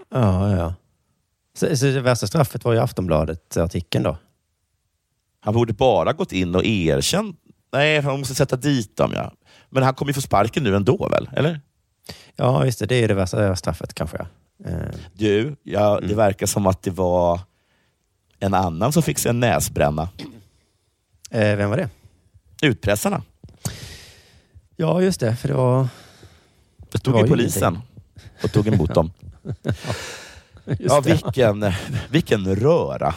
Ja, 0.10 0.56
ja. 0.58 0.74
Så, 1.58 1.78
så 1.78 1.86
det 1.86 2.02
värsta 2.02 2.28
straffet 2.28 2.64
var 2.66 2.74
ju 2.74 2.80
Aftonbladet-artikeln 2.80 4.04
då? 4.04 4.18
Han 5.40 5.54
borde 5.54 5.74
bara 5.74 6.14
gått 6.14 6.32
in 6.32 6.56
och 6.56 6.66
erkänt. 6.66 7.40
Nej, 7.74 8.02
han 8.02 8.20
måste 8.20 8.36
sätta 8.36 8.56
dit 8.56 8.96
dem. 8.98 9.12
Ja. 9.16 9.32
Men 9.70 9.84
han 9.84 9.94
kommer 9.94 10.10
ju 10.10 10.14
få 10.14 10.22
sparken 10.22 10.64
nu 10.64 10.76
ändå 10.76 11.08
väl? 11.10 11.30
Eller? 11.34 11.62
Ja, 12.36 12.66
just 12.66 12.80
det. 12.80 12.86
Det 12.86 12.96
är 13.04 13.08
det 13.08 13.14
värsta 13.14 13.56
straffet 13.56 13.94
kanske. 13.94 14.18
Ja. 14.18 14.70
Eh, 14.70 14.96
Du, 15.14 15.56
ja, 15.64 16.00
det 16.08 16.16
verkar 16.16 16.46
som 16.48 16.68
att 16.68 16.82
det 16.84 16.92
var 16.92 17.40
en 18.40 18.54
annan 18.54 18.92
som 18.94 19.04
fick 19.04 19.18
sig 19.20 19.30
en 19.30 19.40
näsbränna. 19.40 20.10
eh, 21.32 21.56
vem 21.56 21.70
var 21.70 21.78
det? 21.78 21.90
Utpressarna. 22.62 23.24
Ja, 24.82 25.02
just 25.02 25.20
det. 25.20 25.36
För 25.36 25.48
det 25.48 25.54
var... 25.54 25.88
Det 26.92 26.98
stod 26.98 27.14
var 27.14 27.20
ju 27.22 27.26
ju 27.26 27.30
polisen 27.32 27.80
och 28.44 28.52
tog 28.52 28.68
emot 28.68 28.94
dem. 28.94 29.12
Ja, 30.80 31.02
det. 31.02 31.10
vilken, 31.10 31.66
vilken 32.10 32.56
röra. 32.56 33.16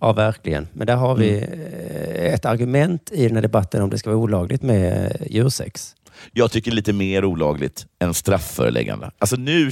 Ja, 0.00 0.12
verkligen. 0.12 0.68
Men 0.72 0.86
där 0.86 0.96
har 0.96 1.14
vi 1.14 1.38
Mm. 1.38 1.60
eh, 1.60 2.34
ett 2.34 2.44
argument 2.44 3.10
i 3.12 3.26
den 3.26 3.36
här 3.36 3.42
debatten 3.42 3.82
om 3.82 3.90
det 3.90 3.98
ska 3.98 4.10
vara 4.10 4.18
olagligt 4.18 4.62
med 4.62 5.16
eh, 5.20 5.26
djursex. 5.32 5.94
Jag 6.32 6.50
tycker 6.50 6.70
lite 6.70 6.92
mer 6.92 7.24
olagligt 7.24 7.86
än 7.98 8.14
straffföreläggande. 8.14 9.10
Alltså 9.18 9.36
nu, 9.36 9.70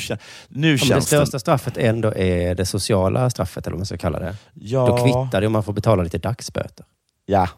nu 0.49 0.73
Om 0.73 0.89
det 0.89 1.01
största 1.03 1.37
det... 1.37 1.41
straffet 1.41 1.77
ändå 1.77 2.15
är 2.17 2.55
det 2.55 2.67
sociala 2.67 3.31
straffet, 3.31 3.67
eller 3.67 3.75
vad 3.75 3.79
man 3.81 3.87
ska 3.87 3.97
kalla 3.97 4.19
det. 4.19 4.37
Ja. 4.55 4.87
Då 4.87 4.97
kvittar 4.97 5.41
det 5.41 5.47
om 5.47 5.53
man 5.53 5.63
får 5.65 5.73
betala 5.73 6.03
lite 6.03 6.19
dagsböter. 6.19 6.87
Ja. 7.27 7.39
Ja. 7.41 7.49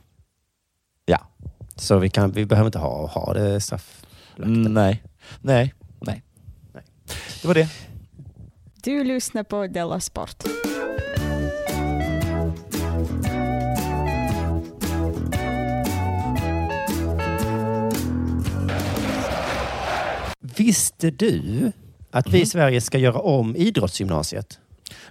Så 1.83 1.99
vi, 1.99 2.11
kan, 2.11 2.33
vi 2.33 2.47
behöver 2.47 2.67
inte 2.67 2.79
ha, 2.79 3.07
ha 3.07 3.33
det 3.33 3.61
straff... 3.61 4.07
Mm, 4.39 4.75
nej. 4.75 5.03
Nej. 5.41 5.75
Nej. 6.01 6.23
Nej. 6.73 6.85
Det 7.43 7.49
var 7.49 7.55
det. 7.55 7.69
Du 8.83 9.05
lyssnar 9.05 9.43
på 9.43 9.67
Della 9.67 10.01
Sport. 10.01 10.45
Visste 20.57 21.11
du 21.11 21.73
att 22.11 22.29
vi 22.29 22.41
i 22.41 22.47
Sverige 22.47 22.81
ska 22.81 22.99
göra 22.99 23.19
om 23.19 23.57
idrottsgymnasiet? 23.57 24.59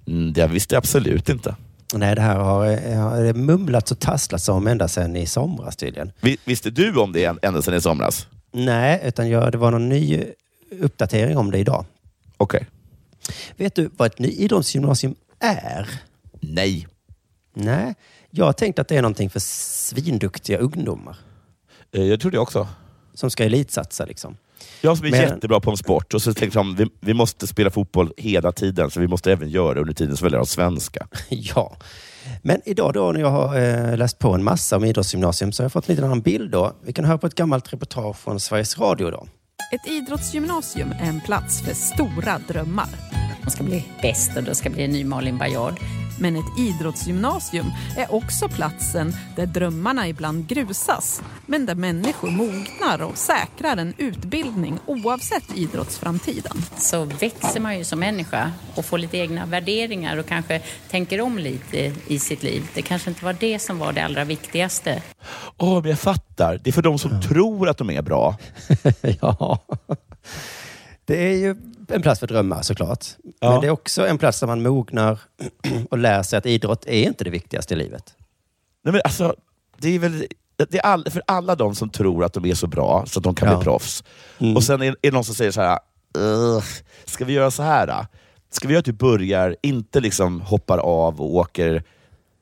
Mm, 0.08 0.34
det 0.34 0.48
visste 0.48 0.76
jag 0.76 0.80
absolut 0.80 1.30
inte. 1.30 1.56
Nej, 1.94 2.16
det 2.16 2.22
här 2.22 2.36
har, 2.40 2.66
har 2.96 3.34
mumlats 3.34 3.92
och 3.92 4.00
tasslats 4.00 4.50
om 4.50 4.68
ända 4.68 4.88
sedan 4.88 5.16
i 5.16 5.26
somras 5.28 5.76
tydligen. 5.76 6.12
Vi- 6.22 6.38
Visste 6.46 6.70
du 6.70 6.96
om 7.00 7.12
det 7.14 7.26
än- 7.26 7.40
ända 7.42 7.62
sedan 7.62 7.74
i 7.74 7.82
somras? 7.82 8.28
Nej, 8.52 9.02
utan 9.06 9.30
jag, 9.30 9.52
det 9.52 9.58
var 9.58 9.72
någon 9.72 9.90
ny 9.90 10.24
uppdatering 10.80 11.38
om 11.38 11.52
det 11.52 11.58
idag. 11.58 11.86
Okej. 12.38 12.68
Vet 13.58 13.76
du 13.76 13.90
vad 13.98 14.06
ett 14.12 14.20
idrottsgymnasium 14.20 15.16
är? 15.40 15.90
Nej. 16.40 16.88
Nej, 17.54 17.96
jag 18.30 18.58
tänkte 18.58 18.82
att 18.82 18.88
det 18.88 18.98
är 18.98 19.02
någonting 19.02 19.30
för 19.30 19.40
svinduktiga 19.40 20.58
ungdomar 20.58 21.18
Eh, 21.94 22.04
Jag 22.04 22.20
tror 22.22 22.32
det 22.32 22.40
också. 22.40 22.68
som 23.14 23.32
ska 23.32 23.44
elitsatsa. 23.46 24.06
Liksom. 24.06 24.38
Jag 24.82 24.98
som 24.98 25.08
är 25.08 25.12
Men- 25.12 25.22
jättebra 25.22 25.60
på 25.60 25.72
en 25.72 25.78
sport 25.78 26.14
och 26.14 26.22
så 26.22 26.34
jag 26.54 26.76
vi, 26.76 26.86
vi 27.00 27.14
måste 27.14 27.48
spela 27.48 27.70
fotboll 27.70 28.14
hela 28.18 28.52
tiden, 28.52 28.92
så 28.92 29.00
vi 29.00 29.08
måste 29.08 29.32
även 29.32 29.50
göra 29.50 29.74
det 29.74 29.82
under 29.82 29.94
tiden 29.94 30.18
som 30.18 30.26
vi 30.26 30.32
lär 30.32 30.40
oss 30.40 30.50
svenska. 30.50 31.08
ja. 31.30 31.78
Men 32.42 32.62
idag 32.66 32.94
då 32.94 33.12
när 33.12 33.20
jag 33.20 33.32
har 33.32 33.60
eh, 33.60 33.98
läst 33.98 34.20
på 34.20 34.34
en 34.34 34.44
massa 34.44 34.76
om 34.78 34.86
idrottsgymnasium 34.86 35.52
så 35.52 35.64
har 35.64 35.66
jag 35.66 35.72
fått 35.72 35.90
en 35.90 35.96
liten 35.96 36.06
annan 36.06 36.22
bild. 36.22 36.52
Då. 36.52 36.74
Vi 36.86 36.94
kan 36.94 37.06
höra 37.06 37.18
på 37.18 37.28
ett 37.28 37.36
gammalt 37.36 37.74
reportage 37.74 38.18
från 38.18 38.40
Sveriges 38.40 38.80
Radio. 38.80 39.12
Då. 39.12 39.28
Ett 39.74 39.92
idrottsgymnasium 39.92 40.92
är 40.92 41.10
en 41.10 41.22
plats 41.22 41.62
för 41.62 41.74
stora 41.74 42.40
drömmar. 42.48 42.90
Man 43.42 43.52
ska 43.52 43.64
bli 43.64 43.86
bäst 44.02 44.38
och 44.38 44.44
då 44.44 44.54
ska 44.56 44.70
bli 44.70 44.84
en 44.84 44.92
ny 44.92 45.04
Malin 45.04 45.38
Baryard. 45.38 45.80
Men 46.22 46.36
ett 46.36 46.58
idrottsgymnasium 46.58 47.66
är 47.98 48.14
också 48.14 48.48
platsen 48.48 49.14
där 49.36 49.46
drömmarna 49.46 50.08
ibland 50.08 50.48
grusas, 50.48 51.22
men 51.46 51.66
där 51.66 51.76
människor 51.76 52.32
mognar 52.32 53.02
och 53.02 53.18
säkrar 53.18 53.78
en 53.78 53.94
utbildning 53.98 54.80
oavsett 54.86 55.58
idrottsframtiden. 55.58 56.58
Så 56.78 57.06
växer 57.06 57.60
man 57.60 57.78
ju 57.78 57.84
som 57.84 58.00
människa 58.00 58.52
och 58.76 58.86
får 58.86 58.98
lite 58.98 59.18
egna 59.18 59.46
värderingar 59.46 60.18
och 60.18 60.26
kanske 60.26 60.62
tänker 60.90 61.22
om 61.22 61.38
lite 61.40 61.94
i 62.08 62.20
sitt 62.20 62.44
liv. 62.44 62.70
Det 62.74 62.82
kanske 62.82 63.10
inte 63.10 63.26
var 63.26 63.36
det 63.40 63.60
som 63.60 63.80
var 63.80 63.94
det 63.94 64.02
allra 64.02 64.24
viktigaste. 64.24 65.02
Åh, 65.58 65.82
men 65.82 65.90
jag 65.90 66.00
fattar. 66.00 66.60
Det 66.64 66.70
är 66.70 66.72
för 66.72 66.82
de 66.82 67.00
som 67.00 67.22
tror 67.22 67.70
att 67.70 67.78
de 67.78 67.90
är 67.90 68.02
bra. 68.02 68.38
ja. 69.22 69.60
Det 71.06 71.28
är 71.28 71.38
ju 71.38 71.56
en 71.94 72.02
plats 72.02 72.20
för 72.20 72.28
drömmar 72.28 72.62
såklart. 72.62 73.06
Ja. 73.40 73.52
Men 73.52 73.62
det 73.62 73.68
är 73.68 73.72
också 73.72 74.08
en 74.08 74.18
plats 74.18 74.40
där 74.40 74.48
man 74.48 74.62
mognar 74.62 75.20
och 75.90 75.98
lär 75.98 76.24
sig 76.24 76.38
att 76.38 76.46
idrott 76.46 76.86
är 76.86 77.04
inte 77.04 77.24
det 77.24 77.30
viktigaste 77.30 77.74
i 77.74 77.78
livet. 77.78 78.14
Nej, 78.84 78.92
men 78.92 79.02
alltså, 79.04 79.36
det 79.78 79.96
är 79.96 80.00
väl 80.00 80.26
det 80.70 80.78
är 80.78 80.82
all, 80.86 81.06
för 81.10 81.22
alla 81.28 81.56
de 81.56 81.76
som 81.76 81.90
tror 81.90 82.24
att 82.26 82.34
de 82.34 82.46
är 82.46 82.56
så 82.56 82.68
bra 82.68 83.04
så 83.08 83.20
att 83.20 83.24
de 83.24 83.36
kan 83.36 83.50
Ja. 83.50 83.56
bli 83.58 83.64
proffs. 83.64 84.04
Mm. 84.40 84.56
Och 84.56 84.64
sen 84.64 84.82
är, 84.82 84.86
är 84.88 84.96
det 85.02 85.12
någon 85.12 85.24
som 85.24 85.36
säger 85.36 85.52
så 85.52 85.62
här, 85.62 85.80
"Ugh, 86.18 86.64
ska 87.06 87.26
vi 87.26 87.34
göra 87.34 87.52
så 87.52 87.64
här 87.64 87.88
då? 87.88 88.06
Ska 88.52 88.68
vi 88.68 88.74
göra 88.74 88.80
att 88.80 88.86
du 88.86 88.92
börjar, 88.94 89.56
inte 89.64 90.00
liksom 90.00 90.42
hoppar 90.42 90.78
av 90.78 91.22
och 91.22 91.36
åker 91.36 91.84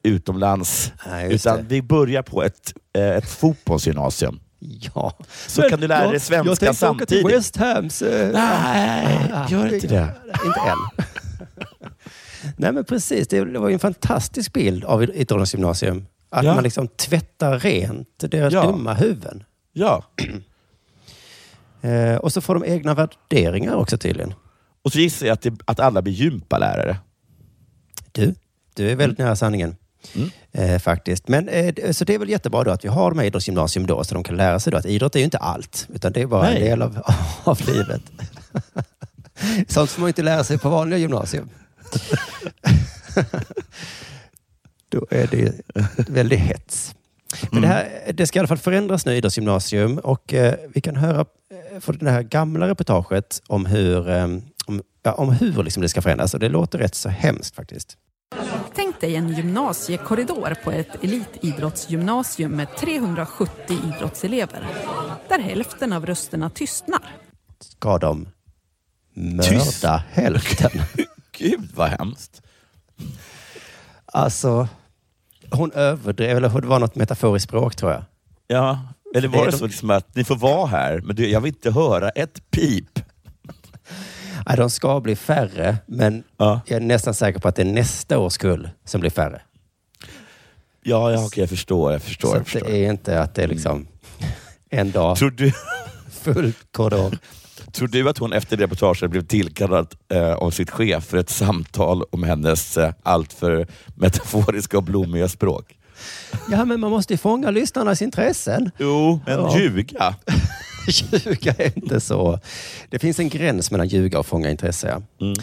utomlands, 0.03 0.91
Nej, 1.07 1.33
utan 1.33 1.57
det. 1.57 1.63
vi 1.67 1.81
börjar 1.81 2.21
på 2.21 2.43
ett, 2.43 2.73
eh, 2.95 3.09
ett 3.09 3.29
fotbollsgymnasium. 3.29 4.39
Ja. 4.95 5.13
Så 5.47 5.61
kan 5.61 5.79
du 5.79 5.87
lära 5.87 6.11
dig 6.11 6.19
svenska 6.19 6.73
samtidigt. 6.73 7.27
West 7.31 7.57
Hams. 7.57 8.01
eh, 8.01 8.31
Nej, 8.33 9.31
ah, 9.33 9.49
gör 9.49 9.73
inte 9.73 9.87
det. 9.87 10.13
Inte 10.45 10.59
än. 10.59 11.05
Nej 12.57 12.71
men 12.71 12.83
precis, 12.85 13.27
det 13.27 13.41
var 13.45 13.67
ju 13.69 13.73
en 13.73 13.79
fantastisk 13.79 14.53
bild 14.53 14.83
av 14.83 15.03
idrottsgymnasium. 15.03 16.05
Att 16.29 16.45
Ja. 16.45 16.53
man 16.53 16.63
liksom 16.63 16.87
tvättar 16.87 17.59
rent 17.59 18.07
deras 18.19 18.53
Ja. 18.53 18.63
dumma 18.65 18.93
huvuden. 18.93 19.43
Ja. 19.73 20.03
Eh, 21.81 22.15
och 22.15 22.33
så 22.33 22.41
får 22.41 22.53
de 22.53 22.63
egna 22.65 22.93
värderingar 22.93 23.75
också 23.75 23.97
tydligen. 23.97 24.33
Och 24.81 24.91
så 24.91 24.99
gissar 24.99 25.25
jag 25.25 25.33
att, 25.33 25.41
det, 25.41 25.53
att 25.65 25.79
alla 25.79 26.01
blir 26.01 26.13
gympalärare. 26.13 26.97
Du, 28.11 28.35
du 28.75 28.89
är 28.91 28.95
väldigt 28.95 29.19
nära 29.19 29.35
sanningen. 29.35 29.75
Mm. 30.15 30.29
Eh, 30.51 30.79
faktiskt. 30.79 31.27
Men, 31.27 31.47
eh, 31.49 31.91
så 31.91 32.05
det 32.05 32.13
är 32.13 32.19
väl 32.19 32.29
jättebra 32.29 32.63
då 32.63 32.71
att 32.71 32.85
vi 32.85 32.89
har 32.89 33.11
de 33.11 33.19
här 33.19 33.25
idrottsgymnasium 33.25 33.87
då, 33.87 34.03
så 34.03 34.13
de 34.13 34.23
kan 34.23 34.37
lära 34.37 34.59
sig 34.59 34.71
då 34.71 34.77
att 34.77 34.85
idrott 34.85 35.15
är 35.15 35.19
ju 35.19 35.25
inte 35.25 35.37
allt, 35.37 35.87
utan 35.93 36.13
det 36.13 36.21
är 36.21 36.25
bara 36.25 36.41
Nej. 36.41 36.55
en 36.55 36.61
del 36.61 36.81
av, 36.81 37.01
av 37.43 37.61
livet. 37.67 38.01
Sånt 39.67 39.89
får 39.89 40.01
man 40.01 40.07
inte 40.07 40.23
lära 40.23 40.43
sig 40.43 40.57
på 40.57 40.69
vanliga 40.69 40.99
gymnasium. 40.99 41.49
då 44.89 45.05
är 45.09 45.27
det 45.27 45.53
väldigt 46.07 46.39
hets. 46.39 46.95
Men 47.51 47.61
det, 47.61 47.67
här, 47.67 48.11
det 48.13 48.27
ska 48.27 48.39
i 48.39 48.41
alla 48.41 48.47
fall 48.47 48.57
förändras 48.57 49.05
nu, 49.05 49.15
idrottsgymnasium. 49.15 49.97
Och 49.97 50.33
eh, 50.33 50.55
vi 50.73 50.81
kan 50.81 50.95
höra 50.95 51.25
eh, 51.73 51.79
från 51.79 51.97
det 51.97 52.11
här 52.11 52.23
gamla 52.23 52.67
reportaget 52.67 53.41
om 53.47 53.65
hur, 53.65 54.09
eh, 54.09 54.27
om, 54.65 54.81
ja, 55.03 55.13
om 55.13 55.29
hur 55.29 55.63
liksom 55.63 55.81
det 55.81 55.89
ska 55.89 56.01
förändras. 56.01 56.33
Och 56.33 56.39
det 56.39 56.49
låter 56.49 56.77
rätt 56.77 56.95
så 56.95 57.09
hemskt 57.09 57.55
faktiskt. 57.55 57.97
Tänk 58.75 59.01
dig 59.01 59.15
en 59.15 59.29
gymnasiekorridor 59.29 60.55
på 60.63 60.71
ett 60.71 61.03
elitidrottsgymnasium 61.03 62.51
med 62.51 62.75
370 62.77 63.77
idrottselever. 63.87 64.67
Där 65.29 65.39
hälften 65.39 65.93
av 65.93 66.05
rösterna 66.05 66.49
tystnar. 66.49 67.01
Ska 67.59 67.97
de 67.97 68.27
Tyst. 69.41 69.83
mörda 69.83 70.03
hälften? 70.11 70.71
Gud 71.37 71.69
vad 71.75 71.89
hemskt. 71.89 72.41
Alltså, 74.05 74.67
hon 75.51 75.71
överdrev, 75.71 76.37
eller 76.37 76.61
det 76.61 76.67
var 76.67 76.79
något 76.79 76.95
metaforiskt 76.95 77.49
språk 77.49 77.75
tror 77.75 77.91
jag. 77.91 78.03
Ja, 78.47 78.79
eller 79.15 79.27
Det 79.27 79.37
var 79.37 79.45
det 79.45 79.51
de- 79.51 79.57
så 79.57 79.65
liksom 79.65 79.89
att 79.89 80.15
ni 80.15 80.23
får 80.23 80.35
vara 80.35 80.67
här, 80.67 81.01
men 81.03 81.15
du, 81.15 81.29
jag 81.29 81.41
vill 81.41 81.53
inte 81.53 81.71
höra 81.71 82.09
ett 82.09 82.51
pip? 82.51 82.99
Ja, 84.45 84.55
de 84.55 84.69
ska 84.69 84.99
bli 85.01 85.15
färre, 85.15 85.77
men 85.85 86.23
jag 86.37 86.59
är 86.71 86.79
nästan 86.79 87.13
säker 87.13 87.39
på 87.39 87.47
att 87.47 87.55
det 87.55 87.61
är 87.61 87.65
nästa 87.73 88.17
års 88.19 88.37
kull 88.37 88.69
som 88.85 89.01
blir 89.01 89.09
färre. 89.11 89.41
Ja, 90.83 91.11
ja 91.11 91.25
okej, 91.25 91.41
jag 91.41 91.49
förstår. 91.49 91.91
Jag 91.91 92.01
förstår, 92.01 92.29
Så 92.29 92.35
jag 92.37 92.47
förstår. 92.47 92.67
det 92.69 92.77
är 92.85 92.89
inte 92.89 93.21
att 93.21 93.35
det 93.35 93.43
är 93.43 93.47
liksom 93.47 93.87
en 94.69 94.91
dag 94.91 95.17
Tror 95.17 95.31
du, 95.31 95.51
full 96.11 96.53
korridor. 96.71 97.17
tror 97.71 97.87
du 97.87 98.09
att 98.09 98.17
hon 98.17 98.33
efter 98.33 98.57
det 98.57 98.63
reportaget 98.63 99.11
blev 99.11 99.25
tillkallad 99.25 99.95
eh, 100.13 100.33
av 100.33 100.51
sitt 100.51 100.69
chef 100.71 101.03
för 101.05 101.17
ett 101.17 101.29
samtal 101.29 102.03
om 102.11 102.23
hennes 102.23 102.77
eh, 102.77 102.93
alltför 103.03 103.67
metaforiska 103.95 104.77
och 104.77 104.83
blommiga 104.83 105.27
språk? 105.27 105.75
Ja, 106.51 106.65
men 106.65 106.79
man 106.79 106.91
måste 106.91 107.13
ju 107.13 107.17
fånga 107.17 107.51
lyssnarnas 107.51 108.01
intressen. 108.01 108.71
Jo, 108.77 109.19
men 109.25 109.39
Ja. 109.39 109.57
ljuga? 109.59 110.15
ljuga 110.87 111.53
är 111.57 111.77
inte 111.77 111.99
så. 111.99 112.39
Det 112.89 112.99
finns 112.99 113.19
en 113.19 113.29
gräns 113.29 113.71
mellan 113.71 113.87
ljuga 113.87 114.19
och 114.19 114.25
fånga 114.25 114.49
intresse. 114.49 115.01
Mm. 115.21 115.33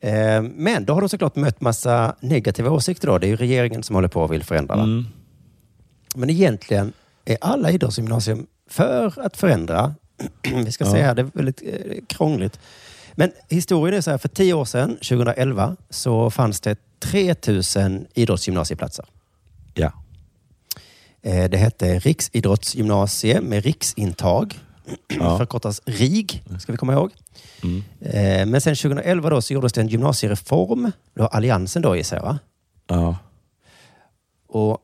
Eh, 0.00 0.50
Men 0.54 0.84
då 0.84 0.92
har 0.94 1.00
de 1.00 1.08
såklart 1.08 1.36
mött 1.36 1.60
massa 1.60 2.16
negativa 2.20 2.70
åsikter. 2.70 3.08
Då. 3.08 3.18
Det 3.18 3.26
är 3.26 3.28
ju 3.28 3.36
regeringen 3.36 3.82
som 3.82 3.94
håller 3.96 4.08
på 4.08 4.22
och 4.22 4.32
vill 4.32 4.44
förändra. 4.44 4.74
Mm. 4.74 5.06
Men 6.14 6.30
egentligen 6.30 6.92
är 7.24 7.38
alla 7.40 7.70
idrottsgymnasium 7.70 8.46
för 8.70 9.20
att 9.20 9.36
förändra. 9.36 9.94
Vi 10.64 10.72
ska 10.72 10.84
Ja. 10.84 10.90
säga 10.90 11.04
här, 11.06 11.14
det 11.14 11.22
är 11.22 11.30
väldigt 11.34 11.62
eh, 11.62 11.96
krångligt. 12.08 12.58
Men 13.14 13.32
historien 13.48 13.96
är 13.96 14.00
så 14.00 14.10
här, 14.10 14.18
för 14.18 14.28
tio 14.28 14.54
år 14.54 14.64
sedan, 14.64 14.90
2011, 14.96 15.76
så 15.90 16.30
fanns 16.30 16.60
det 16.60 16.76
3000 17.00 18.06
idrottsgymnasieplatser. 18.14 19.04
Ja. 19.74 19.92
Eh, 21.22 21.50
Det 21.50 21.56
hette 21.56 21.98
Riksidrottsgymnasie 21.98 23.40
med 23.40 23.64
riksintag. 23.64 24.58
Ja. 25.08 25.38
Förkortas 25.38 25.80
RIG, 25.84 26.42
ska 26.60 26.72
vi 26.72 26.78
komma 26.78 26.92
ihåg. 26.92 27.10
Mm. 27.62 27.82
Eh, 28.00 28.46
Men 28.46 28.60
sen 28.60 28.76
2011 28.76 29.30
då 29.30 29.42
så 29.42 29.52
gjordes 29.54 29.72
det 29.72 29.80
en 29.80 29.88
gymnasiereform. 29.88 30.92
Det 31.14 31.20
var 31.20 31.28
Alliansen 31.28 31.82
då 31.82 31.96
gissar 31.96 32.16
jag. 32.16 32.24
va? 32.24 32.38
Ja. 32.86 33.16
Och 34.48 34.78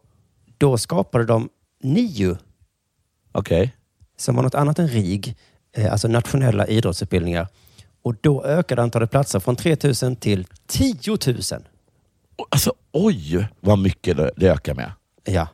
då 0.59 0.79
skapade 0.79 1.25
de 1.25 1.49
NIU, 1.83 2.37
Okej. 3.33 3.75
som 4.17 4.37
var 4.37 4.43
något 4.43 4.55
annat 4.55 4.79
än 4.79 4.89
RIG, 4.89 5.37
eh, 5.73 5.93
alltså 5.93 6.09
nationella 6.09 6.67
idrottsutbildningar. 6.67 7.49
Och 8.03 8.15
då 8.21 8.45
ökade 8.45 8.83
antalet 8.83 9.11
platser 9.11 9.41
från 9.41 9.57
3000 9.57 10.17
till 10.17 10.47
10 10.67 11.19
000. 11.27 11.37
Alltså 12.51 12.73
oj, 12.93 13.49
vad 13.61 13.79
mycket 13.79 14.17
det 14.17 14.47
ökar 14.49 14.75
med. 14.75 14.93
Ja. 15.25 15.49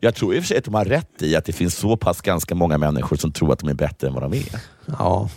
Jag 0.00 0.14
tror 0.14 0.34
i 0.34 0.38
och 0.38 0.42
för 0.42 0.48
sig 0.48 0.58
att 0.58 0.64
de 0.64 0.74
har 0.74 0.84
rätt 0.84 1.22
i 1.22 1.36
att 1.36 1.44
det 1.44 1.52
finns 1.52 1.74
så 1.76 1.96
pass 1.96 2.20
ganska 2.20 2.54
många 2.54 2.78
människor 2.78 3.16
som 3.16 3.32
tror 3.32 3.52
att 3.52 3.58
de 3.58 3.68
är 3.68 3.74
bättre 3.74 4.06
än 4.08 4.14
vad 4.14 4.22
de 4.22 4.32
är. 4.32 4.60
Ja, 4.98 5.30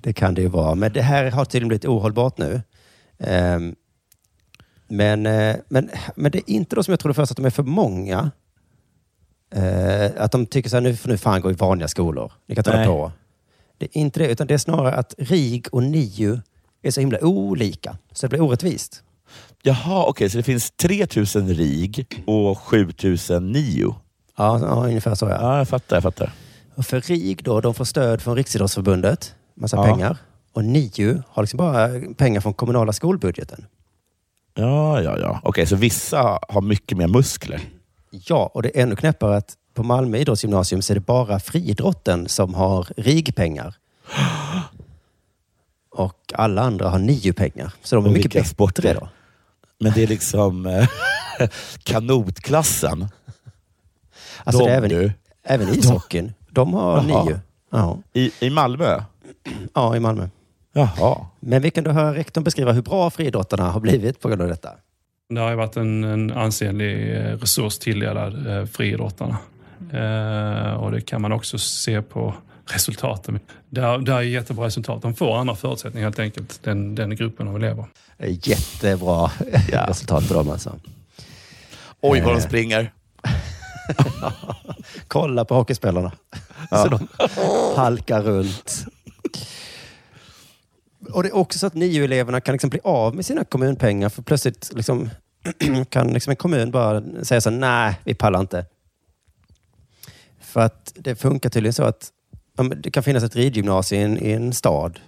det 0.00 0.12
kan 0.12 0.34
det 0.34 0.42
ju 0.42 0.48
vara. 0.48 0.74
Men 0.74 0.92
det 0.92 1.02
här 1.02 1.30
har 1.30 1.44
tydligen 1.44 1.68
blivit 1.68 1.84
ohållbart 1.84 2.38
nu. 2.38 2.62
Ehm, 3.18 3.74
Men, 4.88 5.26
eh, 5.26 5.56
men, 5.68 5.90
men 6.16 6.30
det 6.32 6.38
är 6.38 6.50
inte 6.54 6.76
då 6.76 6.82
som 6.82 6.92
jag 6.92 7.00
trodde 7.00 7.14
först 7.14 7.30
att 7.30 7.36
de 7.36 7.46
är 7.46 7.50
för 7.50 7.62
många. 7.62 8.30
Eh, 9.54 10.10
Att 10.18 10.32
de 10.32 10.46
tycker 10.46 10.70
så 10.70 10.76
här, 10.76 10.80
nu 10.80 10.96
får 10.96 11.08
nu 11.10 11.18
fan 11.18 11.40
gå 11.40 11.50
i 11.50 11.54
vanliga 11.54 11.88
skolor. 11.88 12.32
Ni 12.48 12.54
kan 12.54 12.64
ta 12.64 12.70
det 12.70 12.76
Nej. 12.76 12.86
på. 12.86 13.12
Det 13.78 13.84
är 13.86 13.96
inte 14.00 14.18
det, 14.20 14.28
utan 14.28 14.46
det 14.46 14.54
är 14.54 14.58
snarare 14.58 14.94
att 14.94 15.14
RIG 15.18 15.66
och 15.72 15.82
NIU 15.82 16.38
är 16.82 16.90
så 16.90 17.00
himla 17.00 17.18
olika. 17.24 17.98
Så 18.12 18.26
det 18.26 18.30
blir 18.30 18.40
orättvist. 18.40 19.02
Jaha, 19.62 20.04
okej, 20.06 20.30
så 20.30 20.36
det 20.36 20.42
finns 20.42 20.70
3000 20.70 21.48
RIG 21.48 22.22
och 22.26 22.58
7000 22.58 23.52
NIO? 23.52 23.94
Ja, 24.36 24.58
ja 24.60 24.86
ungefär 24.86 25.14
så 25.14 25.26
ja. 25.26 25.38
Ja, 25.40 25.58
jag 25.58 25.68
fattar. 25.68 25.96
Jag 25.96 26.02
fattar. 26.02 26.32
Och 26.74 26.86
för 26.86 27.00
RIG 27.00 27.44
då, 27.44 27.60
de 27.60 27.74
får 27.74 27.84
stöd 27.84 28.22
från 28.22 28.36
Riksidrottsförbundet, 28.36 29.34
massa 29.56 29.76
Ja. 29.76 29.84
pengar. 29.84 30.16
Och 30.52 30.64
NIU 30.64 31.22
har 31.28 31.42
liksom 31.42 31.56
bara 31.56 31.88
pengar 32.16 32.40
från 32.40 32.54
kommunala 32.54 32.92
skolbudgeten. 32.92 33.66
Ja, 34.54 35.02
ja, 35.02 35.18
ja. 35.18 35.40
Okej, 35.42 35.66
så 35.66 35.76
vissa 35.76 36.38
har 36.48 36.60
mycket 36.60 36.98
mer 36.98 37.08
muskler. 37.08 37.60
Ja, 38.10 38.50
och 38.54 38.62
det 38.62 38.78
är 38.78 38.82
ännu 38.82 38.96
knäppare 38.96 39.36
att 39.36 39.54
på 39.74 39.82
Malmö 39.82 40.18
idrottsgymnasium 40.18 40.82
så 40.82 40.92
är 40.92 40.94
det 40.94 41.00
bara 41.00 41.40
friidrotten 41.40 42.28
som 42.28 42.54
har 42.54 42.88
RIG-pengar. 42.96 43.74
Och 45.90 46.32
alla 46.34 46.62
andra 46.62 46.88
har 46.88 46.98
NIU-pengar. 46.98 47.72
Så 47.82 47.96
de 47.96 48.04
är 48.04 48.08
Och 48.08 48.14
mycket 48.14 48.56
bättre 48.56 48.92
då. 48.94 49.08
Men 49.80 49.92
det 49.92 50.02
är 50.02 50.06
liksom 50.06 50.66
eh, 50.66 50.88
kanotklassen. 51.82 53.08
Alltså 54.44 54.62
De, 54.62 54.68
det 54.68 54.72
är 54.72 54.76
även, 54.76 54.90
du. 54.90 55.12
även 55.42 55.68
ishockeyn. 55.68 56.32
De 56.50 56.74
har 56.74 57.04
Jaha. 57.08 57.24
NIU. 57.24 57.38
Ja. 57.70 57.98
I, 58.12 58.30
I 58.40 58.50
Malmö? 58.50 59.02
ja, 59.74 59.96
i 59.96 60.00
Malmö. 60.00 60.28
Jaha. 60.72 61.26
Men 61.40 61.62
vi 61.62 61.70
kan 61.70 61.84
då 61.84 61.90
höra 61.90 62.14
rektorn 62.14 62.44
beskriva 62.44 62.72
hur 62.72 62.82
bra 62.82 63.10
friidrottarna 63.10 63.70
har 63.70 63.80
blivit 63.80 64.20
på 64.20 64.28
grund 64.28 64.42
av 64.42 64.48
detta. 64.48 64.70
Det 65.28 65.40
har 65.40 65.50
ju 65.50 65.56
varit 65.56 65.76
en, 65.76 66.04
en 66.04 66.30
ansenlig 66.32 67.16
eh, 67.16 67.36
resurs 67.36 67.78
tilldelad 67.78 68.46
eh, 68.46 68.64
friidrottarna. 68.66 69.38
Eh, 69.92 70.72
och 70.74 70.90
det 70.92 71.00
kan 71.00 71.22
man 71.22 71.32
också 71.32 71.58
se 71.58 72.02
på 72.02 72.34
resultaten. 72.72 73.40
Det 73.70 73.80
är, 73.80 73.98
det 73.98 74.12
är 74.12 74.20
jättebra 74.20 74.66
resultat. 74.66 75.02
De 75.02 75.14
får 75.14 75.36
andra 75.38 75.54
förutsättningar 75.56 76.06
helt 76.06 76.18
enkelt, 76.18 76.60
den, 76.62 76.94
den 76.94 77.16
gruppen 77.16 77.48
av 77.48 77.56
elever. 77.56 77.84
Jättebra 78.18 79.30
resultat 79.88 80.28
på 80.28 80.34
dem 80.34 80.50
alltså. 80.50 80.80
Oj, 82.00 82.20
vad 82.20 82.34
de 82.34 82.38
Eh. 82.38 82.46
springer. 82.46 82.92
Kolla 85.08 85.44
på 85.44 85.54
hockeyspelarna. 85.54 86.12
Så 86.70 86.88
de 86.88 87.08
halkar 87.76 88.22
runt. 88.22 88.84
Och 91.12 91.22
det 91.22 91.28
är 91.28 91.36
också 91.36 91.58
så 91.58 91.66
att 91.66 91.74
NIO-eleverna 91.74 92.40
kan 92.40 92.52
liksom 92.52 92.70
bli 92.70 92.80
av 92.84 93.14
med 93.14 93.26
sina 93.26 93.44
kommunpengar 93.44 94.08
för 94.08 94.22
plötsligt 94.22 94.70
liksom, 94.74 95.10
kan 95.88 96.12
liksom 96.12 96.30
en 96.30 96.36
kommun 96.36 96.70
bara 96.70 97.02
säga 97.22 97.40
så 97.40 97.50
nej, 97.50 98.00
vi 98.04 98.14
pallar 98.14 98.40
inte. 98.40 98.66
För 100.40 100.60
att 100.60 100.92
det 100.96 101.14
funkar 101.16 101.50
tydligen 101.50 101.72
så 101.72 101.84
att 101.84 102.08
ja, 102.08 102.19
det 102.68 102.90
kan 102.90 103.02
finnas 103.02 103.22
ett 103.24 103.36
ridgymnasium 103.36 104.16
i 104.16 104.32
en, 104.32 104.52
stad. 104.52 105.00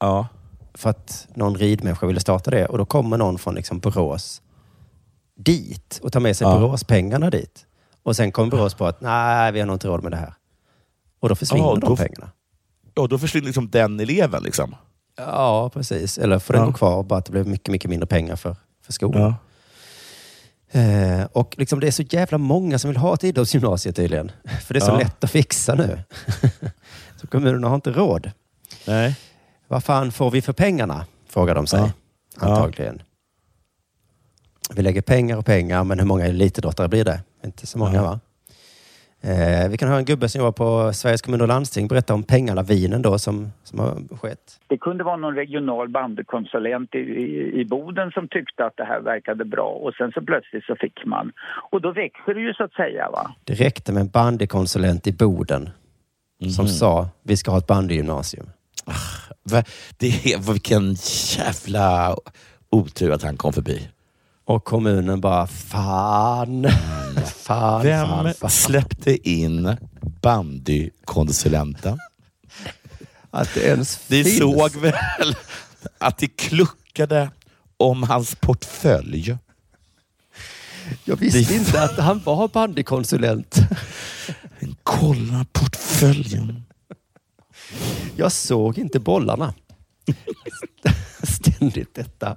Ja. 0.00 0.26
För 0.74 0.90
att 0.90 1.28
någon 1.34 1.54
ridmänniska 1.56 2.06
ville 2.06 2.20
starta 2.20 2.50
det 2.50 2.66
och 2.66 2.78
då 2.78 2.84
kommer 2.84 3.16
någon 3.18 3.38
från 3.38 3.54
liksom 3.54 3.78
Borås 3.78 4.42
dit 5.36 6.00
och 6.02 6.12
tar 6.12 6.20
med 6.20 6.36
sig 6.36 6.46
Ja. 6.46 6.58
Boråspengarna 6.58 7.30
dit. 7.30 7.66
Och 8.02 8.16
sen 8.16 8.32
kommer 8.32 8.50
Borås 8.50 8.74
på 8.74 8.86
att 8.86 9.00
nej, 9.00 9.52
vi 9.52 9.60
har 9.60 9.66
nog 9.66 9.74
inte 9.74 9.88
råd 9.88 10.02
med 10.02 10.12
det 10.12 10.16
här. 10.16 10.34
Och 11.20 11.28
då 11.28 11.34
försvinner 11.34 11.64
Ja, 11.64 11.74
de 11.74 11.80
då- 11.90 11.96
pengarna. 11.96 12.30
Ja, 12.94 13.06
då 13.06 13.18
försvinner 13.18 13.46
liksom 13.46 13.70
den 13.70 14.00
eleven. 14.00 14.42
Liksom. 14.42 14.74
Ja, 15.16 15.70
precis. 15.74 16.18
Eller 16.18 16.38
får 16.38 16.54
den 16.54 16.62
Ja. 16.62 16.66
gå 16.66 16.72
kvar, 16.72 17.02
bara 17.02 17.18
att 17.18 17.24
det 17.24 17.32
blev 17.32 17.46
mycket, 17.46 17.72
mycket 17.72 17.90
mindre 17.90 18.06
pengar 18.06 18.36
för, 18.36 18.56
för 18.82 18.92
skolan. 18.92 19.22
Ja. 19.22 19.34
Eh, 20.70 21.24
och 21.32 21.54
liksom 21.58 21.80
det 21.80 21.86
är 21.86 21.90
så 21.90 22.02
jävla 22.02 22.38
många 22.38 22.78
som 22.78 22.90
vill 22.90 22.96
ha 22.96 23.14
ett 23.14 23.24
idrottsgymnasium 23.24 23.94
tydligen. 23.94 24.32
För 24.66 24.74
det 24.74 24.78
är 24.80 24.84
så 24.84 24.90
Ja. 24.90 24.98
lätt 24.98 25.24
att 25.24 25.30
fixa 25.30 25.74
nu. 25.74 25.98
så 27.20 27.26
kommunerna 27.26 27.68
har 27.68 27.74
inte 27.74 27.90
råd. 27.90 28.30
Nej. 28.86 29.16
Vad 29.68 29.84
fan 29.84 30.12
får 30.12 30.30
vi 30.30 30.42
för 30.42 30.52
pengarna? 30.52 31.06
Frågar 31.28 31.54
de 31.54 31.66
sig. 31.66 31.80
Ja. 31.80 31.90
Ja. 32.40 32.46
Antagligen. 32.46 33.02
Vi 34.74 34.82
lägger 34.82 35.02
pengar 35.02 35.36
och 35.36 35.46
pengar, 35.46 35.84
men 35.84 35.98
hur 35.98 36.06
många 36.06 36.24
elitidrottare 36.26 36.88
blir 36.88 37.04
det? 37.04 37.20
Inte 37.44 37.66
så 37.66 37.78
många 37.78 37.94
Ja. 37.94 38.02
va? 38.02 38.20
Eh, 39.20 39.68
vi 39.70 39.76
kan 39.76 39.88
höra 39.88 39.98
en 39.98 40.04
gubbe 40.04 40.28
som 40.28 40.38
jobbar 40.38 40.52
på 40.52 40.92
Sveriges 40.92 41.22
kommuner 41.22 41.44
och 41.44 41.48
landsting 41.48 41.88
berätta 41.88 42.14
om 42.14 42.22
pengalavinen 42.22 43.02
då 43.02 43.18
som, 43.18 43.52
som 43.64 43.78
har 43.78 44.16
skett. 44.18 44.60
Det 44.66 44.78
kunde 44.78 45.04
vara 45.04 45.16
någon 45.16 45.34
regional 45.34 45.88
bandykonsulent 45.88 46.94
i, 46.94 46.98
i, 46.98 47.60
i 47.60 47.64
Boden 47.64 48.10
som 48.10 48.28
tyckte 48.28 48.64
att 48.64 48.76
det 48.76 48.84
här 48.84 49.00
verkade 49.00 49.44
bra 49.44 49.68
och 49.68 49.94
sen 49.94 50.12
så 50.12 50.20
plötsligt 50.20 50.64
så 50.64 50.76
fick 50.80 51.04
man. 51.06 51.32
Och 51.70 51.80
då 51.80 51.92
växer 51.92 52.34
det 52.34 52.40
ju 52.40 52.54
så 52.54 52.64
att 52.64 52.72
säga 52.72 53.10
va. 53.10 53.34
Det 53.44 53.54
räckte 53.54 53.92
med 53.92 54.00
en 54.00 54.08
bandykonsulent 54.08 55.06
i 55.06 55.12
Boden 55.12 55.70
som 56.56 56.64
Mhm. 56.64 56.68
sa 56.72 57.08
vi 57.22 57.36
ska 57.36 57.50
ha 57.50 57.58
ett 57.58 57.66
bandygymnasium. 57.66 58.46
Va- 59.52 59.62
Det 59.98 60.06
är, 60.06 60.52
vilken 60.52 60.94
jävla 61.38 62.16
otur 62.70 63.12
att 63.12 63.22
han 63.22 63.36
kom 63.36 63.52
förbi. 63.52 63.88
Och 64.48 64.64
kommunen 64.64 65.20
bara 65.20 65.46
fan, 65.46 66.66
fan, 67.36 67.82
Vem 67.82 68.06
fan, 68.08 68.34
fan. 68.34 68.50
släppte 68.50 69.28
in 69.30 69.76
bandykonsulenten? 70.22 71.98
Att 73.30 73.54
det 73.54 73.60
ens 73.60 74.08
Ni 74.10 74.24
finns. 74.24 74.38
såg 74.38 74.76
väl 74.76 74.94
att 75.98 76.18
det 76.18 76.26
kluckade 76.28 77.30
om 77.76 78.02
hans 78.02 78.34
portfölj? 78.34 79.36
Jag 81.04 81.16
visste 81.16 81.38
Vi- 81.38 81.54
inte 81.58 81.82
att 81.82 81.98
han 81.98 82.20
var 82.24 82.48
bandykonsulent. 82.48 83.56
Kolla 84.82 85.46
portföljen. 85.52 86.62
Jag 88.16 88.32
såg 88.32 88.78
inte 88.78 89.00
bollarna. 89.00 89.54
Ständigt 91.22 91.94
detta. 91.94 92.36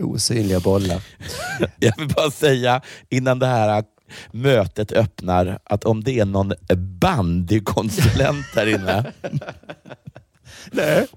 Osynliga 0.00 0.60
bollar. 0.60 1.02
Jag 1.78 1.96
vill 1.98 2.08
bara 2.08 2.30
säga 2.30 2.80
innan 3.08 3.38
det 3.38 3.46
här 3.46 3.84
mötet 4.30 4.92
öppnar 4.92 5.58
att 5.64 5.84
om 5.84 6.04
det 6.04 6.18
är 6.18 6.24
någon 6.24 6.52
bandykonsulent 7.00 8.46
här 8.54 8.66
inne. 8.66 9.12
Nej. 10.70 11.06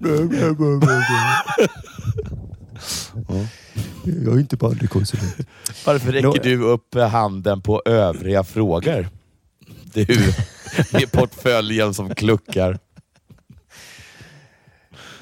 Jag 4.04 4.34
är 4.34 4.40
inte 4.40 4.56
bandykonsulent. 4.56 5.36
Varför 5.86 6.12
räcker 6.12 6.42
du 6.42 6.62
upp 6.62 6.94
handen 6.94 7.62
på 7.62 7.82
övriga 7.84 8.44
frågor? 8.44 9.08
Du 9.92 10.34
med 10.92 11.12
portföljen 11.12 11.94
som 11.94 12.14
kluckar. 12.14 12.78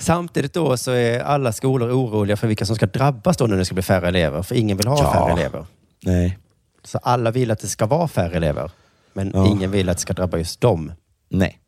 Samtidigt 0.05 0.53
då 0.53 0.77
så 0.77 0.91
är 0.91 1.21
alla 1.21 1.53
skolor 1.53 1.91
oroliga 1.91 2.37
för 2.37 2.47
vilka 2.49 2.67
som 2.67 2.77
ska 2.77 2.87
drabbas 2.87 3.37
då 3.37 3.47
när 3.47 3.57
det 3.57 3.65
ska 3.65 3.75
bli 3.75 3.83
färre 3.83 4.09
elever. 4.09 4.43
För 4.43 4.55
ingen 4.55 4.77
vill 4.77 4.87
ha 4.87 4.99
Ja. 5.03 5.13
färre 5.13 5.33
elever. 5.33 5.67
Nej. 6.03 6.39
Så 6.85 6.99
alla 6.99 7.31
vill 7.31 7.51
att 7.51 7.59
det 7.61 7.67
ska 7.69 7.87
vara 7.87 8.09
färre 8.09 8.37
elever. 8.37 8.71
Men 9.13 9.31
Ja. 9.35 9.47
ingen 9.47 9.71
vill 9.71 9.89
att 9.89 9.97
det 9.97 10.01
ska 10.01 10.13
drabba 10.13 10.39
just 10.39 10.61
dem. 10.61 10.93
Nej. 11.29 11.59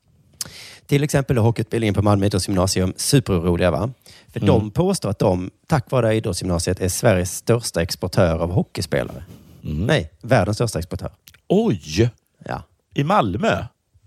Till 0.87 1.05
exempel 1.05 1.39
hockeyutbildningen 1.39 1.95
på 1.95 2.03
Malmö 2.03 2.27
idrottsgymnasium 2.27 2.93
superoroliga. 2.97 3.71
Va? 3.71 3.91
För 4.33 4.41
Mm. 4.41 4.47
de 4.47 4.71
påstår 4.71 5.11
att 5.11 5.19
de, 5.19 5.51
tack 5.67 5.91
vare 5.91 6.15
idrottsgymnasiet, 6.15 6.81
är 6.81 6.89
Sveriges 6.89 7.37
största 7.37 7.83
exportör 7.83 8.39
av 8.39 8.51
hockeyspelare. 8.53 9.25
Nej, 9.61 10.11
världens 10.23 10.57
största 10.57 10.79
exportör. 10.79 11.11
Oj! 11.49 12.11
Ja. 12.45 12.63
I 12.95 13.05
Malmö? 13.05 13.65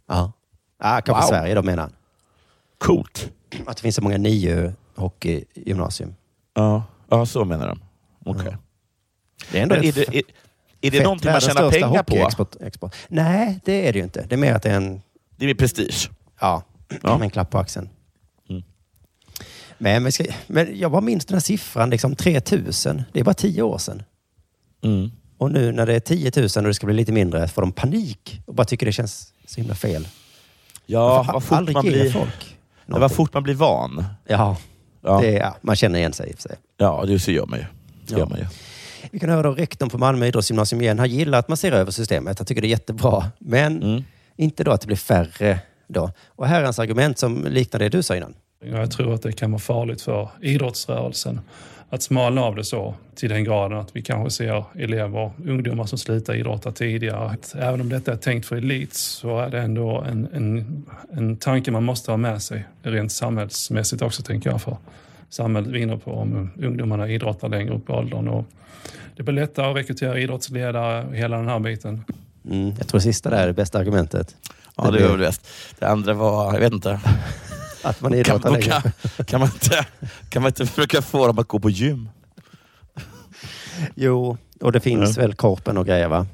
Ja. 0.08 0.32
Ah, 0.80 1.02
kanske 1.02 1.24
Wow. 1.24 1.30
Sverige 1.30 1.56
då 1.56 1.64
menar 1.64 1.84
han. 1.84 1.92
Coolt. 2.78 3.30
Att 3.66 3.78
det 3.78 3.82
finns 3.82 3.96
så 3.96 4.02
många 4.02 4.18
nio 4.18 4.74
hockeygymnasium. 4.96 6.16
Ja, 6.54 6.84
ja 7.10 7.26
så 7.26 7.46
menar 7.46 7.68
de. 7.68 7.80
Okej. 8.26 8.58
Det 9.52 9.60
är 9.60 9.64
ändå 9.64 9.76
Men 9.76 9.84
är 9.86 9.92
det, 9.92 10.08
är, 10.08 10.16
är 10.16 10.22
det 10.82 10.92
fett 10.92 11.04
någonting 11.04 11.32
man 11.32 11.42
tjänar 11.42 11.72
pengar 11.72 12.04
på? 12.04 12.16
hockeyexport- 12.16 12.66
Export. 12.66 12.96
Nej, 13.08 13.60
det 13.66 13.88
är 13.88 13.94
det 13.94 14.00
ju 14.00 14.04
inte. 14.04 14.26
Det 14.30 14.36
är 14.36 14.38
mer 14.38 14.54
att 14.54 14.64
det 14.64 14.70
är 14.70 14.76
en... 14.76 15.02
Det 15.36 15.46
är 15.46 15.48
mer 15.48 15.54
prestige. 15.54 16.10
Ja, 16.40 16.64
en 17.04 17.30
klapp 17.30 17.50
på 17.50 17.58
axeln. 17.58 17.90
Mm. 18.50 18.64
Men, 19.78 20.04
vi 20.04 20.12
ska, 20.12 20.24
men 20.48 20.80
jag 20.80 20.92
bara 20.92 21.02
minns 21.02 21.26
den 21.26 21.36
här 21.36 21.42
siffran, 21.42 21.90
liksom 21.90 22.16
3000. 22.16 23.04
Det 23.14 23.20
är 23.20 23.24
bara 23.24 23.34
tio 23.34 23.62
år 23.62 23.78
sedan. 23.78 24.04
Mm. 24.84 25.12
Och 25.38 25.52
nu 25.52 25.72
när 25.72 25.86
det 25.86 25.94
är 25.96 26.00
10 26.00 26.32
000 26.36 26.46
och 26.56 26.64
det 26.64 26.74
ska 26.74 26.86
bli 26.86 26.96
lite 26.96 27.12
mindre 27.12 27.48
får 27.48 27.62
de 27.62 27.72
panik 27.72 28.42
och 28.46 28.56
bara 28.56 28.66
tycker 28.66 28.86
det 28.86 28.92
känns 28.92 29.34
så 29.46 29.62
himla 29.62 29.76
fel. 29.76 30.08
Ja, 30.86 31.30
vad 31.34 31.44
fort 31.44 31.70
man 31.70 31.86
blir... 31.86 32.12
folk 32.12 32.58
Ja, 32.92 33.00
vad 33.00 33.12
fort 33.12 33.34
man 33.34 33.44
blir 33.44 33.56
van. 33.56 34.04
Ja, 34.28 34.58
Ja. 35.02 35.20
Det 35.22 35.28
är, 35.36 35.40
ja, 35.40 35.56
man 35.62 35.76
känner 35.76 36.00
igen 36.00 36.14
sig 36.14 36.30
i 36.30 36.34
och 36.34 36.36
för 36.36 36.42
sig. 36.50 36.56
Ja, 36.78 37.04
det 37.08 37.20
så 37.20 37.32
gör 37.32 37.46
man 37.46 37.60
ju. 37.60 37.66
Det 38.06 38.14
Ja. 38.14 38.18
gör 38.18 38.26
man 38.26 38.40
ju. 38.40 38.46
Vi 39.12 39.20
kan 39.20 39.30
höra 39.30 39.42
då 39.44 39.52
rektorn 39.52 39.90
på 39.90 39.98
Malmö 39.98 40.26
idrottsgymnasium 40.26 40.82
igen. 40.82 41.00
Han 41.00 41.10
gillar 41.10 41.40
att 41.40 41.48
man 41.48 41.58
ser 41.58 41.72
över 41.72 41.92
systemet. 41.92 42.40
Han 42.40 42.46
tycker 42.46 42.62
det 42.62 42.68
är 42.68 42.70
jättebra. 42.70 43.24
Men 43.40 43.84
Mm. 43.84 44.04
inte 44.36 44.64
då 44.64 44.72
att 44.72 44.82
det 44.82 44.88
blir 44.88 44.98
färre 44.98 45.60
då. 45.88 46.12
Och 46.28 46.48
här 46.48 46.60
är 46.60 46.64
hans 46.64 46.80
argument 46.80 47.18
som 47.18 47.44
liknar 47.48 47.80
det 47.80 47.90
du 47.90 48.04
sa 48.04 48.16
innan. 48.16 48.34
Jag 48.66 48.92
tror 48.92 49.14
att 49.14 49.22
det 49.22 49.32
kan 49.32 49.52
vara 49.52 49.60
farligt 49.60 50.02
för 50.02 50.30
idrottsrörelsen 50.42 51.42
att 51.90 52.02
smalna 52.04 52.42
av 52.42 52.56
det 52.56 52.64
så 52.64 52.96
till 53.16 53.30
den 53.30 53.44
graden 53.44 53.78
att 53.78 53.96
vi 53.96 54.02
kanske 54.02 54.30
ser 54.32 54.64
elever, 54.76 55.32
ungdomar 55.46 55.86
som 55.86 55.98
slutar 55.98 56.36
idrotta 56.36 56.72
tidigare. 56.72 57.30
Att 57.30 57.56
Även 57.56 57.82
om 57.82 57.90
detta 57.90 58.12
är 58.12 58.18
tänkt 58.18 58.46
för 58.48 58.56
elit 58.56 58.94
så 58.94 59.40
är 59.40 59.50
det 59.50 59.60
ändå 59.60 60.02
en, 60.10 60.28
en, 60.34 60.86
en 61.12 61.38
tanke 61.38 61.72
man 61.72 61.84
måste 61.84 62.12
ha 62.12 62.18
med 62.18 62.42
sig 62.42 62.66
rent 62.84 63.12
samhällsmässigt 63.12 64.02
också 64.02 64.22
tänker 64.24 64.50
jag. 64.50 64.62
För 64.62 64.78
samhället 65.30 65.70
vinner 65.72 65.98
på 65.98 66.12
om 66.12 66.52
ungdomarna 66.62 67.08
idrottar 67.10 67.50
längre 67.50 67.74
upp 67.74 67.90
i 67.90 67.92
åldern. 67.92 68.28
Och 68.28 68.46
det 69.16 69.24
blir 69.24 69.36
lättare 69.36 69.70
att 69.72 69.76
rekrytera 69.78 70.20
idrottsledare 70.20 71.06
och 71.06 71.16
hela 71.16 71.38
den 71.38 71.48
här 71.48 71.60
biten. 71.60 72.04
Mm, 72.46 72.74
jag 72.78 72.88
tror 72.88 73.00
sista 73.00 73.30
där 73.30 73.44
är 73.44 73.48
det 73.48 73.54
bästa 73.54 73.80
argumentet. 73.80 74.36
Ja, 74.76 74.84
det 74.86 74.92
blir- 74.92 75.02
var 75.02 75.10
väl 75.10 75.20
bäst. 75.20 75.48
Det 75.80 75.86
andra 75.88 76.14
var, 76.14 76.54
jag 76.54 76.60
vet 76.60 76.74
inte. 76.74 77.00
Att 77.84 78.02
man 78.02 78.12
kan, 78.12 78.20
idrottar 78.20 78.52
längre. 78.52 78.64
kan, 78.66 78.92
kan, 79.26 79.40
man 79.40 79.50
inte, 79.54 79.86
kan 80.30 80.42
man 80.42 80.50
inte 80.50 80.66
försöka 80.66 81.02
få 81.02 81.28
dem 81.28 81.40
att 81.40 81.48
gå 81.48 81.60
på 81.60 81.70
gym? 81.70 82.10
Jo, 83.96 84.38
och 84.62 84.72
det 84.72 84.80
finns 84.80 85.18
Ja. 85.18 85.22
väl 85.24 85.34
korpen 85.34 85.78
och 85.78 85.86
grejer 85.86 86.08
va? 86.08 86.28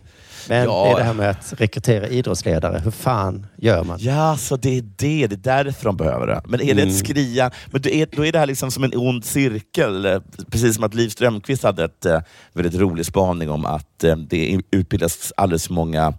Men 0.49 0.63
Ja. 0.63 0.83
det 0.85 0.91
är 0.91 0.97
det 0.97 1.03
här 1.03 1.13
med 1.13 1.29
att 1.29 1.53
rekrytera 1.57 2.07
idrottsledare. 2.07 2.81
Hur 2.83 2.91
fan 2.91 3.47
gör 3.57 3.83
man? 3.83 3.97
Ja, 4.01 4.37
så 4.37 4.55
det 4.57 4.77
är 4.77 4.81
det. 4.81 5.27
Det 5.27 5.35
är 5.35 5.63
därför 5.63 5.85
de 5.85 5.97
behöver 5.97 6.27
det. 6.27 6.41
Men 6.45 6.61
är 6.61 6.65
det 6.75 6.81
Mm. 6.81 6.87
ett 6.87 6.97
skria... 6.97 7.51
Men 7.71 7.81
då 7.81 7.89
är, 7.89 8.07
då 8.11 8.25
är 8.25 8.31
det 8.31 8.39
här 8.39 8.45
liksom 8.45 8.71
som 8.71 8.83
en 8.83 8.91
ond 8.95 9.25
cirkel. 9.25 10.21
Precis 10.51 10.75
som 10.75 10.83
att 10.83 10.93
Liv 10.93 11.09
Strömquist 11.09 11.63
hade 11.63 11.83
ett 11.83 12.05
eh, 12.05 12.21
väldigt 12.53 12.79
rolig 12.81 13.05
spaning 13.05 13.49
om 13.49 13.65
att 13.65 14.03
eh, 14.03 14.15
det 14.15 14.61
utbildas 14.71 15.33
alldeles 15.37 15.67
för 15.67 15.73
många 15.73 16.13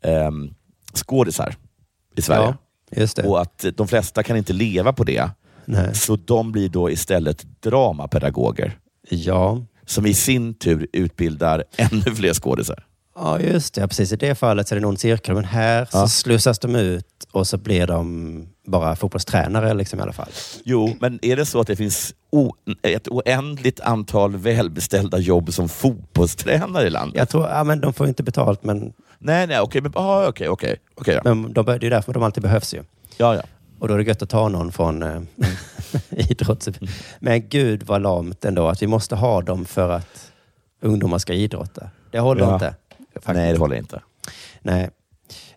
eh, 0.00 0.30
skådisar 0.94 1.54
i 2.16 2.22
Sverige. 2.22 2.42
Ja, 2.42 2.46
det. 2.50 2.56
Och 3.24 3.40
att 3.40 3.64
de 3.76 3.88
flesta 3.88 4.22
kan 4.22 4.36
inte 4.36 4.52
leva 4.52 4.92
på 4.92 5.04
det. 5.04 5.30
Nej. 5.64 5.94
Så 5.94 6.16
de 6.16 6.52
blir 6.52 6.68
då 6.68 6.90
istället 6.90 7.46
dramapedagoger. 7.60 8.78
Ja. 9.08 9.66
Som 9.86 10.06
i 10.06 10.14
sin 10.14 10.54
tur 10.54 10.86
utbildar 10.92 11.64
ännu 11.76 12.02
fler 12.02 12.34
skådisar. 12.34 12.84
Ja, 13.16 13.40
just 13.40 13.74
det. 13.74 13.88
Precis. 13.88 14.12
I 14.12 14.16
det 14.16 14.34
fallet 14.34 14.68
så 14.68 14.74
är 14.74 14.80
det 14.80 14.86
någon 14.86 14.96
cirkel. 14.96 15.34
Men 15.34 15.44
här 15.44 15.84
så 15.84 15.98
Ja. 15.98 16.08
slussas 16.08 16.58
de 16.58 16.76
ut 16.76 17.06
och 17.32 17.46
så 17.46 17.58
blir 17.58 17.86
de 17.86 18.46
bara 18.66 18.96
fotbollstränare 18.96 19.74
liksom, 19.74 19.98
i 19.98 20.02
alla 20.02 20.12
fall. 20.12 20.28
Jo, 20.64 20.96
men 21.00 21.18
är 21.22 21.36
det 21.36 21.46
så 21.46 21.60
att 21.60 21.66
det 21.66 21.76
finns 21.76 22.14
ett 22.82 23.08
oändligt 23.08 23.80
antal 23.80 24.36
välbeställda 24.36 25.18
jobb 25.18 25.52
som 25.52 25.68
fotbollstränare 25.68 26.86
i 26.86 26.90
landet? 26.90 27.16
Jag 27.18 27.28
tror, 27.28 27.48
ja 27.48 27.64
men 27.64 27.80
de 27.80 27.92
får 27.92 28.08
inte 28.08 28.22
betalt 28.22 28.64
men, 28.64 28.92
Nej, 29.24 29.46
nej, 29.46 29.60
okej, 29.60 29.80
men 29.80 29.92
ah, 29.94 30.28
okej, 30.28 30.48
okej, 30.48 30.76
okej 30.94 31.14
då. 31.24 31.34
men 31.34 31.52
de, 31.52 31.64
det 31.66 31.86
är 31.86 31.90
därför 31.90 32.12
de 32.12 32.22
alltid 32.22 32.42
behövs 32.42 32.74
ju. 32.74 32.82
Ja, 33.16 33.34
ja. 33.34 33.42
Och 33.78 33.88
då 33.88 33.94
är 33.94 33.98
det 33.98 34.04
gött 34.04 34.22
att 34.22 34.28
ta 34.30 34.48
någon 34.48 34.72
från 34.72 35.02
eh, 35.02 35.22
idrotts... 36.30 36.68
Men 37.20 37.48
gud 37.48 37.82
vad 37.82 38.02
lamt 38.02 38.44
ändå 38.44 38.68
att 38.68 38.82
vi 38.82 38.86
måste 38.86 39.14
ha 39.16 39.42
dem 39.42 39.64
för 39.64 39.90
att 39.90 40.32
ungdomar 40.80 41.18
ska 41.18 41.32
idrotta. 41.32 41.90
Det 42.10 42.18
håller 42.18 42.42
Ja. 42.42 42.54
inte. 42.54 42.74
faktiskt. 43.14 43.34
Nej, 43.34 43.52
det 43.52 43.58
håller 43.58 43.76
inte. 43.76 44.02
Nej. 44.62 44.90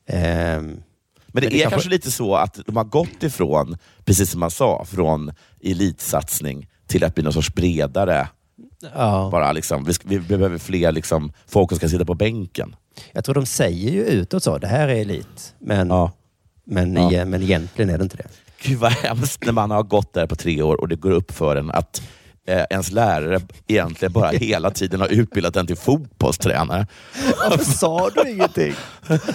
Ehm, 0.05 0.83
Men 1.27 1.41
det 1.41 1.41
det 1.41 1.45
är 1.47 1.49
kanske- 1.49 1.69
kanske 1.69 1.89
lite 1.89 2.11
så 2.11 2.35
att 2.35 2.59
de 2.65 2.77
har 2.77 2.83
gått 2.83 3.23
ifrån, 3.23 3.77
precis 4.05 4.31
som 4.31 4.39
man 4.39 4.51
sa, 4.51 4.85
från 4.85 5.31
elitsatsning 5.63 6.67
till 6.87 7.03
att 7.03 7.15
bli 7.15 7.23
någon 7.23 7.33
sorts 7.33 7.53
bredare. 7.53 8.27
ja. 8.95 9.29
Bara 9.31 9.51
liksom, 9.51 9.83
vi, 9.85 9.93
vi 10.03 10.19
behöver 10.37 10.57
fler 10.57 10.91
liksom, 10.91 11.31
folk 11.47 11.69
som 11.71 11.77
ska 11.77 11.89
sitta 11.89 12.05
på 12.05 12.13
bänken. 12.15 12.75
Jag 13.11 13.25
tror 13.25 13.35
de 13.35 13.45
säger 13.45 13.91
ju 13.91 14.05
utåt 14.05 14.43
så, 14.43 14.57
det 14.57 14.67
här 14.67 14.87
är 14.87 14.95
elit. 14.95 15.53
Men, 15.59 15.87
Ja. 15.89 16.11
men, 16.65 16.93
Ja. 16.95 17.11
e- 17.13 17.25
men 17.25 17.43
egentligen 17.43 17.89
är 17.89 17.97
det 17.97 18.03
inte 18.03 18.17
det. 18.17 18.27
Gud 18.61 18.79
vad 18.79 18.91
hemskt 18.91 19.45
när 19.45 19.51
man 19.51 19.71
har 19.71 19.83
gått 19.83 20.13
där 20.13 20.27
på 20.27 20.35
tre 20.35 20.61
år 20.61 20.81
och 20.81 20.87
det 20.87 20.95
går 20.95 21.11
upp 21.11 21.31
för 21.31 21.55
en 21.55 21.71
att 21.71 22.01
eh, 22.47 22.63
ens 22.69 22.91
lärare 22.91 23.41
egentligen 23.67 24.11
bara 24.11 24.29
hela 24.31 24.71
tiden 24.71 24.99
har 25.01 25.07
utbildat 25.07 25.55
en 25.55 25.67
till 25.67 25.75
fotbollstränare. 25.75 26.87
Varför 27.49 27.65
sa 27.71 28.09
du 28.09 28.29
ingenting? 28.29 28.73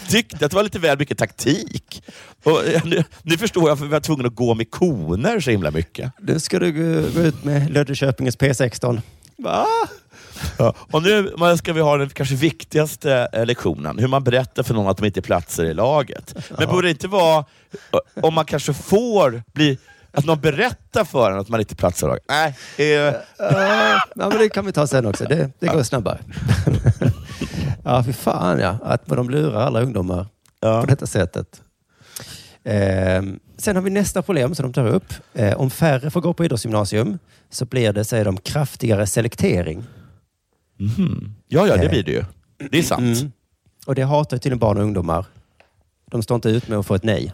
Tyckte 0.09 0.45
att 0.45 0.51
det 0.51 0.55
var 0.57 0.63
lite 0.63 0.79
väl 0.79 0.99
mycket 0.99 1.19
taktik. 1.19 2.03
Och, 2.45 2.67
eh, 2.67 2.83
nu, 2.85 3.05
nu 3.23 3.37
förstår 3.37 3.63
jag 3.63 3.69
varför 3.69 3.85
vi 3.85 3.91
var 3.91 4.01
tvungna 4.01 4.29
att 4.29 4.35
gå 4.35 4.55
med 4.55 4.71
koner 4.71 5.41
så 5.41 5.51
himla 5.51 5.71
mycket. 5.71 6.13
Nu 6.21 6.41
ska 6.41 6.59
du 6.59 6.73
gå 7.13 7.21
ut 7.21 7.45
med 7.45 7.71
Löddeköpingens 7.71 8.39
P16. 8.39 9.01
Va? 9.39 9.67
Ja. 10.59 10.75
Och 10.79 11.03
nu 11.03 11.33
ska 11.59 11.73
vi 11.73 11.81
ha 11.81 11.97
den 11.97 12.09
kanske 12.09 12.35
viktigaste 12.35 13.29
eh, 13.33 13.47
lektionen, 13.47 13.99
hur 13.99 14.09
man 14.09 14.25
berättar 14.25 14.63
för 14.63 14.75
någon 14.75 14.89
att 14.89 14.97
de 14.97 15.07
inte 15.07 15.21
är 15.21 15.23
platser 15.23 15.65
i 15.65 15.75
laget. 15.75 16.35
Men 16.59 16.69
borde 16.69 16.87
det 16.87 16.91
inte 16.91 17.09
vara 17.09 17.39
eh, 17.93 18.25
om 18.25 18.35
man 18.35 18.45
kanske 18.45 18.73
får 18.73 19.43
bli 19.53 19.79
att 20.13 20.25
någon 20.25 20.41
berättar 20.41 21.05
för 21.05 21.31
en 21.31 21.39
att 21.39 21.49
man 21.49 21.61
inte 21.61 21.77
platsar 21.77 22.07
i 22.07 22.11
laget? 22.11 22.25
Nej. 22.29 22.55
Eh, 22.77 23.15
ja, 23.39 24.01
men 24.15 24.39
det 24.39 24.49
kan 24.49 24.67
vi 24.67 24.73
ta 24.73 24.87
sen 24.87 25.07
också. 25.07 25.25
Det, 25.25 25.51
det 25.59 25.67
går 25.67 25.83
snabbare. 25.83 26.19
ja, 27.85 28.03
för 28.03 28.13
fan 28.13 28.59
ja. 28.61 28.79
Att 28.85 29.07
de 29.07 29.31
lurar 29.31 29.61
alla 29.61 29.81
ungdomar 29.83 30.27
Ja. 30.61 30.81
på 30.81 30.87
detta 30.87 31.07
sättet. 31.07 31.63
Ehm, 32.65 33.39
sen 33.59 33.77
har 33.77 33.83
vi 33.83 33.91
nästa 33.91 34.23
problem 34.23 34.55
som 34.55 34.63
de 34.63 34.73
tar 34.73 34.87
upp. 34.87 35.13
Eh, 35.35 35.61
om 35.61 35.71
färre 35.71 36.11
får 36.11 36.21
gå 36.21 36.33
på 36.35 36.45
idrottsgymnasium 36.45 37.19
så 37.51 37.65
blir 37.65 37.93
det, 37.93 38.05
säger 38.05 38.25
de, 38.25 38.37
kraftigare 38.37 39.07
selektering. 39.07 39.85
Mhm. 40.81 41.35
Ja, 41.49 41.67
ja, 41.67 41.77
det 41.77 41.89
blir 41.89 42.03
det 42.03 42.13
ju. 42.13 42.25
Det 42.71 42.79
är 42.79 42.83
sant. 42.83 43.21
Mm. 43.21 43.33
Och 43.87 43.95
det 43.95 44.03
hatar 44.03 44.37
tydligen 44.37 44.59
barn 44.59 44.77
och 44.77 44.83
ungdomar. 44.83 45.27
De 46.11 46.23
står 46.23 46.35
inte 46.35 46.49
ut 46.49 46.69
med 46.69 46.79
att 46.79 46.87
få 46.87 46.95
ett 46.95 47.05
nej. 47.05 47.33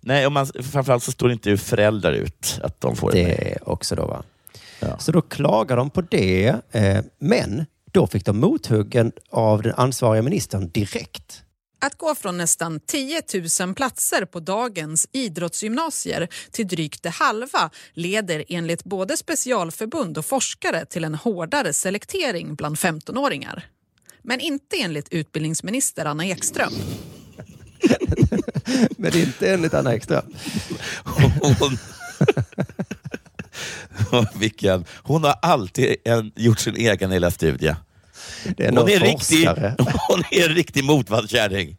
Nej, 0.00 0.26
och 0.26 0.32
man, 0.32 0.46
framförallt 0.46 1.02
så 1.02 1.12
står 1.12 1.32
inte 1.32 1.56
föräldrar 1.56 2.12
ut 2.12 2.60
att 2.62 2.80
de 2.80 2.96
får 2.96 3.08
ett 3.08 3.26
nej. 3.26 3.56
Det 3.58 3.70
också 3.70 3.94
då 3.94 4.06
va. 4.06 4.22
Ja. 4.80 4.98
Så 4.98 5.12
då 5.12 5.22
klagar 5.22 5.76
de 5.76 5.90
på 5.90 6.00
det. 6.00 6.54
Eh, 6.70 7.04
men 7.18 7.66
då 7.92 8.06
fick 8.06 8.24
de 8.24 8.40
mothuggen 8.40 9.12
av 9.30 9.62
den 9.62 9.74
ansvariga 9.76 10.22
ministern 10.22 10.68
direkt. 10.68 11.42
Att 11.84 11.98
gå 11.98 12.14
från 12.14 12.38
nästan 12.38 12.80
10 12.80 13.22
000 13.60 13.74
platser 13.74 14.24
på 14.24 14.40
dagens 14.40 15.08
idrottsgymnasier 15.12 16.28
till 16.50 16.68
drygt 16.68 17.02
det 17.02 17.10
halva 17.10 17.70
leder 17.92 18.44
enligt 18.48 18.84
både 18.84 19.16
specialförbund 19.16 20.18
och 20.18 20.26
forskare 20.26 20.84
till 20.84 21.04
en 21.04 21.14
hårdare 21.14 21.72
selektering 21.72 22.54
bland 22.54 22.76
15-åringar. 22.76 23.66
Men 24.22 24.40
inte 24.40 24.76
enligt 24.76 25.08
utbildningsminister 25.12 26.04
Anna 26.04 26.26
Ekström. 26.26 26.72
Men 28.96 29.16
inte 29.16 29.52
enligt 29.52 29.74
Anna 29.74 29.94
Ekström. 29.94 30.34
Hon, 31.04 31.78
Vilken, 34.34 34.84
hon 35.02 35.24
har 35.24 35.34
alltid 35.42 35.96
en, 36.04 36.32
gjort 36.36 36.58
sin 36.58 36.76
egen 36.76 37.10
lilla 37.10 37.30
studie. 37.30 37.74
Det 38.56 38.64
är 38.66 38.72
hon, 38.72 38.88
är 38.88 39.00
riktig, 39.00 39.48
hon 40.08 40.22
är 40.30 40.48
en 40.48 40.54
riktig 40.54 40.84
motvallskärring. 40.84 41.76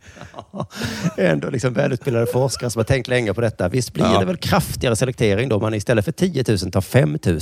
Ändå 1.18 1.50
liksom 1.50 1.74
välutbildade 1.74 2.26
forskare 2.28 2.70
som 2.70 2.80
har 2.80 2.84
tänkt 2.84 3.08
länge 3.08 3.34
på 3.34 3.42
detta. 3.42 3.70
Visst 3.70 3.94
blir 3.94 4.04
Ja. 4.06 4.20
det 4.20 4.26
väl 4.26 4.38
kraftigare 4.38 4.96
selektering 4.96 5.50
då 5.50 5.60
man 5.60 5.74
istället 5.74 6.06
för 6.06 6.12
10 6.12 6.44
000 6.48 6.72
tar 6.72 6.82
5 6.82 7.20
000? 7.26 7.40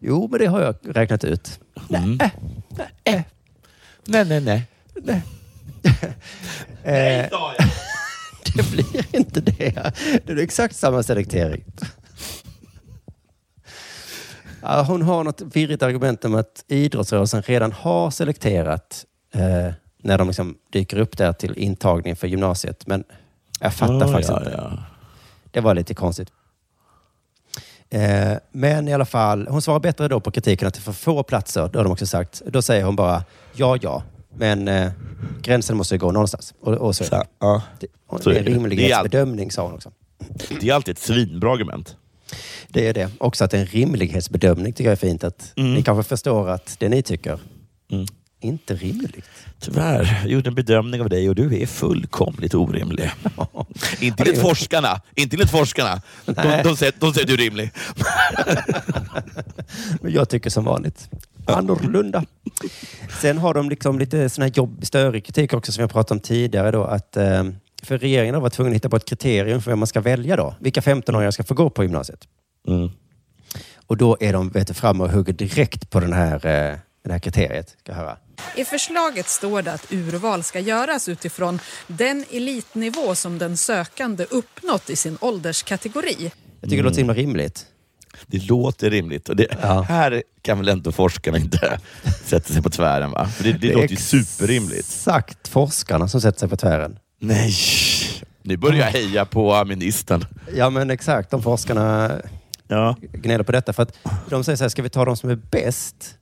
Jo, 0.00 0.28
men 0.30 0.40
det 0.40 0.46
har 0.46 0.60
jag 0.60 0.74
räknat 0.96 1.24
ut. 1.24 1.60
Mm. 1.94 2.18
Nej, 4.04 4.24
nej, 4.24 4.40
nej. 4.40 4.62
Eh, 6.84 7.26
det 8.54 8.70
blir 8.70 9.16
inte 9.16 9.40
det. 9.40 9.92
Det 10.26 10.32
är 10.32 10.38
exakt 10.38 10.76
samma 10.76 11.02
selektering. 11.02 11.64
Hon 14.62 15.02
har 15.02 15.24
något 15.24 15.40
virrigt 15.40 15.82
argument 15.82 16.24
om 16.24 16.34
att 16.34 16.64
idrottsrörelsen 16.68 17.42
redan 17.42 17.72
har 17.72 18.10
selekterat 18.10 19.04
eh, 19.34 19.72
när 20.02 20.18
de 20.18 20.26
liksom 20.26 20.58
dyker 20.72 20.98
upp 20.98 21.16
där 21.16 21.32
till 21.32 21.58
intagning 21.58 22.16
för 22.16 22.26
gymnasiet. 22.26 22.86
Men 22.86 23.04
jag 23.60 23.74
fattar 23.74 24.06
Oh, 24.06 24.12
faktiskt 24.12 24.30
ja, 24.30 24.38
inte. 24.38 24.50
ja. 24.56 24.78
Det 25.50 25.60
var 25.60 25.74
lite 25.74 25.94
konstigt. 25.94 26.28
Eh, 27.90 28.32
men 28.52 28.88
i 28.88 28.94
alla 28.94 29.04
fall, 29.04 29.46
hon 29.50 29.62
svarar 29.62 29.80
bättre 29.80 30.08
då 30.08 30.20
på 30.20 30.30
kritiken 30.30 30.68
att 30.68 30.74
det 30.74 30.80
är 30.80 30.82
för 30.82 30.92
få 30.92 31.22
platser. 31.22 31.68
Det 31.72 31.78
har 31.78 31.84
de 31.84 31.92
också 31.92 32.06
sagt. 32.06 32.42
Då 32.46 32.62
säger 32.62 32.84
hon 32.84 32.96
bara 32.96 33.24
ja, 33.54 33.76
ja. 33.82 34.02
Men 34.36 34.68
eh, 34.68 34.90
gränsen 35.42 35.76
måste 35.76 35.94
ju 35.94 35.98
gå 35.98 36.12
någonstans. 36.12 36.54
Och, 36.60 36.74
och 36.74 36.96
så, 36.96 37.04
det. 37.04 37.24
Ja. 37.38 37.62
Det, 37.80 37.86
och 38.06 38.22
Så 38.22 38.30
det 38.30 38.36
är 38.36 38.40
en 38.40 38.46
rimlighetsbedömning, 38.46 39.50
sa 39.50 39.62
hon 39.62 39.74
också. 39.74 39.92
Det 40.60 40.68
är 40.68 40.74
alltid 40.74 40.92
ett 40.92 41.02
svinbra 41.02 41.52
argument. 41.52 41.96
Det 42.68 42.88
är 42.88 42.94
det. 42.94 43.10
Också 43.18 43.44
att 43.44 43.54
en 43.54 43.66
rimlighetsbedömning 43.66 44.72
tycker 44.72 44.84
jag 44.84 44.92
är 44.92 45.08
fint. 45.08 45.24
Att 45.24 45.52
Mm. 45.56 45.74
Ni 45.74 45.82
kanske 45.82 46.08
förstår 46.08 46.48
att 46.48 46.76
det 46.78 46.88
ni 46.88 47.02
tycker, 47.02 47.38
inte 48.40 48.74
rimligt. 48.74 49.24
Tyvärr, 49.60 50.18
jag 50.22 50.32
gjorde 50.32 50.48
en 50.50 50.54
bedömning 50.54 51.00
av 51.00 51.08
dig 51.08 51.28
och 51.28 51.34
du 51.34 51.62
är 51.62 51.66
fullkomligt 51.66 52.54
orimlig. 52.54 53.10
inte 54.00 54.22
enligt 54.22 54.40
forskarna. 54.40 55.00
Inte 55.14 55.36
enligt 55.36 55.50
forskarna. 55.50 56.02
De, 56.24 56.62
de, 56.64 56.76
säger, 56.76 56.94
de 56.98 57.14
säger 57.14 57.26
du 57.26 57.34
är 57.34 57.38
rimlig. 57.38 57.70
Men 60.00 60.12
jag 60.12 60.28
tycker 60.28 60.50
som 60.50 60.64
vanligt 60.64 61.10
annorlunda. 61.44 62.24
Sen 63.20 63.38
har 63.38 63.54
de 63.54 63.68
liksom 63.70 63.98
lite 63.98 64.28
sån 64.28 64.42
här 64.42 64.52
jobb, 64.54 64.86
större 64.86 65.20
kritik 65.20 65.52
också 65.52 65.72
som 65.72 65.80
jag 65.80 65.90
pratade 65.90 66.18
om 66.18 66.20
tidigare. 66.20 66.70
Då, 66.70 66.84
att, 66.84 67.16
eh, 67.16 67.44
för 67.88 67.98
regeringen 67.98 68.34
har 68.34 68.42
varit 68.42 68.52
tvungen 68.52 68.72
att 68.72 68.76
hitta 68.76 68.88
på 68.88 68.96
ett 68.96 69.04
kriterium 69.04 69.62
för 69.62 69.70
vem 69.70 69.78
man 69.78 69.86
ska 69.86 70.00
välja. 70.00 70.36
då. 70.36 70.54
Vilka 70.60 70.80
15-åringar 70.80 71.30
ska 71.30 71.44
få 71.44 71.54
gå 71.54 71.70
på 71.70 71.82
gymnasiet? 71.82 72.28
Mm. 72.68 72.90
Och 73.86 73.96
då 73.96 74.16
är 74.20 74.32
de 74.32 74.50
vet, 74.50 74.68
du, 74.68 74.74
fram 74.74 75.00
och 75.00 75.10
hugger 75.10 75.32
direkt 75.32 75.90
på 75.90 76.00
den 76.00 76.12
här, 76.12 76.34
eh, 76.34 76.78
det 77.04 77.12
här 77.12 77.18
kriteriet. 77.18 77.68
Ska 77.68 77.92
jag 77.92 77.96
höra. 77.96 78.16
I 78.56 78.64
förslaget 78.64 79.28
står 79.28 79.62
det 79.62 79.72
att 79.72 79.92
urval 79.92 80.42
ska 80.44 80.60
göras 80.60 81.08
utifrån 81.08 81.60
den 81.86 82.24
elitnivå 82.30 83.14
som 83.14 83.38
den 83.38 83.56
sökande 83.56 84.24
uppnått 84.30 84.90
i 84.90 84.96
sin 84.96 85.18
ålderskategori. 85.20 86.32
Jag 86.60 86.70
tycker 86.70 86.76
det 86.76 86.88
låter 86.88 86.98
himla 86.98 87.14
rimligt. 87.14 87.66
Det 88.26 88.38
låter 88.38 88.90
rimligt. 88.90 89.28
Och 89.28 89.36
det, 89.36 89.46
Här 89.88 90.22
kan 90.42 90.58
väl 90.58 90.68
ändå 90.68 90.92
forskarna 90.92 91.38
inte 91.38 91.80
sätta 92.24 92.52
sig 92.52 92.62
på 92.62 92.70
tvären? 92.70 93.10
va? 93.10 93.28
För 93.28 93.44
det, 93.44 93.52
det, 93.52 93.70
är 93.70 93.74
låter 93.74 93.88
ju 93.88 93.96
superrimligt. 93.96 94.78
Exakt 94.78 95.48
forskarna 95.48 96.08
som 96.08 96.20
sätter 96.20 96.38
sig 96.38 96.48
på 96.48 96.56
tvären. 96.56 96.98
Nej, 97.18 97.52
nu 98.42 98.56
börjar 98.56 98.78
jag 98.78 98.86
heja 98.92 99.24
på 99.24 99.64
ministern. 99.64 100.24
Ja, 100.56 100.70
men 100.70 100.90
exakt. 100.90 101.30
De 101.30 101.42
forskarna 101.42 102.12
Ja. 102.68 102.96
gnäller 103.12 103.44
på 103.44 103.52
detta. 103.52 103.72
För 103.72 103.82
att 103.82 103.98
de 104.30 104.44
säger 104.44 104.56
så 104.56 104.64
här, 104.64 104.68
ska 104.68 104.82
vi 104.82 104.90
ta 104.90 105.04
de 105.04 105.16
som 105.16 105.30
är 105.30 105.34
bäst? 105.50 106.18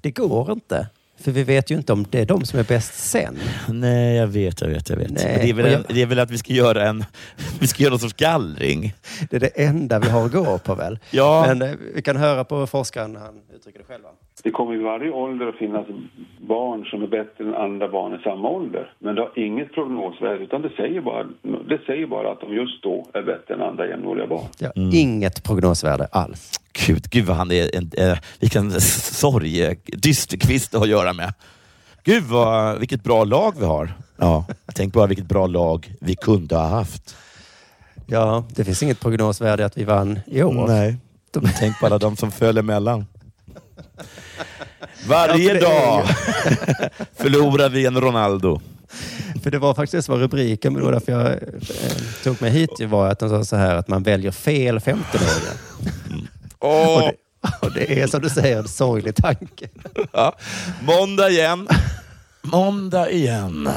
Det 0.00 0.10
går 0.10 0.52
inte. 0.52 0.88
För 1.20 1.32
vi 1.32 1.42
vet 1.42 1.70
ju 1.70 1.74
inte 1.76 1.92
om 1.92 2.06
det 2.10 2.20
är 2.20 2.26
de 2.26 2.44
som 2.44 2.58
är 2.58 2.64
bäst 2.64 2.94
sen. 2.94 3.38
Nej, 3.68 4.16
jag 4.16 4.26
vet, 4.26 4.60
jag 4.60 4.68
vet, 4.68 4.88
jag 4.90 4.96
vet. 4.96 5.10
Nej, 5.10 5.38
det, 5.42 5.50
är 5.50 5.54
väl 5.54 5.66
en, 5.74 5.84
det 5.88 6.02
är 6.02 6.06
väl 6.06 6.18
att 6.18 6.30
vi 6.30 6.38
ska 6.38 6.52
göra 6.52 6.88
en 6.88 7.04
vi 7.60 7.66
ska 7.66 7.82
göra 7.82 7.90
någon 7.90 8.00
sorts 8.00 8.14
gallring. 8.14 8.94
Det 9.30 9.36
är 9.36 9.40
det 9.40 9.46
enda 9.64 9.98
vi 9.98 10.08
har 10.08 10.26
att 10.26 10.32
gå 10.32 10.58
på 10.58 10.74
väl? 10.74 10.98
Ja. 11.10 11.44
Men 11.46 11.62
eh, 11.62 11.74
vi 11.94 12.02
kan 12.02 12.16
höra 12.16 12.44
på 12.44 12.66
forskaren 12.66 13.16
han 13.16 13.34
uttrycker 13.56 13.78
det 13.78 13.84
själva. 13.84 14.08
Det 14.46 14.52
kommer 14.52 14.74
i 14.74 14.78
varje 14.78 15.10
ålder 15.10 15.46
att 15.46 15.54
finnas 15.54 15.86
barn 16.40 16.84
som 16.84 17.02
är 17.02 17.06
bättre 17.06 17.44
än 17.44 17.54
andra 17.54 17.88
barn 17.88 18.14
i 18.14 18.22
samma 18.22 18.48
ålder. 18.48 18.92
Men 18.98 19.14
det 19.14 19.20
har 19.20 19.38
inget 19.38 19.72
prognosvärde 19.72 20.44
utan 20.44 20.62
det 20.62 20.70
säger 20.76 21.00
bara, 21.00 21.24
det 21.68 21.78
säger 21.86 22.06
bara 22.06 22.32
att 22.32 22.40
de 22.40 22.54
just 22.54 22.82
då 22.82 23.06
är 23.14 23.22
bättre 23.22 23.54
än 23.54 23.62
andra 23.62 23.88
jämnåriga 23.88 24.26
barn. 24.26 24.44
Ja, 24.58 24.70
Inget 24.92 25.44
prognosvärde 25.44 26.08
alls. 26.12 26.60
Gud, 26.86 27.10
gud 27.10 27.24
vad 27.24 27.36
han 27.36 27.50
är 27.50 27.76
en, 27.76 27.90
eh, 27.96 28.18
vilken 28.40 28.80
sorg, 28.80 29.76
dysterkvist 29.84 30.74
att 30.74 30.78
ha 30.78 30.84
att 30.84 30.90
göra 30.90 31.12
med. 31.12 31.34
Gud 32.04 32.22
vad, 32.22 32.78
vilket 32.78 33.04
bra 33.04 33.24
lag 33.24 33.54
vi 33.58 33.64
har. 33.64 33.92
Ja, 34.16 34.44
tänk 34.74 34.92
bara 34.92 35.06
vilket 35.06 35.28
bra 35.28 35.46
lag 35.46 35.92
vi 36.00 36.14
kunde 36.14 36.56
ha 36.56 36.66
haft. 36.66 37.16
Ja, 38.06 38.44
det 38.56 38.64
finns 38.64 38.82
inget 38.82 39.00
prognosvärde 39.00 39.64
att 39.66 39.78
vi 39.78 39.84
vann 39.84 40.18
i 40.26 40.42
år. 40.42 40.66
Nej. 40.68 40.96
Tänk 41.58 41.80
på 41.80 41.86
alla 41.86 41.98
de 41.98 42.16
som 42.16 42.30
föll 42.30 42.58
emellan. 42.58 43.04
Varje 45.08 45.60
dag 45.60 46.06
förlorar 47.16 47.68
vi 47.68 47.86
en 47.86 48.00
Ronaldo. 48.00 48.60
För 49.42 49.50
det 49.50 49.58
var 49.58 49.74
faktiskt 49.74 49.92
det 49.92 50.02
som 50.02 50.12
var 50.14 50.20
rubriken, 50.20 50.72
men 50.72 50.80
det 50.80 50.86
var 50.86 50.92
därför 50.92 51.12
jag 51.12 51.26
eh, 51.32 51.38
tog 52.24 52.42
mig 52.42 52.50
hit, 52.50 52.70
var 52.80 53.08
att 53.08 53.18
de 53.18 53.28
sa 53.30 53.44
så 53.44 53.56
här 53.56 53.74
att 53.74 53.88
man 53.88 54.02
väljer 54.02 54.30
fel 54.30 54.78
15-åringar. 54.78 55.56
Åh. 56.58 56.96
Och, 56.96 57.02
det, 57.02 57.66
och 57.66 57.72
det 57.74 58.00
är 58.02 58.06
som 58.06 58.20
du 58.22 58.30
säger 58.30 58.58
en 58.58 58.68
sorglig 58.68 59.14
tanke. 59.16 59.68
Ja. 60.12 60.32
Måndag 60.82 61.30
igen. 61.30 61.68
Måndag 62.42 63.10
igen. 63.10 63.68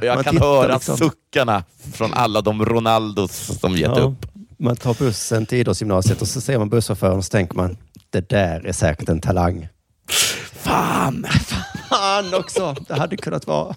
Jag 0.00 0.14
Man 0.14 0.24
kan 0.24 0.36
höra 0.38 0.74
liksom- 0.74 0.96
suckarna 0.96 1.64
från 1.92 2.14
alla 2.14 2.40
de 2.40 2.64
Ronaldos 2.64 3.58
som 3.60 3.76
gett 3.76 3.90
Ja. 3.96 4.02
upp. 4.02 4.26
Man 4.58 4.76
tar 4.76 4.94
bussen 4.94 5.46
till 5.46 5.58
idrottsgymnasiet 5.58 6.22
och 6.22 6.28
så 6.28 6.40
ser 6.40 6.58
man 6.58 6.68
busschauffören 6.68 7.16
och 7.18 7.24
så 7.24 7.30
tänker 7.30 7.56
man, 7.56 7.76
det 8.12 8.28
där 8.28 8.66
är 8.66 8.72
säkert 8.72 9.08
en 9.08 9.20
talang. 9.20 9.68
Fan! 10.52 11.26
Fan 11.88 12.34
också! 12.34 12.76
Det 12.88 12.94
hade 12.94 13.16
kunnat 13.16 13.46
vara. 13.46 13.74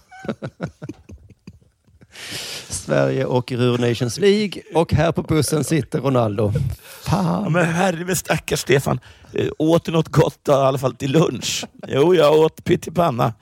Sverige 2.70 3.26
åker 3.26 3.62
ur 3.62 3.78
Nations 3.78 4.18
League 4.20 4.62
och 4.74 4.94
här 4.94 5.12
på 5.12 5.22
bussen 5.24 5.64
sitter 5.64 6.00
Ronaldo. 6.00 6.54
Fan! 7.04 7.52
men 7.52 7.66
herre 7.66 8.16
stackars 8.16 8.60
Stefan. 8.60 9.00
Eh, 9.34 9.48
Åt 9.58 9.86
du 9.86 9.92
något 9.92 10.08
gott 10.08 10.40
då, 10.44 10.52
i 10.52 10.56
alla 10.56 10.78
fall 10.78 10.96
till 10.96 11.12
lunch? 11.12 11.66
Jo, 11.88 12.16
jag 12.16 12.34
åt 12.40 12.64
pyttipanna. 12.64 13.34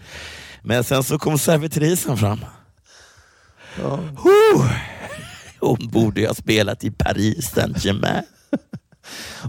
Men 0.62 0.84
sen 0.84 1.04
så 1.04 1.20
kom 1.20 1.38
servitrisen 1.38 2.18
fram. 2.18 2.46
Ja. 3.82 4.00
Hon 5.60 5.89
borde 5.89 6.22
ju 6.22 6.28
ha 6.28 6.34
spelat 6.34 6.84
i 6.84 6.91
Paris 6.91 7.52
Saint-Germain. 7.56 8.24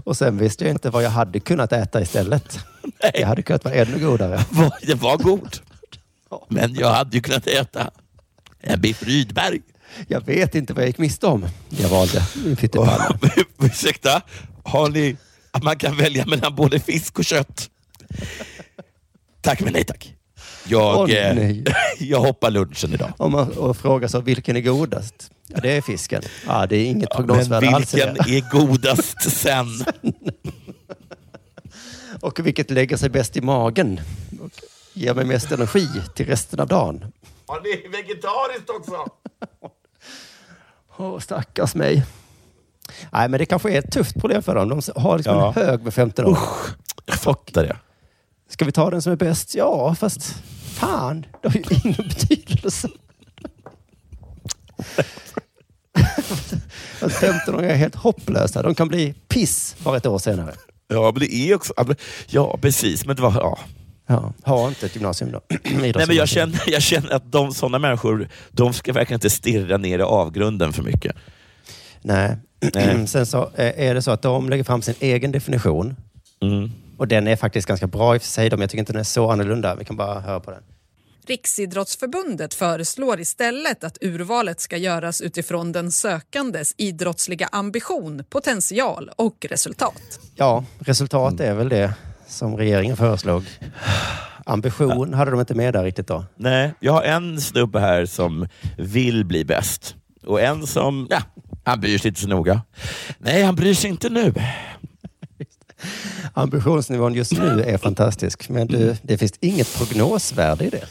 Och 0.03 0.17
sen 0.17 0.37
visste 0.37 0.63
jag 0.63 0.71
inte 0.71 0.89
vad 0.89 1.03
jag 1.03 1.09
hade 1.09 1.39
kunnat 1.39 1.71
äta 1.71 2.01
istället. 2.01 2.59
Det 3.13 3.23
hade 3.23 3.41
kunnat 3.41 3.65
vara 3.65 3.75
ännu 3.75 3.99
godare. 3.99 4.45
Det 4.81 4.93
var 4.95 5.17
god. 5.17 5.57
Men 6.49 6.75
jag 6.75 6.93
hade 6.93 7.17
ju 7.17 7.21
kunnat 7.21 7.47
äta 7.47 7.91
en 8.61 8.81
biff 8.81 9.03
Rydberg. 9.03 9.61
Jag 10.07 10.25
vet 10.25 10.55
inte 10.55 10.73
vad 10.73 10.83
jag 10.83 10.87
gick 10.87 10.97
miste 10.97 11.27
om. 11.27 11.45
Jag 11.69 11.89
valde 11.89 12.23
pyttipanna. 12.57 13.19
Ursäkta, 13.61 14.21
har 14.63 14.89
ni 14.89 15.17
att 15.51 15.63
man 15.63 15.77
kan 15.77 15.97
välja 15.97 16.25
mellan 16.25 16.55
både 16.55 16.79
fisk 16.79 17.19
och 17.19 17.25
kött? 17.25 17.69
Tack 19.41 19.61
men 19.61 19.73
nej 19.73 19.83
tack. 19.83 20.15
Jag, 20.67 20.99
Åh, 20.99 21.11
eh, 21.11 21.35
nej. 21.35 21.63
jag 21.99 22.19
hoppar 22.19 22.51
lunchen 22.51 22.93
idag. 22.93 23.13
Om 23.17 23.31
man 23.31 23.51
och 23.51 23.77
frågar 23.77 24.07
så, 24.07 24.21
vilken 24.21 24.55
är 24.55 24.61
godast? 24.61 25.31
Ja, 25.47 25.59
det 25.61 25.77
är 25.77 25.81
fisken. 25.81 26.21
Ja, 26.47 26.65
det 26.67 26.75
är 26.75 26.85
inget 26.85 27.09
Men 27.17 27.27
prognosvärde 27.27 27.69
alls 27.69 27.93
i 27.93 27.97
vilken 27.97 28.13
det. 28.13 28.37
är 28.37 28.49
godast 28.51 29.31
sen? 29.31 29.67
Och 32.21 32.39
vilket 32.47 32.71
lägger 32.71 32.97
sig 32.97 33.09
bäst 33.09 33.37
i 33.37 33.41
magen? 33.41 33.99
Och 34.41 34.51
ger 34.93 35.13
mig 35.13 35.25
mest 35.25 35.51
energi 35.51 35.87
till 36.15 36.25
resten 36.25 36.59
av 36.59 36.67
dagen? 36.67 37.05
Har 37.47 37.61
ni 37.61 37.87
vegetariskt 37.87 38.69
också? 38.69 39.05
Åh, 40.97 41.19
stackars 41.19 41.75
mig. 41.75 42.05
Nej, 43.11 43.29
men 43.29 43.37
det 43.39 43.45
kanske 43.45 43.71
är 43.73 43.79
ett 43.79 43.91
tufft 43.91 44.15
problem 44.19 44.43
för 44.43 44.55
dem. 44.55 44.69
De 44.69 44.81
har 44.95 45.17
liksom 45.17 45.37
Ja. 45.37 45.47
en 45.47 45.53
hög 45.67 45.83
med 45.83 45.93
15 45.93 46.25
år. 46.25 46.37
Jag 47.05 47.15
fattar 47.19 47.63
det. 47.63 47.77
Ska 48.49 48.65
vi 48.65 48.71
ta 48.71 48.89
den 48.89 49.01
som 49.01 49.11
är 49.11 49.15
bäst? 49.15 49.55
Ja, 49.55 49.95
fast 49.95 50.35
fan, 50.73 51.25
det 51.41 51.47
har 51.47 51.55
ju 51.55 51.63
ingen 51.83 52.07
betydelse. 52.09 52.89
Att 57.01 57.11
15-åringar 57.11 57.69
är 57.69 57.75
helt 57.75 57.95
hopplösa. 57.95 58.61
De 58.61 58.75
kan 58.75 58.87
bli 58.87 59.13
piss 59.27 59.75
bara 59.83 59.97
ett 59.97 60.05
år 60.05 60.19
senare. 60.19 60.53
Ja, 60.87 61.11
men 61.11 61.19
det 61.19 61.33
är 61.33 61.55
också... 61.55 61.73
Ja, 62.27 62.57
precis. 62.61 63.05
Men 63.05 63.15
det 63.15 63.21
var... 63.21 63.33
Ja. 63.33 63.59
Ja, 64.07 64.33
ha 64.43 64.67
inte 64.67 64.85
ett 64.85 64.95
gymnasium 64.95 65.31
då. 65.31 65.41
Nej, 65.63 65.93
men 66.07 66.15
jag, 66.15 66.27
känner, 66.27 66.63
jag 66.67 66.81
känner 66.81 67.11
att 67.11 67.31
de 67.31 67.53
sådana 67.53 67.79
människor, 67.79 68.27
de 68.51 68.73
ska 68.73 68.93
verkligen 68.93 69.17
inte 69.17 69.29
stirra 69.29 69.77
ner 69.77 69.99
i 69.99 70.01
avgrunden 70.01 70.73
för 70.73 70.83
mycket. 70.83 71.15
Nej, 72.01 72.37
Sen 73.07 73.25
så 73.25 73.49
eh, 73.55 73.87
är 73.87 73.93
det 73.93 74.01
så 74.01 74.11
att 74.11 74.21
de 74.21 74.49
lägger 74.49 74.63
fram 74.63 74.81
sin 74.81 74.95
egen 74.99 75.31
definition. 75.31 75.95
Mm. 76.41 76.71
Och 76.97 77.07
den 77.07 77.27
är 77.27 77.35
faktiskt 77.35 77.67
ganska 77.67 77.87
bra 77.87 78.15
i 78.15 78.17
och 78.17 78.21
för 78.21 78.29
sig, 78.29 78.49
men 78.49 78.61
jag 78.61 78.69
tycker 78.69 78.79
inte 78.79 78.93
den 78.93 78.99
är 78.99 79.03
så 79.03 79.31
annorlunda. 79.31 79.75
Vi 79.75 79.85
kan 79.85 79.95
bara 79.95 80.19
höra 80.19 80.39
på 80.39 80.51
den. 80.51 80.63
Riksidrottsförbundet 81.27 82.53
föreslår 82.53 83.19
istället 83.19 83.83
att 83.83 83.97
urvalet 84.01 84.59
ska 84.59 84.77
göras 84.77 85.21
utifrån 85.21 85.71
den 85.71 85.91
sökandes 85.91 86.75
idrottsliga 86.77 87.49
ambition, 87.51 88.23
potential 88.29 89.11
och 89.15 89.45
resultat. 89.49 90.19
Ja, 90.35 90.65
resultat 90.79 91.39
är 91.39 91.53
väl 91.53 91.69
det 91.69 91.93
som 92.27 92.57
regeringen 92.57 92.97
föreslog. 92.97 93.43
Ambition 94.45 95.13
hade 95.13 95.31
de 95.31 95.39
inte 95.39 95.55
med 95.55 95.73
där 95.73 95.83
riktigt 95.83 96.07
då. 96.07 96.25
Nej, 96.35 96.73
jag 96.79 96.93
har 96.93 97.03
en 97.03 97.41
snubbe 97.41 97.79
här 97.79 98.05
som 98.05 98.47
vill 98.77 99.25
bli 99.25 99.45
bäst. 99.45 99.95
Och 100.25 100.41
en 100.41 100.67
som, 100.67 101.07
ja, 101.09 101.21
han 101.63 101.79
bryr 101.79 101.97
sig 101.97 102.07
inte 102.07 102.21
så 102.21 102.27
noga. 102.27 102.61
Nej, 103.17 103.43
han 103.43 103.55
bryr 103.55 103.73
sig 103.73 103.89
inte 103.89 104.09
nu. 104.09 104.33
Ambitionsnivån 106.33 107.13
just 107.13 107.31
nu 107.31 107.63
är 107.63 107.77
fantastisk, 107.77 108.49
men 108.49 108.67
du, 108.67 108.95
det 109.01 109.17
finns 109.17 109.33
inget 109.39 109.77
prognosvärde 109.77 110.65
i 110.65 110.69
det. 110.69 110.83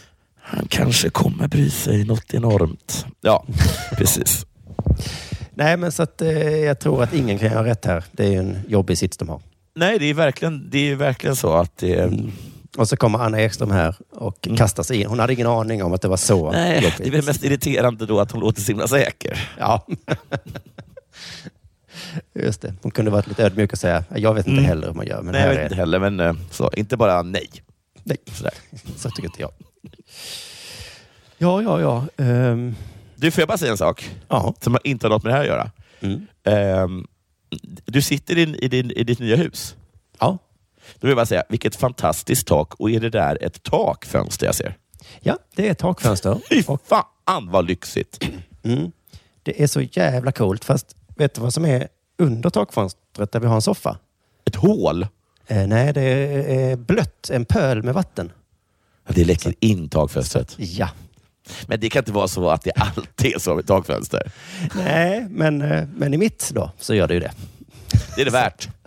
Han 0.47 0.67
kanske 0.69 1.11
kommer 1.11 1.49
bry 1.49 1.71
sig 1.71 2.05
något 2.05 2.35
enormt. 2.35 3.07
Ja, 3.21 3.45
precis. 3.97 4.47
Nej, 5.55 5.77
men 5.77 5.93
så 5.93 6.03
att 6.03 6.23
eh, 6.23 6.57
jag 6.59 6.81
tror 6.81 7.03
att 7.03 7.15
ingen 7.15 7.39
kan 7.39 7.53
göra 7.53 7.65
rätt 7.65 7.85
här. 7.85 8.05
Det 8.13 8.25
är 8.27 8.31
ju 8.31 8.39
en 8.39 8.59
jobbig 8.69 8.99
sits 8.99 9.17
de 9.17 9.29
har. 9.29 9.41
Nej, 9.75 9.99
det 9.99 10.05
är 10.07 10.15
verkligen, 10.15 10.71
det 10.71 10.91
är 10.91 10.97
verkligen 10.97 11.37
så 11.37 11.53
att 11.53 11.77
det 11.77 11.95
är... 11.95 12.31
Och 12.77 12.89
så 12.89 12.97
kommer 12.97 13.19
Anna 13.19 13.41
Ekström 13.41 13.71
här 13.71 13.97
och 14.11 14.49
kastar 14.57 14.83
sig 14.83 15.01
in. 15.01 15.07
Hon 15.07 15.19
hade 15.19 15.33
ingen 15.33 15.47
aning 15.47 15.83
om 15.83 15.93
att 15.93 16.03
det 16.03 16.09
var 16.09 16.17
så 16.17 16.49
Mm. 16.49 16.61
Nej, 16.63 16.75
jobbigt. 16.75 16.95
det 16.99 17.07
är 17.07 17.11
väl 17.11 17.25
mest 17.25 17.45
irriterande 17.45 18.07
då 18.07 18.21
att 18.21 18.31
hon 18.31 18.41
låter 18.41 18.61
så 18.63 18.73
himla 18.73 18.89
säker. 18.89 19.49
Ja. 19.59 19.87
Just 22.35 22.61
det. 22.63 22.75
Hon 22.83 22.91
kunde 22.91 23.11
varit 23.11 23.27
lite 23.27 23.45
ödmjuk 23.45 23.73
och 23.73 23.79
säga, 23.79 24.05
jag 24.17 24.35
vet 24.35 24.47
inte 24.47 24.59
Mm. 24.59 24.65
heller 24.69 24.87
hur 24.87 24.95
man 24.95 25.07
gör. 25.07 25.23
Men 25.23 25.33
nej, 25.33 25.43
jag 25.43 25.51
vet 25.55 25.63
inte 25.63 25.75
heller, 25.75 25.99
men 25.99 26.21
eh, 26.21 26.33
så, 26.51 26.71
inte 26.77 26.97
bara 26.97 27.23
nej. 27.23 27.49
Nej, 28.03 28.17
Sådär. 28.33 28.53
så 28.97 29.11
tycker 29.11 29.25
inte 29.29 29.41
jag. 29.41 29.51
Ja, 31.39 31.63
ja, 31.63 31.81
ja. 31.81 32.25
Ehm, 32.25 32.75
Du, 33.17 33.31
får 33.31 33.41
jag 33.41 33.49
bara 33.49 33.59
säga 33.59 33.71
en 33.73 33.79
sak 33.79 34.11
ja. 34.29 34.55
som 34.61 34.79
inte 34.85 35.07
har 35.07 35.11
något 35.11 35.23
med 35.23 35.33
det 35.33 35.37
här 35.37 35.43
att 35.43 35.47
göra? 35.49 35.71
Mm. 36.01 36.27
Ehm, 36.45 37.07
du 37.85 38.03
sitter 38.03 38.39
i, 38.39 38.59
i, 38.63 38.69
din, 38.69 38.91
i 38.91 39.05
ditt 39.05 39.19
nya 39.19 39.37
hus. 39.37 39.77
Ja. 40.19 40.39
Då 40.95 40.99
vill 41.01 41.09
jag 41.11 41.17
bara 41.17 41.27
säga, 41.27 41.45
vilket 41.49 41.77
fantastiskt 41.77 42.47
tak. 42.47 42.75
Och 42.75 42.91
är 42.91 43.01
det 43.01 43.11
där 43.11 43.39
ett 43.45 43.63
takfönster 43.63 44.47
jag 44.47 44.55
ser? 44.55 44.77
ja, 45.21 45.39
det 45.57 45.67
är 45.67 45.71
ett 45.71 45.79
takfönster. 45.79 46.39
Fy 46.49 46.63
fan 46.63 47.51
vad 47.51 47.67
lyxigt! 47.67 48.25
Mm. 48.67 48.93
Det 49.43 49.63
är 49.63 49.67
så 49.67 49.81
jävla 49.81 50.33
coolt. 50.33 50.65
Fast 50.65 50.97
vet 51.17 51.35
du 51.35 51.41
vad 51.41 51.55
som 51.55 51.65
är 51.65 51.89
under 52.19 52.51
takfönstret 52.51 53.33
där 53.33 53.41
vi 53.41 53.47
har 53.47 53.55
en 53.55 53.63
soffa? 53.63 53.99
Ett 54.45 54.57
hål? 54.57 55.07
Eh, 55.47 55.67
nej, 55.67 55.93
det 55.93 56.03
är 56.03 56.77
blött. 56.77 57.31
En 57.31 57.45
pöl 57.45 57.83
med 57.83 57.95
vatten. 57.95 58.33
Ja, 59.07 59.13
Det 59.15 59.25
läcker 59.25 59.55
in 59.61 59.89
takfönstret. 59.89 60.55
Ja. 60.59 60.89
Men 61.67 61.81
det 61.81 61.91
kan 61.91 62.01
inte 62.01 62.13
vara 62.13 62.29
så 62.29 62.51
att 62.51 62.63
det 62.63 62.71
alltid 62.73 63.35
är 63.35 63.39
så 63.39 63.55
med 63.55 63.67
takfönster. 63.67 64.33
Nej, 64.75 65.27
men, 65.31 65.63
eh, 65.63 65.85
men 65.97 66.15
i 66.15 66.17
mitt 66.17 66.51
då 66.55 66.71
så 66.79 66.95
gör 66.95 67.09
det 67.09 67.15
ju 67.15 67.21
det. 67.21 67.33
Det 68.17 68.21
är 68.21 68.25
det 68.25 68.31
värt. 68.31 68.69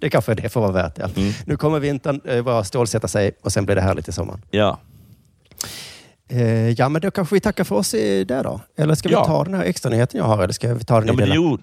Det 0.00 0.10
kanske 0.10 0.34
det 0.34 0.48
får 0.48 0.60
vara 0.60 0.72
värt. 0.72 0.98
Ja. 0.98 1.08
Mm. 1.16 1.32
Nu 1.46 1.56
kommer 1.56 1.80
vintern 1.80 2.20
eh, 2.24 2.42
bara 2.42 2.64
stålsätta 2.64 3.08
sig 3.08 3.32
och 3.42 3.52
sen 3.52 3.64
blir 3.66 3.74
det 3.76 3.82
härligt 3.82 4.08
i 4.08 4.12
sommaren. 4.12 4.42
Ja. 4.50 4.78
Eh, 6.28 6.70
ja, 6.70 6.88
men 6.88 7.02
då 7.02 7.10
kanske 7.10 7.34
vi 7.34 7.40
tackar 7.40 7.64
för 7.64 7.76
oss 7.76 7.94
i 7.94 8.24
där 8.24 8.44
då. 8.44 8.60
Eller 8.78 8.94
ska 8.94 9.08
vi 9.08 9.14
Ja. 9.14 9.24
ta 9.24 9.44
den 9.44 9.54
här 9.54 9.64
extra 9.64 9.90
nyheten 9.90 10.18
jag 10.18 10.24
har? 10.26 10.42
Eller 10.42 10.52
ska 10.52 10.74
vi 10.74 10.84
ta 10.84 11.00
den 11.00 11.06
Ja, 11.08 11.14
i 11.14 11.16
dela? 11.16 11.34
jo, 11.34 11.58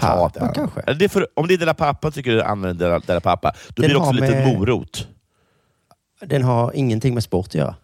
Pappa 0.00 0.48
kanske? 0.54 0.94
Det 0.94 1.08
för, 1.08 1.26
om 1.36 1.48
det 1.48 1.54
är 1.54 1.58
Dela 1.58 1.74
Pappa 1.74 2.10
tycker 2.10 2.30
du 2.30 2.42
använder 2.42 3.00
Dela, 3.06 3.20
Pappa, 3.20 3.54
då 3.68 3.82
Den 3.82 3.82
blir 3.82 3.88
det 3.88 3.96
också 3.96 4.10
en 4.10 4.16
liten 4.16 4.58
morot. 4.58 5.08
Den 6.20 6.42
har 6.42 6.72
ingenting 6.74 7.14
med 7.14 7.22
sport 7.22 7.46
att 7.46 7.54
göra. 7.54 7.76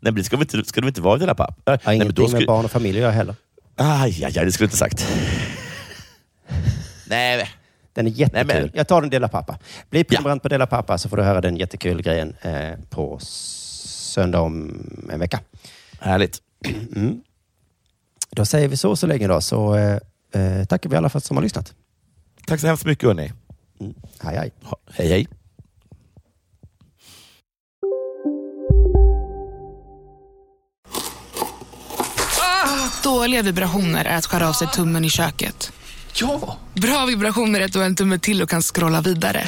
Nej, 0.00 0.12
men 0.12 0.14
det 0.14 0.24
ska 0.24 0.36
väl 0.36 0.42
inte, 0.54 0.64
ska 0.68 0.80
det 0.80 0.84
väl 0.84 0.88
inte 0.90 1.00
vara 1.00 1.18
Dela 1.18 1.34
Pappa? 1.34 1.54
Äh, 1.54 1.56
nej, 1.66 1.78
men 1.84 1.94
ingenting 1.94 2.14
då 2.14 2.22
med 2.22 2.30
skulle, 2.30 2.46
barn 2.46 2.64
och 2.64 2.70
familj 2.70 2.98
att 2.98 3.02
göra 3.02 3.12
heller. 3.12 3.34
aj, 3.76 4.24
aj, 4.24 4.38
aj, 4.38 4.44
det 4.44 4.52
skulle 4.52 4.64
jag 4.64 4.68
inte 4.68 4.76
sagt. 4.76 5.06
nej, 7.08 7.48
Den 7.92 8.06
är 8.06 8.10
jättekul. 8.10 8.46
Nej, 8.46 8.60
men- 8.62 8.70
Jag 8.74 8.88
tar 8.88 9.00
den 9.00 9.10
Dela 9.10 9.28
Pappa. 9.28 9.58
Bli 9.90 10.04
prenumerant 10.04 10.42
på 10.42 10.48
Dela 10.48 10.66
Pappa 10.66 10.98
så 10.98 11.08
får 11.08 11.16
du 11.16 11.22
höra 11.22 11.40
den 11.40 11.56
jättekul 11.56 12.02
grejen 12.02 12.34
eh, 12.42 12.72
på 12.90 13.18
söndag 13.22 14.40
om 14.40 14.86
en 15.12 15.20
vecka. 15.20 15.40
härligt. 16.00 16.42
Mm. 16.96 17.20
Då 18.30 18.44
säger 18.44 18.68
vi 18.68 18.76
så 18.76 18.96
så 18.96 19.06
länge 19.06 19.26
då, 19.28 19.40
så 19.40 19.74
eh, 19.76 19.98
eh, 20.32 20.64
tackar 20.64 20.90
vi 20.90 20.96
alla 20.96 21.08
för 21.08 21.18
att 21.18 21.24
som 21.24 21.36
har 21.36 21.42
lyssnat. 21.44 21.74
Tack 22.46 22.60
så 22.60 22.66
hemskt 22.66 22.84
mycket 22.84 23.04
hörni. 23.04 23.32
Mm. 23.80 23.94
Hej, 24.20 24.36
hej. 24.36 24.52
Ha- 24.62 24.76
Hej, 24.92 25.08
hej. 25.08 25.28
Dåliga 33.02 33.42
vibrationer 33.42 34.04
är 34.04 34.16
att 34.16 34.26
skära 34.26 34.48
av 34.48 34.52
sig 34.52 34.68
tummen 34.68 35.04
i 35.04 35.10
köket. 35.10 35.72
Ja! 36.14 36.58
Bra 36.74 37.06
vibrationer 37.06 37.60
är 37.60 37.64
att 37.64 37.72
du 37.72 37.78
har 37.78 37.86
en 37.86 37.96
tumme 37.96 38.18
till 38.18 38.42
och 38.42 38.48
kan 38.48 38.62
scrolla 38.62 39.00
vidare. 39.00 39.44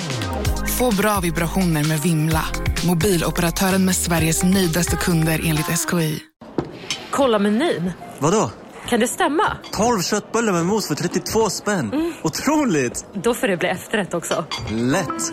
Få 0.78 0.90
bra 0.94 1.20
vibrationer 1.20 1.84
med 1.84 2.00
Vimla. 2.00 2.44
Mobiloperatören 2.86 3.84
med 3.84 3.96
Sveriges 3.96 4.42
nöjdaste 4.42 4.96
kunder 4.96 5.40
enligt 5.44 5.66
SKI. 5.90 6.22
Kolla 7.10 7.38
menyn. 7.38 7.92
Vadå? 8.18 8.50
Kan 8.88 9.00
det 9.00 9.08
stämma? 9.08 9.56
12 9.72 10.02
köttbullar 10.02 10.52
med 10.52 10.66
mos 10.66 10.88
för 10.88 10.94
32 10.94 11.50
spänn. 11.50 12.14
Otroligt! 12.22 13.06
Då 13.14 13.34
får 13.34 13.48
det 13.48 13.56
bli 13.56 13.68
efterrätt 13.68 14.14
också. 14.14 14.44
Lätt! 14.70 15.32